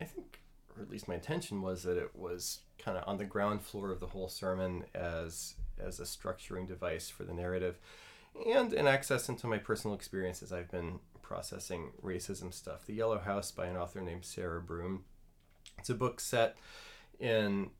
I 0.00 0.04
think, 0.04 0.40
or 0.76 0.82
at 0.82 0.90
least 0.90 1.08
my 1.08 1.14
intention 1.14 1.60
was 1.60 1.82
that 1.82 1.96
it 1.96 2.14
was 2.14 2.60
kind 2.78 2.96
of 2.96 3.04
on 3.06 3.18
the 3.18 3.24
ground 3.24 3.62
floor 3.62 3.90
of 3.90 3.98
the 3.98 4.06
whole 4.06 4.28
sermon 4.28 4.84
as 4.94 5.54
as 5.82 5.98
a 5.98 6.04
structuring 6.04 6.68
device 6.68 7.08
for 7.08 7.24
the 7.24 7.32
narrative, 7.32 7.78
and 8.46 8.72
an 8.72 8.86
access 8.86 9.28
into 9.28 9.46
my 9.46 9.58
personal 9.58 9.96
experiences. 9.96 10.52
I've 10.52 10.70
been 10.70 11.00
processing 11.20 11.90
racism 12.02 12.54
stuff. 12.54 12.86
The 12.86 12.94
Yellow 12.94 13.18
House 13.18 13.50
by 13.50 13.66
an 13.66 13.76
author 13.76 14.00
named 14.00 14.24
Sarah 14.24 14.60
Broom. 14.60 15.04
It's 15.78 15.90
a 15.90 15.94
book 15.94 16.20
set 16.20 16.56
in 17.18 17.70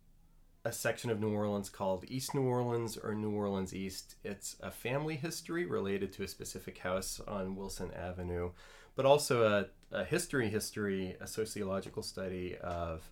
a 0.65 0.73
section 0.73 1.11
of 1.11 1.21
New 1.21 1.33
Orleans 1.33 1.71
called 1.71 2.05
East 2.09 2.35
New 2.35 2.43
Orleans 2.43 2.97
or 2.97 3.15
New 3.15 3.31
Orleans 3.31 3.75
East. 3.75 4.17
It's 4.25 4.57
a 4.61 4.71
family 4.71 5.17
history 5.17 5.65
related 5.65 6.13
to 6.15 6.23
a 6.23 6.29
specific 6.29 6.79
house 6.79 7.21
on 7.27 7.57
Wilson 7.57 7.91
Avenue, 7.93 8.51
but 8.95 9.07
also 9.07 9.67
a, 9.93 9.97
a 9.97 10.05
history 10.05 10.49
history, 10.49 11.17
a 11.21 11.27
sociological 11.27 12.03
study 12.03 12.57
of 12.63 13.11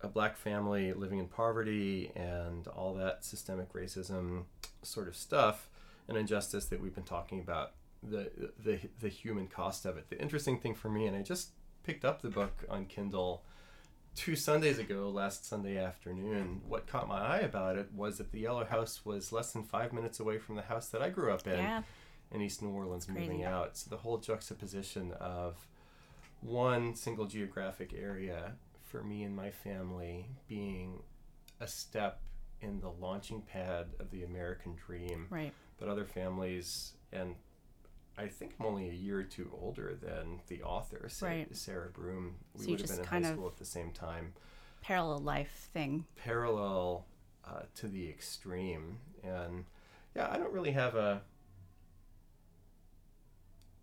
a 0.00 0.08
black 0.08 0.36
family 0.36 0.92
living 0.92 1.18
in 1.18 1.26
poverty 1.26 2.12
and 2.14 2.68
all 2.68 2.94
that 2.94 3.24
systemic 3.24 3.72
racism 3.72 4.44
sort 4.82 5.08
of 5.08 5.16
stuff 5.16 5.68
and 6.08 6.16
injustice 6.16 6.66
that 6.66 6.80
we've 6.80 6.94
been 6.94 7.04
talking 7.04 7.40
about 7.40 7.72
the 8.02 8.30
the 8.62 8.78
the 9.00 9.08
human 9.08 9.46
cost 9.48 9.86
of 9.86 9.96
it. 9.96 10.08
The 10.10 10.20
interesting 10.20 10.58
thing 10.58 10.74
for 10.74 10.88
me 10.88 11.06
and 11.06 11.16
I 11.16 11.22
just 11.22 11.50
picked 11.82 12.04
up 12.04 12.22
the 12.22 12.28
book 12.28 12.64
on 12.68 12.86
Kindle 12.86 13.42
two 14.14 14.34
Sundays 14.34 14.78
ago, 14.78 15.10
last 15.10 15.44
Sunday 15.46 15.76
afternoon, 15.76 16.62
what 16.66 16.86
caught 16.86 17.06
my 17.06 17.20
eye 17.20 17.40
about 17.40 17.76
it 17.76 17.92
was 17.94 18.18
that 18.18 18.32
the 18.32 18.40
Yellow 18.40 18.64
House 18.64 19.04
was 19.04 19.30
less 19.30 19.52
than 19.52 19.62
five 19.62 19.92
minutes 19.92 20.18
away 20.18 20.38
from 20.38 20.56
the 20.56 20.62
house 20.62 20.88
that 20.88 21.02
I 21.02 21.10
grew 21.10 21.30
up 21.30 21.46
in 21.46 21.58
Yeah. 21.58 21.82
In 22.32 22.40
East 22.42 22.62
New 22.62 22.70
Orleans, 22.70 23.06
crazy. 23.06 23.20
moving 23.20 23.44
out. 23.44 23.76
So 23.76 23.90
the 23.90 23.96
whole 23.98 24.18
juxtaposition 24.18 25.12
of 25.20 25.56
one 26.40 26.94
single 26.94 27.26
geographic 27.26 27.92
area 27.96 28.52
for 28.82 29.02
me 29.02 29.22
and 29.22 29.34
my 29.34 29.50
family 29.50 30.26
being 30.48 31.02
a 31.60 31.66
step 31.66 32.20
in 32.60 32.80
the 32.80 32.90
launching 32.90 33.42
pad 33.42 33.86
of 34.00 34.10
the 34.10 34.22
American 34.24 34.74
dream 34.74 35.26
Right. 35.30 35.52
but 35.78 35.88
other 35.88 36.04
families 36.04 36.92
and 37.12 37.34
I 38.18 38.28
think 38.28 38.54
I'm 38.58 38.64
only 38.66 38.88
a 38.88 38.92
year 38.92 39.18
or 39.18 39.24
two 39.24 39.50
older 39.60 39.94
than 39.94 40.40
the 40.46 40.62
author, 40.62 41.06
Sa- 41.10 41.26
Right. 41.26 41.54
Sarah 41.54 41.90
Broom. 41.90 42.36
We 42.54 42.64
So 42.64 42.70
would 42.70 42.80
have 42.80 42.88
been 42.90 42.98
in 43.00 43.04
high 43.04 43.22
school 43.32 43.46
at 43.46 43.56
the 43.58 43.64
same 43.66 43.90
time. 43.92 44.32
Parallel 44.80 45.18
life 45.18 45.68
thing. 45.74 46.06
Parallel 46.16 47.04
uh, 47.44 47.62
to 47.74 47.88
the 47.88 48.08
extreme, 48.08 48.98
and 49.22 49.66
yeah, 50.14 50.30
I 50.30 50.38
don't 50.38 50.50
really 50.52 50.72
have 50.72 50.94
a. 50.94 51.20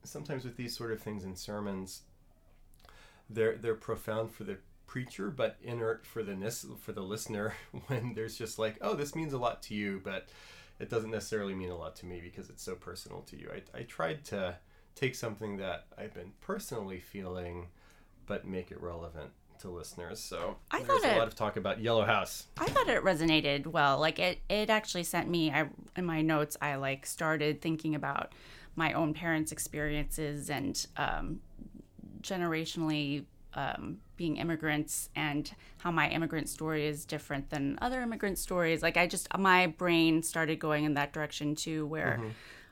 Sometimes 0.03 0.43
with 0.43 0.57
these 0.57 0.75
sort 0.75 0.91
of 0.91 1.01
things 1.01 1.23
in 1.23 1.35
sermons, 1.35 2.01
they're 3.29 3.55
they're 3.55 3.75
profound 3.75 4.31
for 4.31 4.43
the 4.43 4.57
preacher, 4.85 5.31
but 5.31 5.57
inert 5.63 6.05
for 6.05 6.23
the 6.23 6.35
nis- 6.35 6.65
for 6.79 6.91
the 6.91 7.01
listener. 7.01 7.55
When 7.87 8.13
there's 8.13 8.37
just 8.37 8.59
like, 8.59 8.77
oh, 8.81 8.95
this 8.95 9.15
means 9.15 9.33
a 9.33 9.37
lot 9.37 9.63
to 9.63 9.73
you, 9.73 10.01
but 10.03 10.29
it 10.79 10.89
doesn't 10.89 11.11
necessarily 11.11 11.55
mean 11.55 11.69
a 11.69 11.77
lot 11.77 11.95
to 11.97 12.05
me 12.05 12.21
because 12.23 12.49
it's 12.49 12.63
so 12.63 12.75
personal 12.75 13.21
to 13.21 13.37
you. 13.37 13.49
I, 13.53 13.79
I 13.79 13.83
tried 13.83 14.23
to 14.25 14.55
take 14.95 15.15
something 15.15 15.57
that 15.57 15.85
I've 15.97 16.13
been 16.13 16.33
personally 16.41 16.99
feeling, 16.99 17.67
but 18.25 18.45
make 18.45 18.71
it 18.71 18.81
relevant 18.81 19.31
to 19.59 19.69
listeners. 19.69 20.19
So 20.19 20.57
I 20.71 20.83
there's 20.83 21.01
thought 21.01 21.15
a 21.15 21.17
lot 21.17 21.27
of 21.27 21.35
talk 21.35 21.57
about 21.57 21.79
Yellow 21.79 22.05
House. 22.05 22.47
I 22.57 22.65
thought 22.67 22.87
it 22.87 23.03
resonated 23.03 23.67
well. 23.67 23.99
Like 23.99 24.19
it, 24.19 24.39
it 24.49 24.69
actually 24.69 25.03
sent 25.03 25.29
me. 25.29 25.51
I 25.51 25.67
in 25.95 26.05
my 26.05 26.21
notes, 26.21 26.57
I 26.61 26.75
like 26.75 27.05
started 27.05 27.61
thinking 27.61 27.95
about 27.95 28.33
my 28.75 28.93
own 28.93 29.13
parents' 29.13 29.51
experiences 29.51 30.49
and 30.49 30.85
um, 30.97 31.39
generationally 32.21 33.25
um, 33.53 33.97
being 34.17 34.37
immigrants 34.37 35.09
and 35.15 35.53
how 35.77 35.91
my 35.91 36.09
immigrant 36.09 36.49
story 36.49 36.87
is 36.87 37.05
different 37.05 37.49
than 37.49 37.77
other 37.81 38.01
immigrant 38.01 38.37
stories. 38.39 38.81
Like 38.81 38.97
I 38.97 39.05
just 39.07 39.27
my 39.37 39.67
brain 39.67 40.23
started 40.23 40.59
going 40.59 40.85
in 40.85 40.93
that 40.95 41.13
direction 41.13 41.55
too, 41.55 41.85
where. 41.85 42.19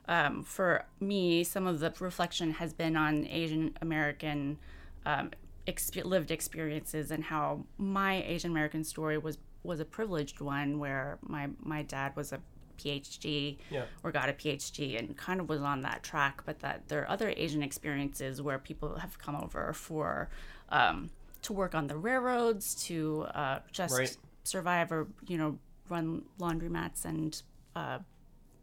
Um, 0.08 0.44
for 0.44 0.84
me, 1.00 1.44
some 1.44 1.68
of 1.68 1.80
the 1.80 1.94
reflection 2.00 2.54
has 2.54 2.74
been 2.74 2.98
on 2.98 3.28
Asian 3.28 3.78
American 3.82 4.58
um, 5.06 5.30
exp- 5.68 6.04
lived 6.04 6.32
experiences 6.32 7.12
and 7.12 7.24
how 7.24 7.66
my 7.78 8.24
Asian 8.24 8.52
American 8.52 8.84
story 8.84 9.18
was 9.18 9.38
was 9.64 9.80
a 9.80 9.86
privileged 9.86 10.42
one, 10.42 10.80
where 10.80 11.20
my 11.22 11.50
my 11.62 11.84
dad 11.84 12.16
was 12.16 12.34
a 12.34 12.40
PhD 12.82 13.58
Yeah. 13.70 13.86
or 14.04 14.12
got 14.12 14.30
a 14.30 14.34
PhD 14.34 14.98
and 14.98 15.15
kind 15.17 15.39
of 15.39 15.50
was 15.50 15.62
on 15.62 15.82
that 15.82 16.04
track, 16.04 16.41
but 16.45 16.60
that 16.60 16.88
there 16.88 17.01
are 17.03 17.10
other 17.10 17.34
Asian 17.38 17.62
experiences 17.64 18.41
where 18.41 18.60
people 18.60 18.95
have 18.97 19.18
come 19.20 19.36
over 19.36 19.74
for 19.74 20.30
um, 20.70 21.10
to 21.43 21.53
work 21.53 21.76
on 21.76 21.88
the 21.88 21.97
railroads, 21.97 22.76
to 22.86 23.24
uh, 23.36 23.60
just 23.72 23.97
Right. 23.97 24.18
survive 24.43 24.91
or 24.91 25.08
you 25.28 25.38
know 25.38 25.58
run 25.89 26.24
laundromats 26.39 27.05
and 27.05 27.41
uh, 27.76 27.99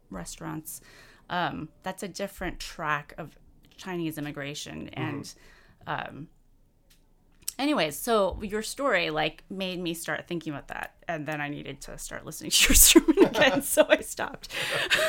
restaurants 0.09 0.81
um, 1.29 1.69
that's 1.83 2.01
a 2.03 2.07
different 2.07 2.59
track 2.59 3.13
of 3.17 3.37
Chinese 3.77 4.17
immigration 4.17 4.89
and. 4.89 5.33
Um, 5.87 6.27
anyways, 7.59 7.95
so 7.95 8.39
your 8.41 8.63
story 8.63 9.11
like 9.11 9.43
made 9.49 9.79
me 9.79 9.93
start 9.93 10.27
thinking 10.27 10.53
about 10.53 10.69
that, 10.69 10.95
and 11.07 11.27
then 11.27 11.41
I 11.41 11.49
needed 11.49 11.81
to 11.81 11.97
start 11.99 12.25
listening 12.25 12.49
to 12.55 12.69
your 12.69 12.75
sermon 12.75 13.25
again, 13.25 13.61
so 13.73 13.85
I 13.87 13.99
stopped. 13.99 14.51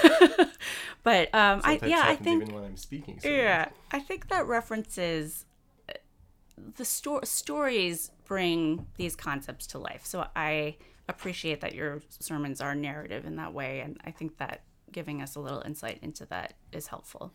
but 1.03 1.35
um, 1.35 1.61
I 1.65 1.81
yeah, 1.85 2.03
I 2.05 2.17
think 2.17 2.43
even 2.43 2.55
when 2.55 2.65
I'm 2.65 2.77
speaking. 2.77 3.19
so- 3.21 3.29
yeah, 3.29 3.69
I 3.93 4.01
think 4.01 4.29
that 4.29 4.47
references 4.47 5.47
uh, 5.89 5.95
the 6.77 6.85
sto- 6.85 7.21
stories 7.25 8.11
bring 8.25 8.87
these 8.97 9.17
concepts 9.17 9.67
to 9.69 9.79
life. 9.79 10.05
So 10.05 10.27
I 10.37 10.77
appreciate 11.09 11.61
that 11.63 11.75
your 11.75 12.03
sermons 12.11 12.61
are 12.61 12.75
narrative 12.75 13.25
in 13.25 13.37
that 13.37 13.55
way, 13.55 13.81
and 13.81 13.99
I 14.05 14.11
think 14.11 14.37
that 14.39 14.63
giving 14.93 15.23
us 15.23 15.37
a 15.37 15.41
little 15.41 15.63
insight 15.65 16.01
into 16.03 16.27
that 16.27 16.55
is 16.73 16.89
helpful. 16.89 17.33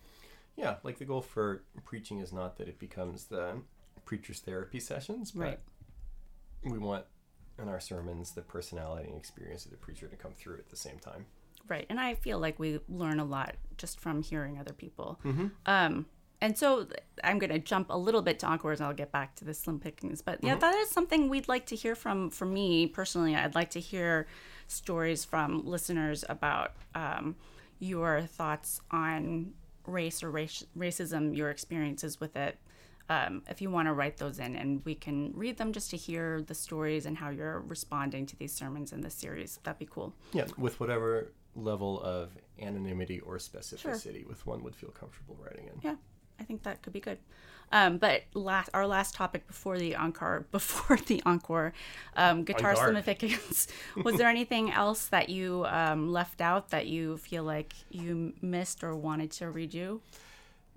Yeah, 0.58 0.76
like 0.84 1.00
the 1.00 1.06
goal 1.06 1.22
for 1.22 1.64
preaching 1.84 2.20
is 2.20 2.32
not 2.32 2.58
that 2.58 2.68
it 2.70 2.80
becomes 2.80 3.26
the 3.26 3.56
preacher's 4.06 4.40
therapy 4.40 4.80
sessions, 4.80 5.32
but 5.32 5.42
Right. 5.42 5.60
we 6.64 6.78
want 6.78 7.06
in 7.60 7.68
our 7.70 7.80
sermons 7.80 8.32
the 8.32 8.42
personality 8.42 9.10
and 9.10 9.18
experience 9.18 9.66
of 9.66 9.72
the 9.72 9.78
preacher 9.78 10.08
to 10.08 10.16
come 10.16 10.34
through 10.34 10.58
at 10.58 10.70
the 10.70 10.76
same 10.76 11.00
time. 11.00 11.26
Right. 11.68 11.86
And 11.90 12.00
I 12.00 12.16
feel 12.16 12.38
like 12.40 12.60
we 12.60 12.80
learn 12.90 13.20
a 13.20 13.26
lot 13.26 13.56
just 13.78 14.00
from 14.00 14.22
hearing 14.22 14.60
other 14.60 14.74
people. 14.74 15.20
Um, 15.66 16.06
and 16.42 16.58
so 16.58 16.88
I'm 17.24 17.40
going 17.40 17.50
to 17.52 17.60
jump 17.60 17.88
a 17.90 17.98
little 17.98 18.22
bit 18.22 18.40
to 18.40 18.46
encores 18.48 18.80
and 18.80 18.88
I'll 18.88 18.94
get 18.94 19.12
back 19.12 19.36
to 19.38 19.46
the 19.46 19.54
slim 19.54 19.80
pickings. 19.80 20.22
But 20.22 20.44
yeah, 20.44 20.56
that 20.56 20.76
is 20.76 20.90
something 20.92 21.30
we'd 21.30 21.48
like 21.48 21.66
to 21.68 21.76
hear 21.76 21.96
from, 21.96 22.30
for 22.30 22.46
me 22.46 22.88
personally. 22.88 23.36
I'd 23.36 23.56
like 23.56 23.72
to 23.72 23.80
hear 23.80 24.28
stories 24.68 25.24
from 25.26 25.66
listeners 25.66 26.24
about 26.28 26.74
um, 26.94 27.36
your 27.80 28.22
thoughts 28.24 28.82
on 28.92 29.54
race 29.88 30.22
or 30.24 30.30
race, 30.30 30.64
racism, 30.78 31.36
your 31.36 31.50
experiences 31.50 32.20
with 32.20 32.36
it. 32.36 32.58
Um, 33.08 33.44
if 33.48 33.62
you 33.62 33.70
want 33.70 33.88
to 33.88 33.94
write 33.94 34.18
those 34.18 34.40
in 34.40 34.56
and 34.56 34.84
we 34.84 34.96
can 34.96 35.32
read 35.36 35.58
them 35.58 35.74
just 35.74 35.92
to 35.92 35.98
hear 35.98 36.42
the 36.42 36.56
stories 36.56 37.06
and 37.06 37.18
how 37.18 37.30
you're 37.30 37.60
responding 37.62 38.26
to 38.26 38.36
these 38.36 38.52
sermons 38.52 38.92
in 38.92 39.02
this 39.02 39.14
series, 39.14 39.60
that'd 39.64 39.78
be 39.78 39.86
cool. 39.86 40.14
Yeah, 40.34 40.46
with 40.58 40.80
whatever 40.80 41.32
level 41.56 42.02
of 42.02 42.32
anonymity 42.60 43.20
or 43.20 43.38
specificity 43.38 44.28
with 44.28 44.46
one 44.46 44.64
would 44.64 44.76
feel 44.76 44.90
comfortable 44.90 45.38
writing 45.40 45.68
in. 45.68 45.80
Yeah, 45.84 45.96
I 46.40 46.44
think 46.44 46.64
that 46.64 46.82
could 46.82 46.94
be 46.94 47.00
good. 47.00 47.20
Um, 47.72 47.98
but 47.98 48.24
last, 48.34 48.70
our 48.74 48.86
last 48.86 49.16
topic 49.16 49.48
before 49.48 49.78
the 49.78 49.96
encore, 49.96 50.46
before 50.52 50.98
the 50.98 51.22
encore, 51.26 51.74
um, 52.16 52.44
guitar 52.44 52.76
significance. 52.76 53.68
Was 54.04 54.18
there 54.18 54.30
anything 54.30 54.72
else 54.72 55.08
that 55.08 55.30
you 55.30 55.66
um, 55.68 56.12
left 56.12 56.42
out 56.42 56.70
that 56.70 56.88
you 56.88 57.18
feel 57.18 57.44
like 57.44 57.74
you 57.90 58.34
missed 58.42 58.84
or 58.84 58.96
wanted 58.96 59.32
to 59.32 59.46
redo? 59.46 60.00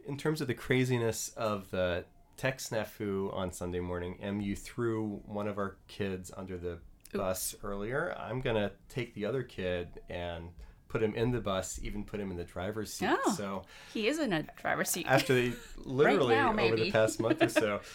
In 0.07 0.17
terms 0.17 0.41
of 0.41 0.47
the 0.47 0.55
craziness 0.55 1.31
of 1.37 1.71
the 1.71 2.05
tech 2.39 2.59
snafu 2.59 3.35
on 3.35 3.53
Sunday 3.53 3.81
morning, 3.81 4.17
MU 4.23 4.55
threw 4.55 5.21
one 5.27 5.47
of 5.49 5.59
our 5.59 5.77
kids 5.89 6.31
under 6.35 6.57
the 6.57 6.79
bus 7.13 7.55
earlier. 7.63 8.17
I'm 8.19 8.41
going 8.41 8.57
to 8.57 8.71
take 8.89 9.15
the 9.15 9.27
other 9.27 9.43
kid 9.43 10.01
and 10.09 10.51
put 10.89 11.03
him 11.03 11.15
in 11.15 11.33
the 11.33 11.41
bus, 11.41 11.79
even 11.83 12.05
put 12.05 12.21
him 12.21 12.31
in 12.31 12.37
the 12.37 12.45
driver's 12.45 12.93
seat. 12.93 13.11
Oh. 13.11 13.35
So 13.37 13.63
He 13.93 14.09
is 14.09 14.19
in 14.19 14.33
a 14.33 14.45
driver's 14.61 14.89
seat. 14.89 15.07
after 15.09 15.35
the 15.35 15.53
literally 15.77 16.35
now, 16.35 16.57
over 16.57 16.77
the 16.77 16.91
past 16.91 17.21
month 17.21 17.43
or 17.43 17.49
so. 17.49 17.81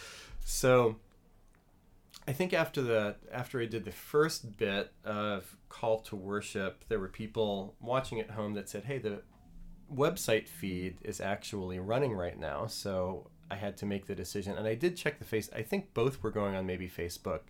So 0.46 0.96
I 2.28 2.34
think 2.34 2.52
after 2.52 2.82
the 2.82 3.16
after 3.32 3.62
I 3.62 3.64
did 3.64 3.86
the 3.86 3.92
first 3.92 4.58
bit 4.58 4.92
of 5.02 5.56
call 5.70 6.00
to 6.00 6.16
worship, 6.16 6.84
there 6.88 7.00
were 7.00 7.08
people 7.08 7.76
watching 7.80 8.20
at 8.20 8.30
home 8.32 8.52
that 8.52 8.68
said, 8.68 8.84
"Hey, 8.84 8.98
the 8.98 9.22
website 9.90 10.46
feed 10.46 10.98
is 11.02 11.18
actually 11.18 11.78
running 11.78 12.12
right 12.12 12.38
now." 12.38 12.66
So 12.66 13.30
I 13.54 13.56
had 13.56 13.76
to 13.78 13.86
make 13.86 14.06
the 14.06 14.16
decision, 14.16 14.56
and 14.58 14.66
I 14.66 14.74
did 14.74 14.96
check 14.96 15.20
the 15.20 15.24
face. 15.24 15.48
I 15.54 15.62
think 15.62 15.94
both 15.94 16.22
were 16.22 16.32
going 16.32 16.56
on 16.56 16.66
maybe 16.66 16.88
Facebook. 16.88 17.40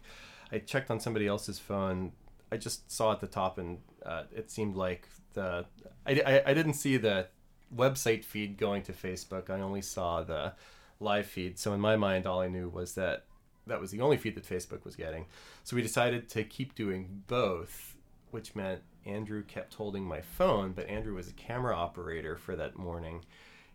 I 0.52 0.58
checked 0.58 0.90
on 0.90 1.00
somebody 1.00 1.26
else's 1.26 1.58
phone. 1.58 2.12
I 2.52 2.58
just 2.58 2.90
saw 2.92 3.12
at 3.12 3.20
the 3.20 3.26
top, 3.26 3.56
and 3.56 3.78
uh, 4.04 4.24
it 4.34 4.50
seemed 4.50 4.76
like 4.76 5.08
the 5.32 5.64
I, 6.06 6.12
I, 6.26 6.42
I 6.50 6.54
didn't 6.54 6.74
see 6.74 6.98
the 6.98 7.28
website 7.74 8.22
feed 8.22 8.58
going 8.58 8.82
to 8.82 8.92
Facebook. 8.92 9.48
I 9.48 9.60
only 9.60 9.80
saw 9.80 10.22
the 10.22 10.52
live 11.00 11.26
feed. 11.26 11.58
So 11.58 11.72
in 11.72 11.80
my 11.80 11.96
mind, 11.96 12.26
all 12.26 12.40
I 12.40 12.48
knew 12.48 12.68
was 12.68 12.94
that 12.94 13.24
that 13.66 13.80
was 13.80 13.90
the 13.90 14.02
only 14.02 14.18
feed 14.18 14.34
that 14.34 14.46
Facebook 14.46 14.84
was 14.84 14.96
getting. 14.96 15.24
So 15.64 15.74
we 15.74 15.80
decided 15.80 16.28
to 16.28 16.44
keep 16.44 16.74
doing 16.74 17.22
both, 17.26 17.96
which 18.30 18.54
meant 18.54 18.82
Andrew 19.06 19.42
kept 19.42 19.72
holding 19.74 20.04
my 20.04 20.20
phone, 20.20 20.72
but 20.72 20.86
Andrew 20.86 21.14
was 21.14 21.28
a 21.28 21.32
camera 21.32 21.74
operator 21.74 22.36
for 22.36 22.56
that 22.56 22.76
morning, 22.76 23.24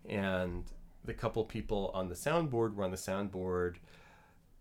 and 0.07 0.65
the 1.05 1.13
couple 1.13 1.43
people 1.43 1.91
on 1.93 2.09
the 2.09 2.15
soundboard 2.15 2.75
were 2.75 2.83
on 2.83 2.91
the 2.91 2.97
soundboard 2.97 3.75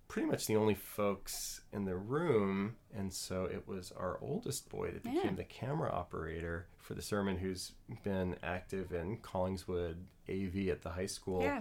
pretty 0.07 0.27
much 0.27 0.47
the 0.47 0.57
only 0.57 0.75
folks 0.75 1.61
in 1.73 1.85
the 1.85 1.97
room 1.97 2.75
and 2.97 3.13
so 3.13 3.45
it 3.45 3.69
was 3.69 3.93
our 3.93 4.19
oldest 4.23 4.69
boy 4.71 4.91
that 4.91 5.03
became 5.03 5.21
Yeah. 5.25 5.33
the 5.33 5.45
camera 5.45 5.91
operator 5.93 6.67
for 6.79 6.95
the 6.95 7.03
sermon 7.03 7.37
who's 7.37 7.73
been 8.03 8.37
active 8.43 8.93
in 8.93 9.19
collingswood 9.19 9.97
av 10.31 10.57
at 10.71 10.81
the 10.83 10.91
high 10.91 11.07
school 11.07 11.43
Yeah. 11.43 11.61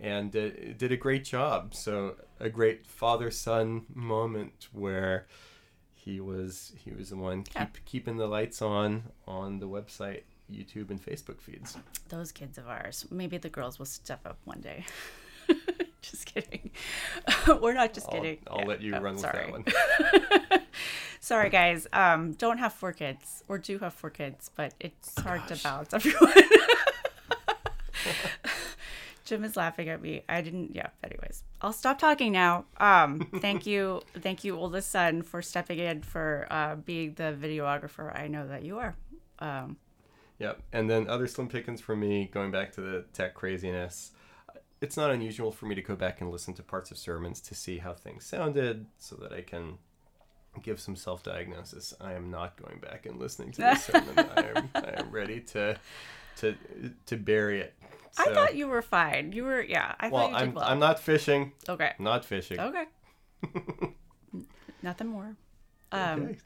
and 0.00 0.34
uh, 0.36 0.50
did 0.76 0.92
a 0.92 0.96
great 0.96 1.24
job 1.24 1.74
so 1.74 2.14
a 2.38 2.48
great 2.48 2.86
father 2.86 3.32
son 3.32 3.86
moment 3.92 4.68
where 4.72 5.26
he 5.94 6.20
was 6.20 6.72
he 6.76 6.92
was 6.92 7.10
the 7.10 7.16
one 7.16 7.42
keep 7.42 7.56
Yeah. 7.56 7.66
keeping 7.84 8.16
the 8.16 8.28
lights 8.28 8.62
on 8.62 9.10
on 9.26 9.58
the 9.58 9.68
website 9.68 10.22
youtube 10.52 10.90
and 10.90 11.00
facebook 11.04 11.40
feeds 11.40 11.76
Those 12.08 12.32
kids 12.32 12.58
of 12.58 12.68
ours. 12.68 13.06
Maybe 13.10 13.36
the 13.38 13.48
girls 13.50 13.78
will 13.78 13.86
step 13.86 14.26
up 14.26 14.38
one 14.44 14.60
day. 14.60 14.84
just 16.02 16.26
kidding. 16.26 16.70
We're 17.60 17.74
not 17.74 17.92
just 17.94 18.06
i'll, 18.08 18.14
kidding. 18.14 18.38
I'll 18.50 18.60
Yeah. 18.60 18.66
let 18.66 18.80
you 18.82 18.94
Oh, 18.94 19.00
run 19.00 19.14
with 19.14 19.22
that 19.22 19.50
one 19.50 19.64
Sorry, 21.20 21.50
guys. 21.50 21.86
Um, 21.92 22.32
don't 22.34 22.58
have 22.58 22.72
four 22.72 22.92
kids, 22.92 23.42
or 23.48 23.58
do 23.58 23.78
have 23.80 23.92
four 23.92 24.08
kids, 24.10 24.50
but 24.54 24.72
it's 24.80 25.18
hard 25.20 25.46
to 25.48 25.56
balance 25.56 25.92
everyone. 25.92 26.32
Jim 29.24 29.44
is 29.44 29.56
laughing 29.56 29.90
at 29.90 30.00
me. 30.00 30.22
I 30.28 30.40
didn't. 30.40 30.74
Yeah. 30.74 30.86
Anyways, 31.04 31.44
I'll 31.60 31.72
stop 31.74 31.98
talking 31.98 32.32
now. 32.32 32.64
Um, 32.78 33.28
thank 33.40 33.66
you, 33.66 34.00
thank 34.20 34.42
you, 34.42 34.56
oldest 34.56 34.90
son, 34.90 35.20
for 35.22 35.42
stepping 35.42 35.78
in 35.78 36.00
for 36.02 36.46
uh, 36.50 36.76
being 36.76 37.12
the 37.14 37.36
videographer. 37.38 38.18
I 38.18 38.28
know 38.28 38.46
that 38.48 38.62
you 38.62 38.78
are. 38.78 38.96
Um, 39.40 39.76
Yep. 40.38 40.62
And 40.72 40.88
then 40.88 41.08
other 41.08 41.26
slim 41.26 41.48
pickings 41.48 41.80
for 41.80 41.96
me, 41.96 42.30
going 42.32 42.50
back 42.50 42.72
to 42.72 42.80
the 42.80 43.04
tech 43.12 43.34
craziness. 43.34 44.12
It's 44.80 44.96
not 44.96 45.10
unusual 45.10 45.50
for 45.50 45.66
me 45.66 45.74
to 45.74 45.82
go 45.82 45.96
back 45.96 46.20
and 46.20 46.30
listen 46.30 46.54
to 46.54 46.62
parts 46.62 46.90
of 46.92 46.98
sermons 46.98 47.40
to 47.42 47.54
see 47.54 47.78
how 47.78 47.94
things 47.94 48.24
sounded 48.24 48.86
so 48.98 49.16
that 49.16 49.32
I 49.32 49.40
can 49.40 49.78
give 50.62 50.78
some 50.80 50.94
self 50.94 51.22
diagnosis. 51.24 51.92
I 52.00 52.12
am 52.12 52.30
not 52.30 52.56
going 52.62 52.78
back 52.78 53.06
and 53.06 53.18
listening 53.18 53.52
to 53.52 53.60
this 53.62 53.84
sermon. 53.86 54.16
I 54.16 54.40
am 54.54 54.70
I 54.76 55.00
am 55.00 55.10
ready 55.10 55.40
to 55.40 55.76
to 56.36 56.54
to 57.06 57.16
bury 57.16 57.60
it. 57.60 57.74
I 58.16 58.32
thought 58.32 58.56
you 58.56 58.68
were 58.68 58.82
fine. 58.82 59.32
You 59.32 59.44
were. 59.44 59.62
Yeah. 59.62 59.94
I 59.98 60.08
well, 60.08 60.28
thought 60.28 60.32
you 60.32 60.38
did 60.38 60.48
I'm 60.48 60.54
well. 60.54 60.64
I'm 60.64 60.78
not 60.78 61.00
fishing. 61.00 61.52
okay. 61.68 61.92
Not 61.98 62.24
fishing. 62.24 62.58
Okay. 62.60 62.84
Nothing 64.82 65.08
more. 65.08 65.36
Um, 65.92 66.22
Okay. 66.22 66.38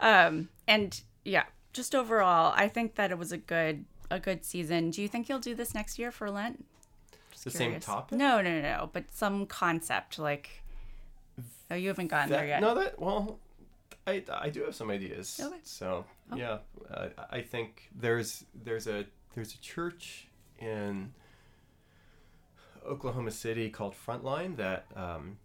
Um, 0.00 0.48
and 0.68 1.00
yeah, 1.24 1.44
just 1.78 1.94
overall, 1.94 2.52
I 2.56 2.66
think 2.66 2.96
that 2.96 3.12
it 3.12 3.18
was 3.18 3.30
a 3.30 3.38
good 3.38 3.84
a 4.10 4.18
good 4.18 4.44
season. 4.44 4.90
Do 4.90 5.00
you 5.00 5.08
think 5.08 5.28
you'll 5.28 5.38
do 5.38 5.54
this 5.54 5.74
next 5.74 5.96
year 5.98 6.10
for 6.10 6.28
Lent? 6.28 6.64
Just 7.30 7.44
The 7.44 7.50
same 7.50 7.70
curious. 7.70 7.84
topic? 7.84 8.18
No, 8.18 8.40
no, 8.42 8.60
no, 8.60 8.60
no. 8.60 8.90
But 8.92 9.04
some 9.12 9.46
concept 9.46 10.18
like. 10.18 10.64
Oh, 11.70 11.76
you 11.76 11.88
haven't 11.88 12.08
gone 12.08 12.30
there 12.30 12.46
yet. 12.46 12.60
No, 12.60 12.74
that 12.74 12.98
well, 12.98 13.38
I, 14.08 14.24
I 14.32 14.48
do 14.48 14.64
have 14.64 14.74
some 14.74 14.90
ideas. 14.90 15.40
Okay. 15.40 15.54
So 15.62 16.04
yeah, 16.34 16.58
uh, 16.90 17.08
I 17.30 17.42
think 17.42 17.90
there's 17.94 18.44
there's 18.64 18.88
a 18.88 19.06
there's 19.34 19.54
a 19.54 19.58
church 19.60 20.26
in 20.58 21.12
Oklahoma 22.84 23.30
City 23.30 23.70
called 23.70 23.94
Frontline 23.94 24.56
that 24.56 24.86
um, 24.96 25.38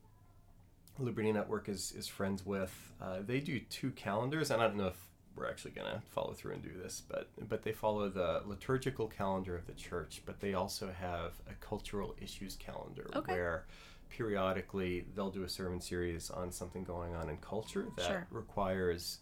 Liberty 0.97 1.31
Network 1.31 1.69
is 1.69 1.91
is 1.91 2.07
friends 2.07 2.43
with. 2.43 2.73
Uh, 2.99 3.17
they 3.23 3.39
do 3.39 3.59
two 3.59 3.91
calendars, 3.91 4.49
and 4.49 4.61
I 4.63 4.67
don't 4.67 4.77
know 4.77 4.87
if 4.87 4.97
we're 5.35 5.49
actually 5.49 5.71
gonna 5.71 6.01
follow 6.09 6.33
through 6.33 6.53
and 6.53 6.63
do 6.63 6.71
this, 6.81 7.01
but 7.07 7.29
but 7.49 7.63
they 7.63 7.71
follow 7.71 8.09
the 8.09 8.41
liturgical 8.45 9.07
calendar 9.07 9.55
of 9.55 9.65
the 9.67 9.73
church, 9.73 10.21
but 10.25 10.39
they 10.39 10.53
also 10.53 10.91
have 10.91 11.33
a 11.49 11.53
cultural 11.55 12.15
issues 12.21 12.55
calendar 12.55 13.09
Okay. 13.15 13.31
where 13.33 13.65
periodically 14.09 15.05
they'll 15.15 15.31
do 15.31 15.43
a 15.43 15.49
sermon 15.49 15.81
series 15.81 16.29
on 16.29 16.51
something 16.51 16.83
going 16.83 17.15
on 17.15 17.29
in 17.29 17.37
culture 17.37 17.87
that 17.97 18.05
Sure. 18.07 18.27
requires 18.31 19.19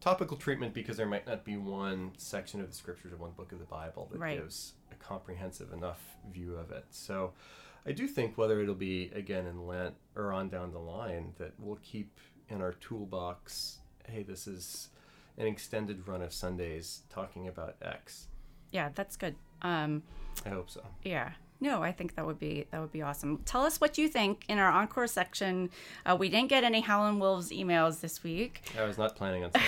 topical 0.00 0.36
treatment 0.36 0.72
because 0.72 0.96
there 0.96 1.06
might 1.06 1.26
not 1.26 1.44
be 1.44 1.56
one 1.58 2.12
section 2.16 2.60
of 2.60 2.66
the 2.68 2.74
scriptures 2.74 3.12
or 3.12 3.16
one 3.18 3.32
book 3.32 3.52
of 3.52 3.58
the 3.58 3.66
Bible 3.66 4.08
that 4.10 4.18
Right. 4.18 4.38
gives 4.38 4.72
a 4.90 4.94
comprehensive 4.94 5.72
enough 5.74 6.16
view 6.32 6.56
of 6.56 6.70
it. 6.72 6.86
So 6.90 7.34
I 7.84 7.92
do 7.92 8.06
think 8.08 8.36
whether 8.38 8.60
it'll 8.60 8.74
be 8.74 9.10
again 9.14 9.46
in 9.46 9.66
Lent 9.66 9.94
or 10.16 10.32
on 10.32 10.48
down 10.48 10.72
the 10.72 10.78
line 10.80 11.34
that 11.38 11.52
we'll 11.58 11.78
keep 11.82 12.18
in 12.48 12.60
our 12.62 12.72
toolbox, 12.72 13.78
hey, 14.08 14.22
this 14.22 14.46
is 14.46 14.88
an 15.38 15.46
extended 15.46 16.06
run 16.06 16.22
of 16.22 16.32
Sundays 16.32 17.02
talking 17.10 17.48
about 17.48 17.76
X. 17.82 18.26
Yeah, 18.72 18.90
that's 18.94 19.16
good. 19.16 19.34
Um, 19.62 20.02
I 20.46 20.50
hope 20.50 20.70
so. 20.70 20.82
yeah. 21.02 21.32
No, 21.62 21.82
I 21.82 21.92
think 21.92 22.14
that 22.14 22.24
would 22.24 22.38
be 22.38 22.64
that 22.70 22.80
would 22.80 22.90
be 22.90 23.02
awesome. 23.02 23.36
Tell 23.44 23.64
us 23.64 23.82
what 23.82 23.98
you 23.98 24.08
think 24.08 24.46
in 24.48 24.58
our 24.58 24.70
encore 24.70 25.06
section. 25.06 25.68
Uh, 26.06 26.16
we 26.18 26.30
didn't 26.30 26.48
get 26.48 26.64
any 26.64 26.80
Howlin' 26.80 27.18
Wolves 27.18 27.50
emails 27.50 28.00
this 28.00 28.22
week. 28.22 28.62
I 28.78 28.84
was 28.86 28.96
not 28.96 29.14
planning 29.14 29.44
on 29.44 29.50
saying 29.52 29.64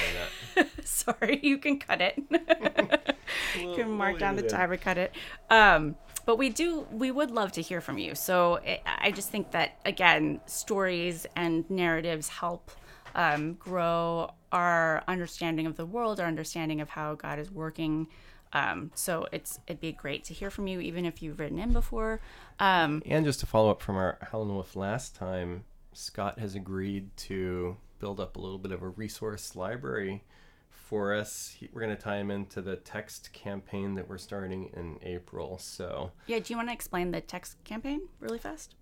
that. 0.55 0.69
Sorry, 0.87 1.39
you 1.43 1.59
can 1.59 1.79
cut 1.79 2.01
it. 2.01 2.15
you 2.31 3.67
We'll- 3.67 3.75
can 3.77 3.91
mark 3.91 4.13
we'll 4.13 4.21
down 4.21 4.37
the 4.37 4.43
leave 4.43 4.51
it 4.51 4.55
in. 4.55 4.59
time 4.59 4.73
and 4.73 4.81
cut 4.81 4.97
it. 4.97 5.13
Um, 5.51 5.97
but 6.25 6.37
we 6.39 6.49
do, 6.49 6.87
we 6.93 7.11
would 7.11 7.31
love 7.31 7.53
to 7.53 7.61
hear 7.61 7.83
from 7.83 7.99
you. 7.99 8.15
So 8.15 8.59
I, 8.67 8.81
I 8.87 9.11
just 9.11 9.29
think 9.31 9.51
that 9.51 9.79
again, 9.85 10.41
stories 10.47 11.27
and 11.37 11.69
narratives 11.69 12.29
help 12.29 12.71
um, 13.15 13.55
grow 13.55 14.33
our 14.51 15.03
understanding 15.09 15.67
of 15.67 15.77
the 15.77 15.87
world, 15.87 16.21
our 16.21 16.27
understanding 16.27 16.81
of 16.81 16.91
how 16.91 17.15
God 17.15 17.39
is 17.39 17.51
working. 17.51 18.09
Um, 18.53 18.91
so 18.95 19.27
it's 19.33 19.61
it'd 19.67 19.81
be 19.81 19.93
great 19.93 20.25
to 20.25 20.35
hear 20.35 20.51
from 20.51 20.67
you, 20.67 20.81
even 20.81 21.07
if 21.07 21.23
you've 21.23 21.39
written 21.41 21.59
in 21.59 21.73
before. 21.73 22.21
Um, 22.59 23.03
And 23.07 23.25
just 23.25 23.41
to 23.41 23.47
follow 23.47 23.71
up 23.71 23.81
from 23.81 23.97
our 23.97 24.19
Howlin' 24.31 24.55
Wolf 24.55 24.77
last 24.77 25.17
time, 25.17 25.65
Scott 25.95 26.39
has 26.39 26.55
agreed 26.55 27.17
to 27.29 27.77
build 27.99 28.21
up 28.21 28.37
a 28.37 28.41
little 28.41 28.59
bit 28.59 28.73
of 28.73 28.83
a 28.83 28.89
resource 28.89 29.57
library 29.57 30.25
for 30.71 31.15
us. 31.15 31.57
We're 31.73 31.81
going 31.81 31.97
to 31.97 32.03
tie 32.03 32.17
him 32.19 32.31
into 32.31 32.61
the 32.61 32.77
text 32.77 33.33
campaign 33.33 33.95
that 33.95 34.09
we're 34.09 34.19
starting 34.19 34.71
in 34.77 34.99
April. 35.03 35.57
So, 35.59 36.13
yeah, 36.27 36.39
do 36.39 36.53
you 36.53 36.57
want 36.59 36.69
to 36.69 36.75
explain 36.75 37.11
the 37.13 37.21
text 37.23 37.63
campaign 37.65 38.03
really 38.21 38.39
fast? 38.39 38.75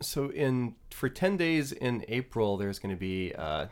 So 0.00 0.30
in 0.30 0.74
for 0.90 1.08
10 1.08 1.36
days 1.36 1.72
in 1.72 2.04
April, 2.08 2.56
there's 2.56 2.78
going 2.78 2.94
to 2.94 2.98
be, 2.98 3.32
uh, 3.36 3.66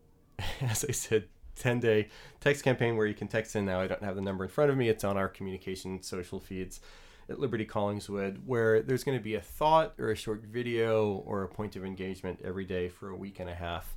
as 0.60 0.84
I 0.88 0.92
said, 0.92 1.28
10 1.56 1.80
day 1.80 2.08
text 2.40 2.62
campaign 2.62 2.96
where 2.96 3.06
you 3.06 3.14
can 3.14 3.28
text 3.28 3.56
in 3.56 3.64
now. 3.64 3.80
I 3.80 3.86
don't 3.86 4.02
have 4.02 4.16
the 4.16 4.22
number 4.22 4.44
in 4.44 4.50
front 4.50 4.70
of 4.70 4.76
me. 4.76 4.88
It's 4.88 5.04
on 5.04 5.16
our 5.16 5.28
communication 5.28 6.02
social 6.02 6.38
feeds 6.38 6.80
at 7.28 7.40
Liberty 7.40 7.66
Collingswood, 7.66 8.38
where 8.44 8.82
there's 8.82 9.04
going 9.04 9.18
to 9.18 9.24
be 9.24 9.34
a 9.34 9.40
thought 9.40 9.94
or 9.98 10.10
a 10.10 10.16
short 10.16 10.44
video 10.44 11.22
or 11.26 11.42
a 11.42 11.48
point 11.48 11.74
of 11.74 11.84
engagement 11.84 12.40
every 12.44 12.64
day 12.64 12.88
for 12.88 13.10
a 13.10 13.16
week 13.16 13.40
and 13.40 13.50
a 13.50 13.54
half 13.54 13.96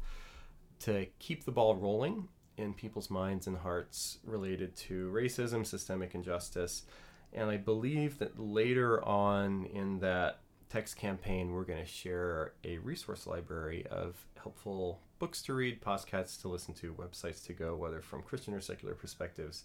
to 0.80 1.05
keep 1.19 1.43
the 1.43 1.51
ball 1.51 1.75
rolling 1.75 2.27
in 2.57 2.73
people's 2.73 3.09
minds 3.09 3.47
and 3.47 3.57
hearts 3.57 4.19
related 4.23 4.75
to 4.75 5.11
racism, 5.11 5.65
systemic 5.65 6.15
injustice. 6.15 6.84
And 7.32 7.49
I 7.49 7.57
believe 7.57 8.17
that 8.19 8.39
later 8.39 9.03
on 9.05 9.65
in 9.65 9.99
that 9.99 10.39
text 10.70 10.97
campaign, 10.97 11.51
we're 11.51 11.63
going 11.63 11.84
to 11.84 11.89
share 11.89 12.53
a 12.63 12.78
resource 12.78 13.28
library 13.28 13.86
of 13.89 14.26
helpful 14.41 14.99
books 15.17 15.41
to 15.43 15.53
read, 15.53 15.82
podcasts 15.82 16.39
to 16.41 16.47
listen 16.47 16.74
to, 16.76 16.93
websites 16.93 17.45
to 17.45 17.53
go, 17.53 17.76
whether 17.76 18.01
from 18.01 18.22
Christian 18.22 18.53
or 18.53 18.61
secular 18.61 18.93
perspectives 18.93 19.63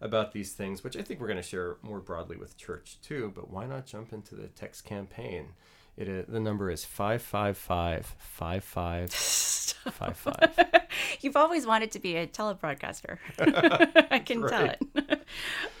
about 0.00 0.32
these 0.32 0.52
things, 0.52 0.82
which 0.82 0.96
I 0.96 1.02
think 1.02 1.20
we're 1.20 1.26
going 1.26 1.36
to 1.36 1.42
share 1.42 1.76
more 1.82 2.00
broadly 2.00 2.36
with 2.36 2.56
church 2.56 2.96
too. 3.02 3.32
But 3.34 3.50
why 3.50 3.66
not 3.66 3.86
jump 3.86 4.12
into 4.12 4.34
the 4.34 4.48
text 4.48 4.84
campaign? 4.84 5.50
It 5.96 6.08
is, 6.08 6.26
the 6.28 6.40
number 6.40 6.70
is 6.70 6.84
555 6.84 8.16
5555. 8.18 10.86
You've 11.20 11.36
always 11.36 11.66
wanted 11.66 11.90
to 11.92 11.98
be 11.98 12.16
a 12.16 12.26
telebroadcaster. 12.26 13.18
I 14.10 14.18
can 14.20 14.46
tell 14.46 14.66
it. 14.66 14.80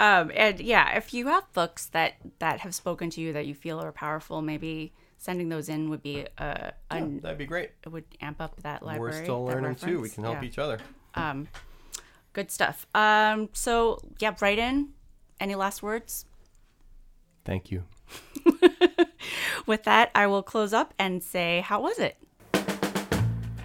Um, 0.00 0.30
and 0.34 0.60
yeah, 0.60 0.96
if 0.96 1.12
you 1.14 1.26
have 1.28 1.50
books 1.52 1.86
that 1.86 2.14
that 2.38 2.60
have 2.60 2.74
spoken 2.74 3.10
to 3.10 3.20
you 3.20 3.32
that 3.32 3.46
you 3.46 3.54
feel 3.54 3.80
are 3.80 3.92
powerful, 3.92 4.42
maybe 4.42 4.92
sending 5.18 5.48
those 5.48 5.68
in 5.68 5.90
would 5.90 6.02
be 6.02 6.26
uh, 6.38 6.70
Yeah, 6.92 7.06
that'd 7.22 7.38
be 7.38 7.46
great. 7.46 7.70
it 7.84 7.88
would 7.88 8.04
amp 8.20 8.40
up 8.40 8.60
that 8.62 8.82
library. 8.84 9.12
We're 9.18 9.24
still 9.24 9.44
learning 9.44 9.74
too. 9.76 10.00
We 10.00 10.08
can 10.10 10.22
help 10.24 10.42
Yeah. 10.42 10.48
each 10.48 10.58
other. 10.58 10.78
Um, 11.14 11.48
good 12.32 12.50
stuff. 12.50 12.86
Um, 12.94 13.48
so 13.52 14.00
yeah, 14.20 14.34
write 14.40 14.58
in. 14.58 14.90
Any 15.40 15.54
last 15.54 15.82
words? 15.82 16.24
Thank 17.44 17.70
you. 17.70 17.84
With 19.66 19.84
that, 19.84 20.10
I 20.14 20.26
will 20.26 20.42
close 20.42 20.72
up 20.72 20.94
and 20.98 21.22
say, 21.22 21.60
how 21.64 21.80
was 21.80 21.98
it? 21.98 22.16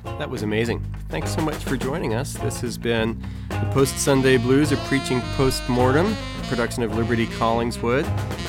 That 0.03 0.29
was 0.29 0.43
amazing. 0.43 0.85
Thanks 1.09 1.33
so 1.33 1.41
much 1.41 1.63
for 1.63 1.77
joining 1.77 2.13
us. 2.13 2.33
This 2.33 2.61
has 2.61 2.77
been 2.77 3.23
the 3.63 3.71
Post 3.71 3.97
Sunday 3.97 4.37
Blues, 4.37 4.71
are 4.71 4.77
preaching 4.87 5.21
post 5.35 5.67
mortem 5.69 6.15
production 6.47 6.83
of 6.83 6.95
Liberty 6.95 7.25
Collingswood. 7.25 8.03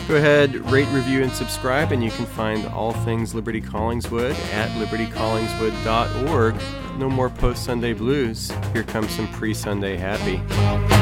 Go 0.09 0.17
ahead, 0.17 0.55
rate, 0.71 0.89
review, 0.89 1.23
and 1.23 1.33
subscribe, 1.33 1.93
and 1.93 2.03
you 2.03 2.11
can 2.11 2.27
find 2.27 2.67
all 2.67 2.93
things 2.93 3.35
Liberty 3.35 3.61
Collingswood 3.61 4.35
at 4.53 4.71
libertycollingswood.org. 4.73 6.55
No 6.99 7.09
more 7.09 7.31
post 7.31 7.65
Sunday 7.65 7.93
blues. 7.93 8.51
Here 8.73 8.83
comes 8.83 9.11
some 9.11 9.29
pre 9.29 9.55
Sunday 9.55 9.97
happy. 9.97 10.94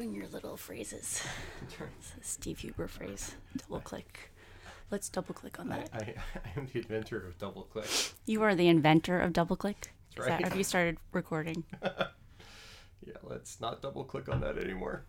And 0.00 0.14
your 0.14 0.26
little 0.28 0.56
phrases. 0.56 1.22
It's 1.62 1.78
a 1.78 2.24
Steve 2.24 2.58
Huber 2.58 2.88
phrase. 2.88 3.34
Double 3.56 3.80
click. 3.80 4.30
Let's 4.90 5.08
double 5.08 5.34
click 5.34 5.60
on 5.60 5.68
that. 5.68 5.88
I, 5.92 5.98
I 5.98 6.14
am 6.56 6.68
the 6.72 6.80
inventor 6.80 7.26
of 7.26 7.38
double 7.38 7.62
click. 7.62 7.86
You 8.26 8.42
are 8.42 8.54
the 8.54 8.68
inventor 8.68 9.20
of 9.20 9.32
double 9.32 9.56
click. 9.56 9.92
Is 10.16 10.24
that, 10.24 10.30
right. 10.30 10.44
have 10.44 10.56
you 10.56 10.64
started 10.64 10.96
recording? 11.12 11.64
Yeah, 13.06 13.14
let's 13.22 13.62
not 13.62 13.80
double 13.80 14.04
click 14.04 14.28
on 14.28 14.42
that 14.42 14.58
anymore. 14.58 15.06